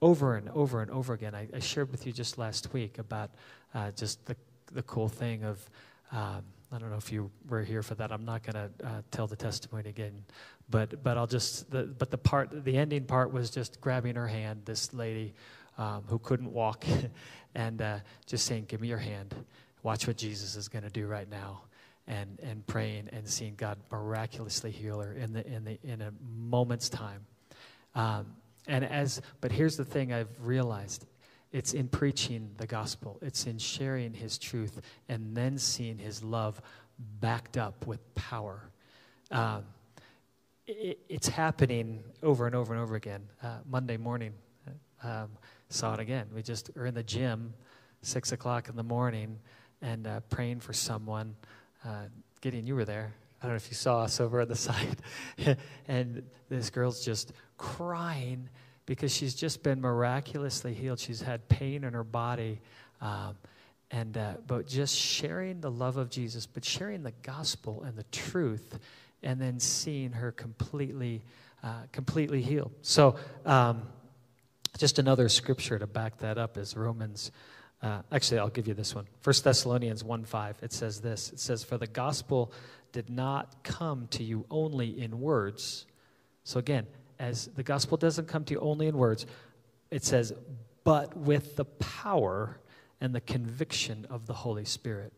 over 0.00 0.36
and 0.36 0.48
over 0.50 0.82
and 0.82 0.90
over 0.90 1.12
again. 1.14 1.34
I, 1.34 1.48
I 1.54 1.58
shared 1.58 1.90
with 1.90 2.06
you 2.06 2.12
just 2.12 2.38
last 2.38 2.72
week 2.72 2.98
about 2.98 3.30
uh, 3.74 3.90
just 3.92 4.24
the, 4.26 4.36
the 4.72 4.82
cool 4.82 5.08
thing 5.08 5.44
of, 5.44 5.68
um, 6.12 6.42
I 6.72 6.78
don't 6.78 6.90
know 6.90 6.96
if 6.96 7.10
you 7.10 7.30
were 7.48 7.62
here 7.62 7.82
for 7.82 7.94
that. 7.96 8.12
I'm 8.12 8.24
not 8.24 8.42
going 8.42 8.54
to 8.54 8.86
uh, 8.86 9.02
tell 9.10 9.26
the 9.26 9.36
testimony 9.36 9.88
again, 9.88 10.24
but 10.70 11.02
but 11.02 11.16
I'll 11.16 11.26
just. 11.26 11.70
The, 11.70 11.84
but 11.84 12.10
the 12.10 12.18
part, 12.18 12.64
the 12.64 12.76
ending 12.76 13.04
part 13.04 13.32
was 13.32 13.50
just 13.50 13.80
grabbing 13.80 14.16
her 14.16 14.28
hand. 14.28 14.62
This 14.66 14.92
lady 14.92 15.34
um, 15.78 16.04
who 16.08 16.18
couldn't 16.18 16.52
walk, 16.52 16.84
and 17.54 17.80
uh, 17.80 17.98
just 18.26 18.44
saying, 18.44 18.66
"Give 18.68 18.82
me 18.82 18.88
your 18.88 18.98
hand. 18.98 19.34
Watch 19.82 20.06
what 20.06 20.18
Jesus 20.18 20.56
is 20.56 20.68
going 20.68 20.84
to 20.84 20.90
do 20.90 21.06
right 21.06 21.28
now." 21.30 21.62
And, 22.06 22.38
and 22.42 22.66
praying 22.66 23.10
and 23.12 23.28
seeing 23.28 23.54
God 23.54 23.76
miraculously 23.92 24.70
heal 24.70 24.98
her 25.00 25.12
in 25.12 25.34
the 25.34 25.46
in 25.46 25.64
the 25.64 25.78
in 25.82 26.00
a 26.00 26.10
moment's 26.38 26.88
time, 26.88 27.20
um, 27.94 28.26
and 28.68 28.84
as 28.84 29.20
but 29.40 29.50
here's 29.50 29.76
the 29.76 29.84
thing 29.84 30.12
I've 30.12 30.28
realized 30.40 31.06
it's 31.50 31.72
in 31.72 31.88
preaching 31.88 32.50
the 32.58 32.66
gospel, 32.66 33.18
it's 33.22 33.46
in 33.46 33.58
sharing 33.58 34.12
his 34.12 34.38
truth, 34.38 34.80
and 35.08 35.34
then 35.34 35.56
seeing 35.58 35.98
his 35.98 36.22
love 36.22 36.60
backed 37.20 37.56
up 37.56 37.86
with 37.86 38.14
power. 38.14 38.70
Um, 39.30 39.64
it, 40.66 40.98
it's 41.08 41.28
happening 41.28 42.04
over 42.22 42.46
and 42.46 42.54
over 42.54 42.74
and 42.74 42.82
over 42.82 42.96
again. 42.96 43.22
Uh, 43.42 43.58
Monday 43.68 43.96
morning, 43.96 44.32
um, 45.02 45.30
saw 45.70 45.94
it 45.94 46.00
again. 46.00 46.26
We 46.34 46.42
just 46.42 46.70
are 46.76 46.86
in 46.86 46.94
the 46.94 47.02
gym, 47.02 47.54
six 48.02 48.32
o'clock 48.32 48.68
in 48.68 48.76
the 48.76 48.82
morning, 48.82 49.38
and 49.80 50.06
uh, 50.06 50.20
praying 50.28 50.60
for 50.60 50.72
someone. 50.72 51.34
Uh, 51.84 52.04
Gideon, 52.40 52.66
you 52.66 52.74
were 52.74 52.84
there. 52.84 53.14
I 53.40 53.46
don't 53.46 53.52
know 53.52 53.56
if 53.56 53.68
you 53.68 53.76
saw 53.76 54.02
us 54.02 54.20
over 54.20 54.40
at 54.40 54.48
the 54.48 54.56
side. 54.68 54.96
and 55.86 56.22
this 56.48 56.70
girl's 56.70 57.04
just 57.04 57.32
crying 57.56 58.48
because 58.86 59.14
she's 59.14 59.34
just 59.34 59.62
been 59.62 59.80
miraculously 59.80 60.74
healed. 60.74 60.98
She's 60.98 61.20
had 61.20 61.48
pain 61.48 61.84
in 61.84 61.92
her 61.92 62.04
body. 62.04 62.60
Um, 63.00 63.36
and 63.90 64.16
uh, 64.16 64.34
but 64.46 64.66
just 64.66 64.96
sharing 64.96 65.60
the 65.60 65.70
love 65.70 65.96
of 65.96 66.10
Jesus, 66.10 66.46
but 66.46 66.64
sharing 66.64 67.02
the 67.02 67.12
gospel 67.22 67.82
and 67.84 67.96
the 67.96 68.04
truth, 68.04 68.78
and 69.22 69.40
then 69.40 69.58
seeing 69.60 70.12
her 70.12 70.30
completely, 70.32 71.22
uh, 71.62 71.82
completely 71.92 72.42
healed. 72.42 72.72
So, 72.82 73.16
um, 73.46 73.82
just 74.76 74.98
another 74.98 75.28
scripture 75.28 75.78
to 75.78 75.86
back 75.86 76.18
that 76.18 76.38
up 76.38 76.58
is 76.58 76.76
Romans. 76.76 77.30
Uh, 77.80 78.02
actually, 78.12 78.40
I'll 78.40 78.48
give 78.48 78.68
you 78.68 78.74
this 78.74 78.94
one. 78.94 79.06
First 79.20 79.44
Thessalonians 79.44 80.04
1 80.04 80.24
5. 80.24 80.56
It 80.62 80.72
says 80.72 81.00
this 81.00 81.32
It 81.32 81.40
says, 81.40 81.64
For 81.64 81.78
the 81.78 81.86
gospel 81.86 82.52
did 82.92 83.10
not 83.10 83.62
come 83.62 84.08
to 84.08 84.22
you 84.22 84.44
only 84.50 85.00
in 85.00 85.20
words. 85.20 85.86
So, 86.44 86.58
again, 86.58 86.86
as 87.18 87.46
the 87.48 87.62
gospel 87.62 87.96
doesn't 87.96 88.28
come 88.28 88.44
to 88.44 88.54
you 88.54 88.60
only 88.60 88.86
in 88.86 88.96
words, 88.96 89.26
it 89.90 90.04
says, 90.04 90.32
but 90.84 91.16
with 91.16 91.56
the 91.56 91.64
power 91.64 92.58
and 93.00 93.14
the 93.14 93.20
conviction 93.20 94.06
of 94.10 94.26
the 94.26 94.32
Holy 94.32 94.64
Spirit. 94.64 95.12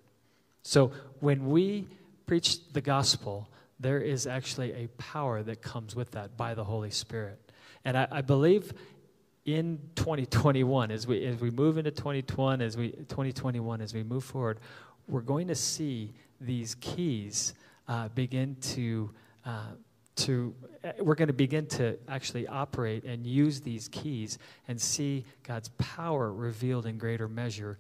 So 0.63 0.93
when 1.21 1.49
we 1.49 1.87
preach 2.27 2.73
the 2.73 2.81
gospel, 2.81 3.49
there 3.79 4.01
is 4.01 4.27
actually 4.27 4.73
a 4.73 4.89
power 4.99 5.43
that 5.43 5.63
comes 5.63 5.97
with 5.97 6.11
that 6.13 6.37
by 6.37 6.55
the 6.55 6.65
Holy 6.65 6.91
Spirit. 6.91 7.39
And 7.85 7.97
I, 7.97 8.09
I 8.11 8.21
believe 8.21 8.73
in 9.47 9.79
2021, 9.97 10.91
as 10.91 11.07
we, 11.07 11.25
as 11.25 11.41
we 11.41 11.51
move 11.51 11.79
into 11.79 11.91
2021, 11.91 12.61
as 12.61 12.77
we, 12.77 12.91
2021, 12.91 13.81
as 13.81 13.95
we 13.95 14.03
move 14.03 14.25
forward, 14.25 14.61
we're 15.09 15.23
going 15.23 15.49
to 15.49 15.55
see 15.55 16.13
these 16.41 16.75
keys 16.77 17.55
uh, 17.89 18.09
begin 18.09 18.57
to 18.61 19.11
uh, 19.45 19.73
to 20.17 20.55
uh, 20.85 20.93
we're 21.01 21.15
going 21.15 21.29
to 21.29 21.35
begin 21.35 21.67
to 21.67 21.99
actually 22.09 22.47
operate 22.47 23.05
and 23.05 23.27
use 23.27 23.61
these 23.61 23.89
keys 23.89 24.39
and 24.69 24.81
see 24.81 25.25
God's 25.43 25.69
power 25.79 26.33
revealed 26.33 26.87
in 26.87 26.99
greater 26.99 27.29
measure 27.29 27.79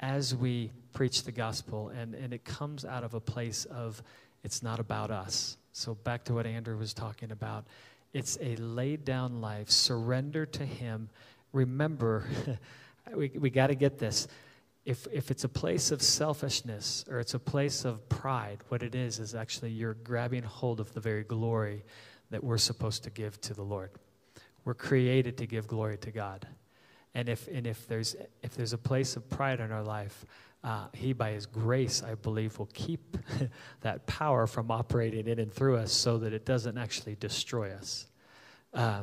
as 0.00 0.34
we 0.34 0.70
preach 0.92 1.24
the 1.24 1.32
gospel. 1.32 1.88
And, 1.88 2.14
and 2.14 2.32
it 2.32 2.44
comes 2.44 2.84
out 2.84 3.04
of 3.04 3.14
a 3.14 3.20
place 3.20 3.64
of 3.66 4.02
it's 4.44 4.62
not 4.62 4.78
about 4.78 5.10
us. 5.10 5.56
So 5.72 5.94
back 5.94 6.24
to 6.24 6.34
what 6.34 6.46
andrew 6.46 6.76
was 6.76 6.94
talking 6.94 7.30
about. 7.30 7.64
It's 8.12 8.38
a 8.40 8.56
laid 8.56 9.04
down 9.04 9.40
life 9.40 9.70
surrender 9.70 10.46
to 10.46 10.64
him. 10.64 11.08
Remember 11.52 12.24
we, 13.14 13.30
we 13.38 13.50
got 13.50 13.68
to 13.68 13.74
get 13.74 13.98
this 13.98 14.28
if, 14.86 15.08
if 15.12 15.32
it's 15.32 15.42
a 15.42 15.48
place 15.48 15.90
of 15.90 16.00
selfishness 16.00 17.04
or 17.10 17.18
it's 17.18 17.34
a 17.34 17.40
place 17.40 17.84
of 17.84 18.08
pride, 18.08 18.60
what 18.68 18.84
it 18.84 18.94
is 18.94 19.18
is 19.18 19.34
actually 19.34 19.70
you're 19.70 19.94
grabbing 19.94 20.44
hold 20.44 20.78
of 20.78 20.94
the 20.94 21.00
very 21.00 21.24
glory 21.24 21.84
that 22.30 22.42
we're 22.42 22.56
supposed 22.56 23.02
to 23.02 23.10
give 23.10 23.40
to 23.40 23.52
the 23.52 23.64
Lord. 23.64 23.90
We're 24.64 24.74
created 24.74 25.36
to 25.38 25.46
give 25.46 25.66
glory 25.66 25.98
to 25.98 26.12
God. 26.12 26.46
And 27.16 27.28
if, 27.28 27.48
and 27.48 27.66
if, 27.66 27.88
there's, 27.88 28.14
if 28.42 28.54
there's 28.54 28.72
a 28.72 28.78
place 28.78 29.16
of 29.16 29.28
pride 29.28 29.58
in 29.58 29.72
our 29.72 29.82
life, 29.82 30.24
uh, 30.62 30.86
He, 30.92 31.12
by 31.12 31.32
His 31.32 31.46
grace, 31.46 32.04
I 32.04 32.14
believe, 32.14 32.56
will 32.56 32.70
keep 32.72 33.16
that 33.80 34.06
power 34.06 34.46
from 34.46 34.70
operating 34.70 35.26
in 35.26 35.40
and 35.40 35.52
through 35.52 35.78
us 35.78 35.92
so 35.92 36.18
that 36.18 36.32
it 36.32 36.44
doesn't 36.44 36.78
actually 36.78 37.16
destroy 37.16 37.72
us. 37.72 38.06
Uh, 38.72 39.02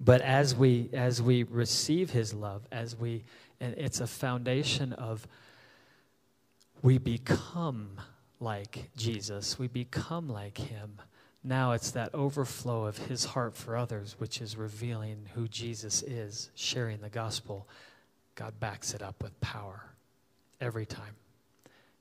but 0.00 0.20
as 0.20 0.54
we, 0.54 0.90
as 0.92 1.22
we 1.22 1.44
receive 1.44 2.10
His 2.10 2.34
love, 2.34 2.66
as 2.70 2.94
we 2.94 3.24
and 3.60 3.74
it's 3.76 4.00
a 4.00 4.06
foundation 4.06 4.92
of 4.92 5.26
we 6.82 6.98
become 6.98 8.00
like 8.40 8.90
Jesus, 8.96 9.58
we 9.58 9.66
become 9.66 10.28
like 10.28 10.58
him. 10.58 11.00
Now 11.42 11.72
it's 11.72 11.90
that 11.92 12.14
overflow 12.14 12.86
of 12.86 12.98
his 12.98 13.24
heart 13.24 13.56
for 13.56 13.76
others, 13.76 14.16
which 14.18 14.40
is 14.40 14.56
revealing 14.56 15.28
who 15.34 15.48
Jesus 15.48 16.02
is, 16.02 16.50
sharing 16.54 17.00
the 17.00 17.08
gospel. 17.08 17.68
God 18.34 18.58
backs 18.60 18.94
it 18.94 19.02
up 19.02 19.22
with 19.22 19.38
power 19.40 19.82
every 20.60 20.86
time. 20.86 21.14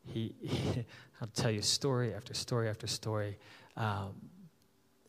He, 0.05 0.34
he 0.41 0.86
I'll 1.22 1.28
tell 1.34 1.51
you 1.51 1.62
story 1.62 2.14
after 2.14 2.34
story 2.34 2.70
after 2.70 2.86
story. 2.86 3.38
Um, 3.76 4.14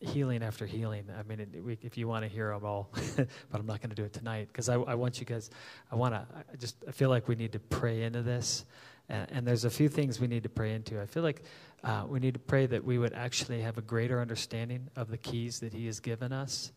healing 0.01 0.43
after 0.43 0.65
healing. 0.65 1.05
I 1.17 1.23
mean, 1.23 1.39
it, 1.39 1.63
we, 1.63 1.77
if 1.81 1.97
you 1.97 2.07
want 2.07 2.23
to 2.23 2.29
hear 2.29 2.51
them 2.51 2.65
all, 2.65 2.89
but 3.15 3.27
I'm 3.53 3.65
not 3.65 3.81
going 3.81 3.89
to 3.89 3.95
do 3.95 4.03
it 4.03 4.13
tonight 4.13 4.47
because 4.47 4.69
I, 4.69 4.75
I, 4.75 4.95
want 4.95 5.19
you 5.19 5.25
guys. 5.25 5.49
I 5.91 5.95
want 5.95 6.13
to. 6.13 6.25
I 6.35 6.55
just 6.55 6.77
I 6.87 6.91
feel 6.91 7.09
like 7.09 7.27
we 7.27 7.35
need 7.35 7.51
to 7.53 7.59
pray 7.59 8.03
into 8.03 8.21
this, 8.21 8.65
and, 9.09 9.29
and 9.31 9.47
there's 9.47 9.65
a 9.65 9.69
few 9.69 9.89
things 9.89 10.19
we 10.19 10.27
need 10.27 10.43
to 10.43 10.49
pray 10.49 10.73
into. 10.73 11.01
I 11.01 11.05
feel 11.05 11.23
like 11.23 11.43
uh, 11.83 12.05
we 12.07 12.19
need 12.19 12.33
to 12.33 12.39
pray 12.39 12.65
that 12.67 12.83
we 12.83 12.97
would 12.97 13.13
actually 13.13 13.61
have 13.61 13.77
a 13.77 13.81
greater 13.81 14.21
understanding 14.21 14.89
of 14.95 15.09
the 15.09 15.17
keys 15.17 15.59
that 15.59 15.73
He 15.73 15.85
has 15.87 15.99
given 15.99 16.31
us. 16.31 16.71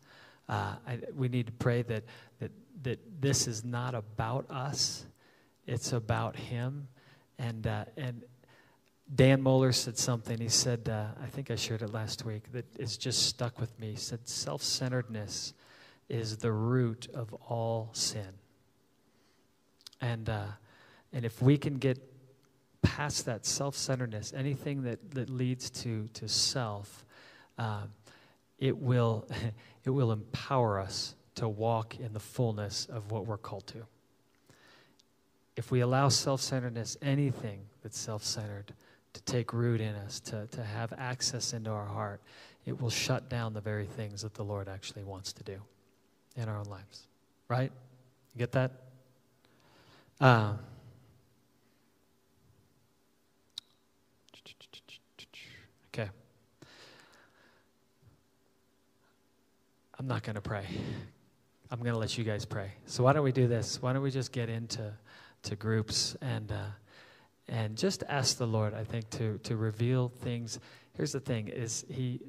Uh, 0.49 0.75
I, 0.85 0.99
we 1.15 1.29
need 1.29 1.47
to 1.47 1.53
pray 1.53 1.81
that 1.83 2.03
that 2.39 2.51
that 2.83 2.99
this 3.21 3.47
is 3.47 3.63
not 3.63 3.95
about 3.95 4.49
us; 4.49 5.05
it's 5.65 5.93
about 5.93 6.35
Him, 6.35 6.87
and 7.39 7.65
uh, 7.67 7.85
and 7.95 8.23
Dan 9.13 9.41
Moeller 9.41 9.71
said 9.71 9.97
something. 9.97 10.39
He 10.39 10.49
said, 10.49 10.89
uh, 10.89 11.07
I 11.21 11.27
think 11.27 11.51
I 11.51 11.55
shared 11.55 11.81
it 11.81 11.93
last 11.93 12.25
week, 12.25 12.51
that 12.53 12.65
is 12.77 12.97
just 12.97 13.27
stuck 13.27 13.59
with 13.59 13.77
me. 13.79 13.91
He 13.91 13.97
said, 13.97 14.27
Self 14.27 14.61
centeredness 14.63 15.53
is 16.09 16.37
the 16.37 16.51
root 16.51 17.07
of 17.13 17.33
all 17.33 17.89
sin. 17.93 18.33
And, 20.01 20.29
uh, 20.29 20.45
and 21.11 21.25
if 21.25 21.41
we 21.41 21.57
can 21.57 21.75
get 21.75 21.97
past 22.81 23.25
that 23.25 23.45
self 23.45 23.75
centeredness, 23.75 24.33
anything 24.35 24.83
that, 24.83 25.11
that 25.11 25.29
leads 25.29 25.69
to, 25.69 26.07
to 26.13 26.27
self, 26.27 27.05
uh, 27.57 27.83
it, 28.59 28.77
will, 28.77 29.27
it 29.85 29.89
will 29.89 30.11
empower 30.11 30.79
us 30.79 31.15
to 31.35 31.47
walk 31.47 31.99
in 31.99 32.13
the 32.13 32.19
fullness 32.19 32.85
of 32.85 33.11
what 33.11 33.25
we're 33.25 33.37
called 33.37 33.67
to. 33.67 33.85
If 35.55 35.71
we 35.71 35.81
allow 35.81 36.09
self 36.09 36.41
centeredness, 36.41 36.97
anything 37.01 37.61
that's 37.81 37.97
self 37.97 38.23
centered, 38.23 38.73
to 39.13 39.21
take 39.21 39.53
root 39.53 39.79
in 39.79 39.95
us, 39.95 40.19
to, 40.21 40.47
to 40.47 40.63
have 40.63 40.93
access 40.97 41.53
into 41.53 41.69
our 41.69 41.85
heart, 41.85 42.21
it 42.65 42.81
will 42.81 42.89
shut 42.89 43.29
down 43.29 43.53
the 43.53 43.61
very 43.61 43.85
things 43.85 44.21
that 44.21 44.33
the 44.33 44.43
Lord 44.43 44.67
actually 44.67 45.03
wants 45.03 45.33
to 45.33 45.43
do 45.43 45.61
in 46.35 46.49
our 46.49 46.57
own 46.57 46.65
lives. 46.65 47.07
Right? 47.47 47.71
You 48.33 48.39
get 48.39 48.51
that? 48.53 48.71
Uh, 50.19 50.53
okay. 55.93 56.09
I'm 59.99 60.07
not 60.07 60.23
going 60.23 60.35
to 60.35 60.41
pray. 60.41 60.65
I'm 61.69 61.79
going 61.79 61.93
to 61.93 61.99
let 61.99 62.17
you 62.17 62.23
guys 62.23 62.45
pray. 62.45 62.71
So 62.85 63.03
why 63.03 63.13
don't 63.13 63.23
we 63.23 63.31
do 63.31 63.47
this? 63.47 63.81
Why 63.81 63.93
don't 63.93 64.03
we 64.03 64.11
just 64.11 64.31
get 64.31 64.49
into 64.49 64.93
to 65.43 65.55
groups 65.55 66.15
and 66.21 66.51
uh, 66.51 66.55
and 67.47 67.77
just 67.77 68.03
ask 68.07 68.37
the 68.37 68.47
Lord, 68.47 68.73
I 68.73 68.83
think, 68.83 69.09
to, 69.11 69.37
to 69.39 69.55
reveal 69.55 70.09
things. 70.09 70.59
Here's 70.95 71.11
the 71.11 71.19
thing 71.19 71.47
is 71.47 71.85
he 71.89 72.21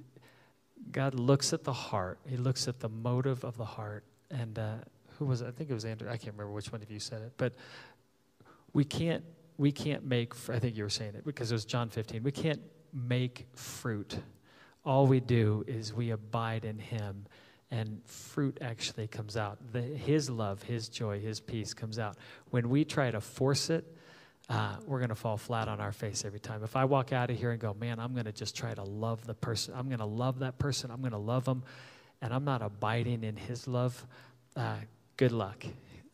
God 0.91 1.15
looks 1.15 1.53
at 1.53 1.65
the 1.65 1.73
heart. 1.73 2.19
He 2.27 2.37
looks 2.37 2.69
at 2.69 2.81
the 2.81 2.89
motive 2.89 3.45
of 3.45 3.57
the 3.57 3.65
heart. 3.65 4.05
And 4.31 4.59
uh, 4.59 4.75
who 5.19 5.25
was 5.27 5.41
it? 5.41 5.49
I 5.49 5.51
think 5.51 5.71
it 5.71 5.75
was 5.75 5.85
Andrew. 5.85 6.09
I 6.09 6.17
can't 6.17 6.35
remember 6.35 6.53
which 6.53 6.73
one 6.73 6.83
of 6.83 6.91
you 6.91 6.99
said 6.99 7.23
it. 7.23 7.33
But 7.37 7.55
we 8.73 8.85
can't 8.85 9.25
we 9.57 9.71
can't 9.71 10.05
make 10.05 10.35
I 10.51 10.59
think 10.59 10.77
you 10.77 10.83
were 10.83 10.91
saying 10.91 11.15
it 11.15 11.25
because 11.25 11.51
it 11.51 11.55
was 11.55 11.65
John 11.65 11.89
15. 11.89 12.23
We 12.23 12.33
can't 12.33 12.61
make 12.93 13.47
fruit. 13.55 14.19
All 14.85 15.07
we 15.07 15.21
do 15.21 15.65
is 15.67 15.95
we 15.95 16.11
abide 16.11 16.65
in 16.65 16.79
him 16.79 17.27
and 17.71 18.01
fruit 18.05 18.59
actually 18.61 19.09
comes 19.09 19.37
out. 19.37 19.59
The, 19.73 19.81
his 19.81 20.31
love, 20.31 20.63
His 20.63 20.89
joy, 20.89 21.21
His 21.21 21.41
peace 21.41 21.75
comes 21.75 21.99
out. 21.99 22.17
When 22.51 22.69
we 22.69 22.85
try 22.85 23.11
to 23.11 23.21
force 23.21 23.71
it, 23.71 23.94
uh, 24.49 24.77
we're 24.87 24.99
going 24.99 25.09
to 25.09 25.15
fall 25.15 25.37
flat 25.37 25.69
on 25.69 25.81
our 25.81 25.93
face 25.93 26.25
every 26.25 26.41
time. 26.41 26.63
If 26.63 26.77
I 26.77 26.85
walk 26.85 27.13
out 27.13 27.31
of 27.31 27.39
here 27.39 27.51
and 27.51 27.61
go, 27.61 27.75
man, 27.75 27.99
I'm 27.99 28.13
going 28.13 28.27
to 28.27 28.33
just 28.33 28.57
try 28.57 28.75
to 28.75 28.83
love 28.83 29.27
the 29.27 29.35
person, 29.35 29.75
I'm 29.77 29.89
going 29.89 30.01
to 30.01 30.05
love 30.05 30.41
that 30.41 30.59
person, 30.59 30.91
I'm 30.91 31.01
going 31.01 31.13
to 31.13 31.19
love 31.19 31.45
them, 31.45 31.63
and 32.21 32.33
I'm 32.33 32.45
not 32.45 32.61
abiding 32.63 33.25
in 33.25 33.37
His 33.37 33.67
love, 33.67 34.07
uh, 34.57 34.77
good 35.17 35.33
luck. 35.33 35.65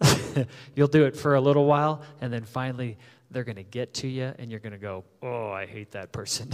You'll 0.74 0.88
do 0.88 1.04
it 1.04 1.16
for 1.16 1.34
a 1.34 1.40
little 1.40 1.66
while, 1.66 2.02
and 2.20 2.32
then 2.32 2.44
finally 2.44 2.98
they're 3.32 3.44
going 3.44 3.56
to 3.56 3.62
get 3.64 3.94
to 3.94 4.08
you, 4.08 4.32
and 4.38 4.50
you're 4.50 4.60
going 4.60 4.72
to 4.72 4.78
go, 4.78 5.04
Oh, 5.22 5.50
I 5.50 5.66
hate 5.66 5.90
that 5.92 6.12
person. 6.12 6.50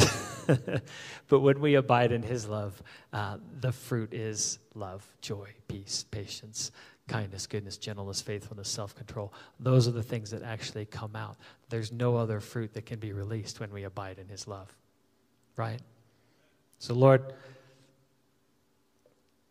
but 1.28 1.40
when 1.40 1.60
we 1.60 1.74
abide 1.74 2.10
in 2.10 2.22
His 2.22 2.48
love, 2.48 2.82
uh, 3.12 3.36
the 3.60 3.72
fruit 3.72 4.14
is 4.14 4.58
love, 4.74 5.06
joy, 5.20 5.50
peace, 5.68 6.04
patience, 6.10 6.70
kindness, 7.08 7.46
goodness, 7.46 7.76
gentleness, 7.78 8.20
faithfulness, 8.20 8.68
self 8.68 8.94
control. 8.94 9.32
Those 9.60 9.86
are 9.86 9.92
the 9.92 10.02
things 10.02 10.30
that 10.30 10.42
actually 10.42 10.86
come 10.86 11.14
out. 11.14 11.36
There's 11.68 11.92
no 11.92 12.16
other 12.16 12.40
fruit 12.40 12.74
that 12.74 12.86
can 12.86 12.98
be 12.98 13.12
released 13.12 13.60
when 13.60 13.72
we 13.72 13.84
abide 13.84 14.18
in 14.18 14.28
His 14.28 14.46
love. 14.48 14.74
Right? 15.56 15.80
So, 16.78 16.94
Lord, 16.94 17.32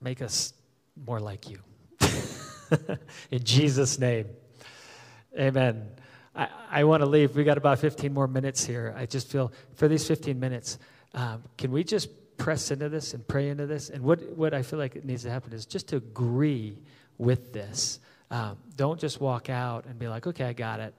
make 0.02 0.22
us 0.22 0.54
more 1.06 1.20
like 1.20 1.50
you. 1.50 1.60
in 3.32 3.44
Jesus' 3.44 4.00
name. 4.00 4.28
Amen. 5.38 5.90
I, 6.36 6.48
I 6.70 6.84
want 6.84 7.02
to 7.02 7.06
leave. 7.08 7.36
We 7.36 7.44
got 7.44 7.58
about 7.58 7.80
15 7.80 8.14
more 8.14 8.28
minutes 8.28 8.66
here. 8.66 8.94
I 8.98 9.06
just 9.06 9.32
feel 9.32 9.52
for 9.76 9.88
these 9.88 10.08
15 10.08 10.40
minutes, 10.40 10.78
um, 11.14 11.44
can 11.58 11.72
we 11.72 11.84
just 11.84 12.10
press 12.38 12.72
into 12.72 12.90
this 12.90 13.14
and 13.14 13.28
pray 13.28 13.50
into 13.50 13.66
this? 13.66 13.90
And 13.90 14.04
what, 14.04 14.22
what 14.38 14.54
I 14.54 14.62
feel 14.62 14.80
like 14.80 14.96
it 14.96 15.06
needs 15.06 15.24
to 15.24 15.30
happen 15.30 15.54
is 15.54 15.66
just 15.66 15.88
to 15.90 15.98
agree 15.98 16.78
with 17.18 17.54
this. 17.54 18.00
Um, 18.32 18.58
don't 18.76 19.00
just 19.00 19.22
walk 19.22 19.50
out 19.50 19.86
and 19.86 19.98
be 20.00 20.08
like, 20.08 20.28
okay, 20.28 20.46
I 20.46 20.54
got 20.54 20.80
it. 20.80 20.94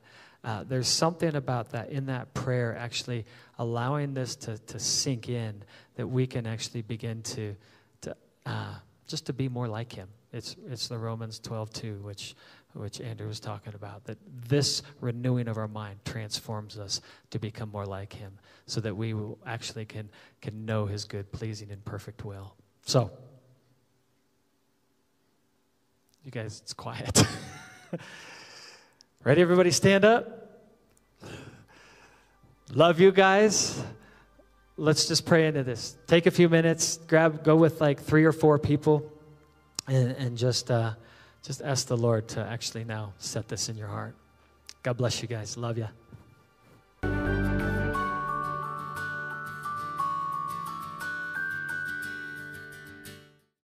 Uh, 0.44 0.64
there's 0.64 0.88
something 0.88 1.34
about 1.34 1.70
that 1.70 1.90
in 1.90 2.06
that 2.06 2.32
prayer 2.32 2.76
actually 2.76 3.26
allowing 3.58 4.14
this 4.14 4.36
to, 4.36 4.58
to 4.58 4.78
sink 4.78 5.28
in 5.28 5.62
that 5.96 6.06
we 6.06 6.26
can 6.26 6.46
actually 6.46 6.82
begin 6.82 7.22
to, 7.22 7.56
to 8.02 8.16
uh, 8.44 8.74
just 9.08 9.26
to 9.26 9.32
be 9.32 9.48
more 9.48 9.66
like 9.66 9.92
him. 9.92 10.08
It's, 10.32 10.54
it's 10.68 10.88
the 10.88 10.98
Romans 10.98 11.40
12, 11.40 11.72
2, 11.72 11.94
which 12.02 12.34
which 12.76 13.00
Andrew 13.00 13.26
was 13.26 13.40
talking 13.40 13.74
about, 13.74 14.04
that 14.04 14.18
this 14.48 14.82
renewing 15.00 15.48
of 15.48 15.56
our 15.56 15.68
mind 15.68 15.98
transforms 16.04 16.78
us 16.78 17.00
to 17.30 17.38
become 17.38 17.70
more 17.70 17.86
like 17.86 18.12
him 18.12 18.38
so 18.66 18.80
that 18.80 18.94
we 18.94 19.14
actually 19.46 19.84
can, 19.84 20.08
can 20.42 20.64
know 20.64 20.86
his 20.86 21.04
good, 21.04 21.30
pleasing, 21.32 21.70
and 21.70 21.84
perfect 21.84 22.24
will. 22.24 22.54
So, 22.84 23.10
you 26.26 26.32
guys, 26.32 26.60
it's 26.62 26.74
quiet. 26.74 27.22
Ready, 29.24 29.40
everybody, 29.40 29.70
stand 29.70 30.04
up? 30.04 30.50
Love 32.74 33.00
you 33.00 33.12
guys. 33.12 33.82
Let's 34.76 35.06
just 35.06 35.24
pray 35.24 35.46
into 35.46 35.62
this. 35.62 35.96
Take 36.06 36.26
a 36.26 36.30
few 36.30 36.50
minutes, 36.50 36.98
grab, 37.06 37.42
go 37.44 37.56
with 37.56 37.80
like 37.80 38.00
three 38.00 38.24
or 38.24 38.32
four 38.32 38.58
people, 38.58 39.10
and, 39.86 40.10
and 40.10 40.36
just. 40.36 40.70
Uh, 40.70 40.92
just 41.46 41.62
ask 41.62 41.86
the 41.86 41.96
Lord 41.96 42.26
to 42.30 42.40
actually 42.44 42.82
now 42.82 43.12
set 43.18 43.46
this 43.46 43.68
in 43.68 43.76
your 43.76 43.86
heart. 43.86 44.16
God 44.82 44.96
bless 44.96 45.22
you 45.22 45.28
guys. 45.28 45.56
Love 45.56 45.78
you. 45.78 45.86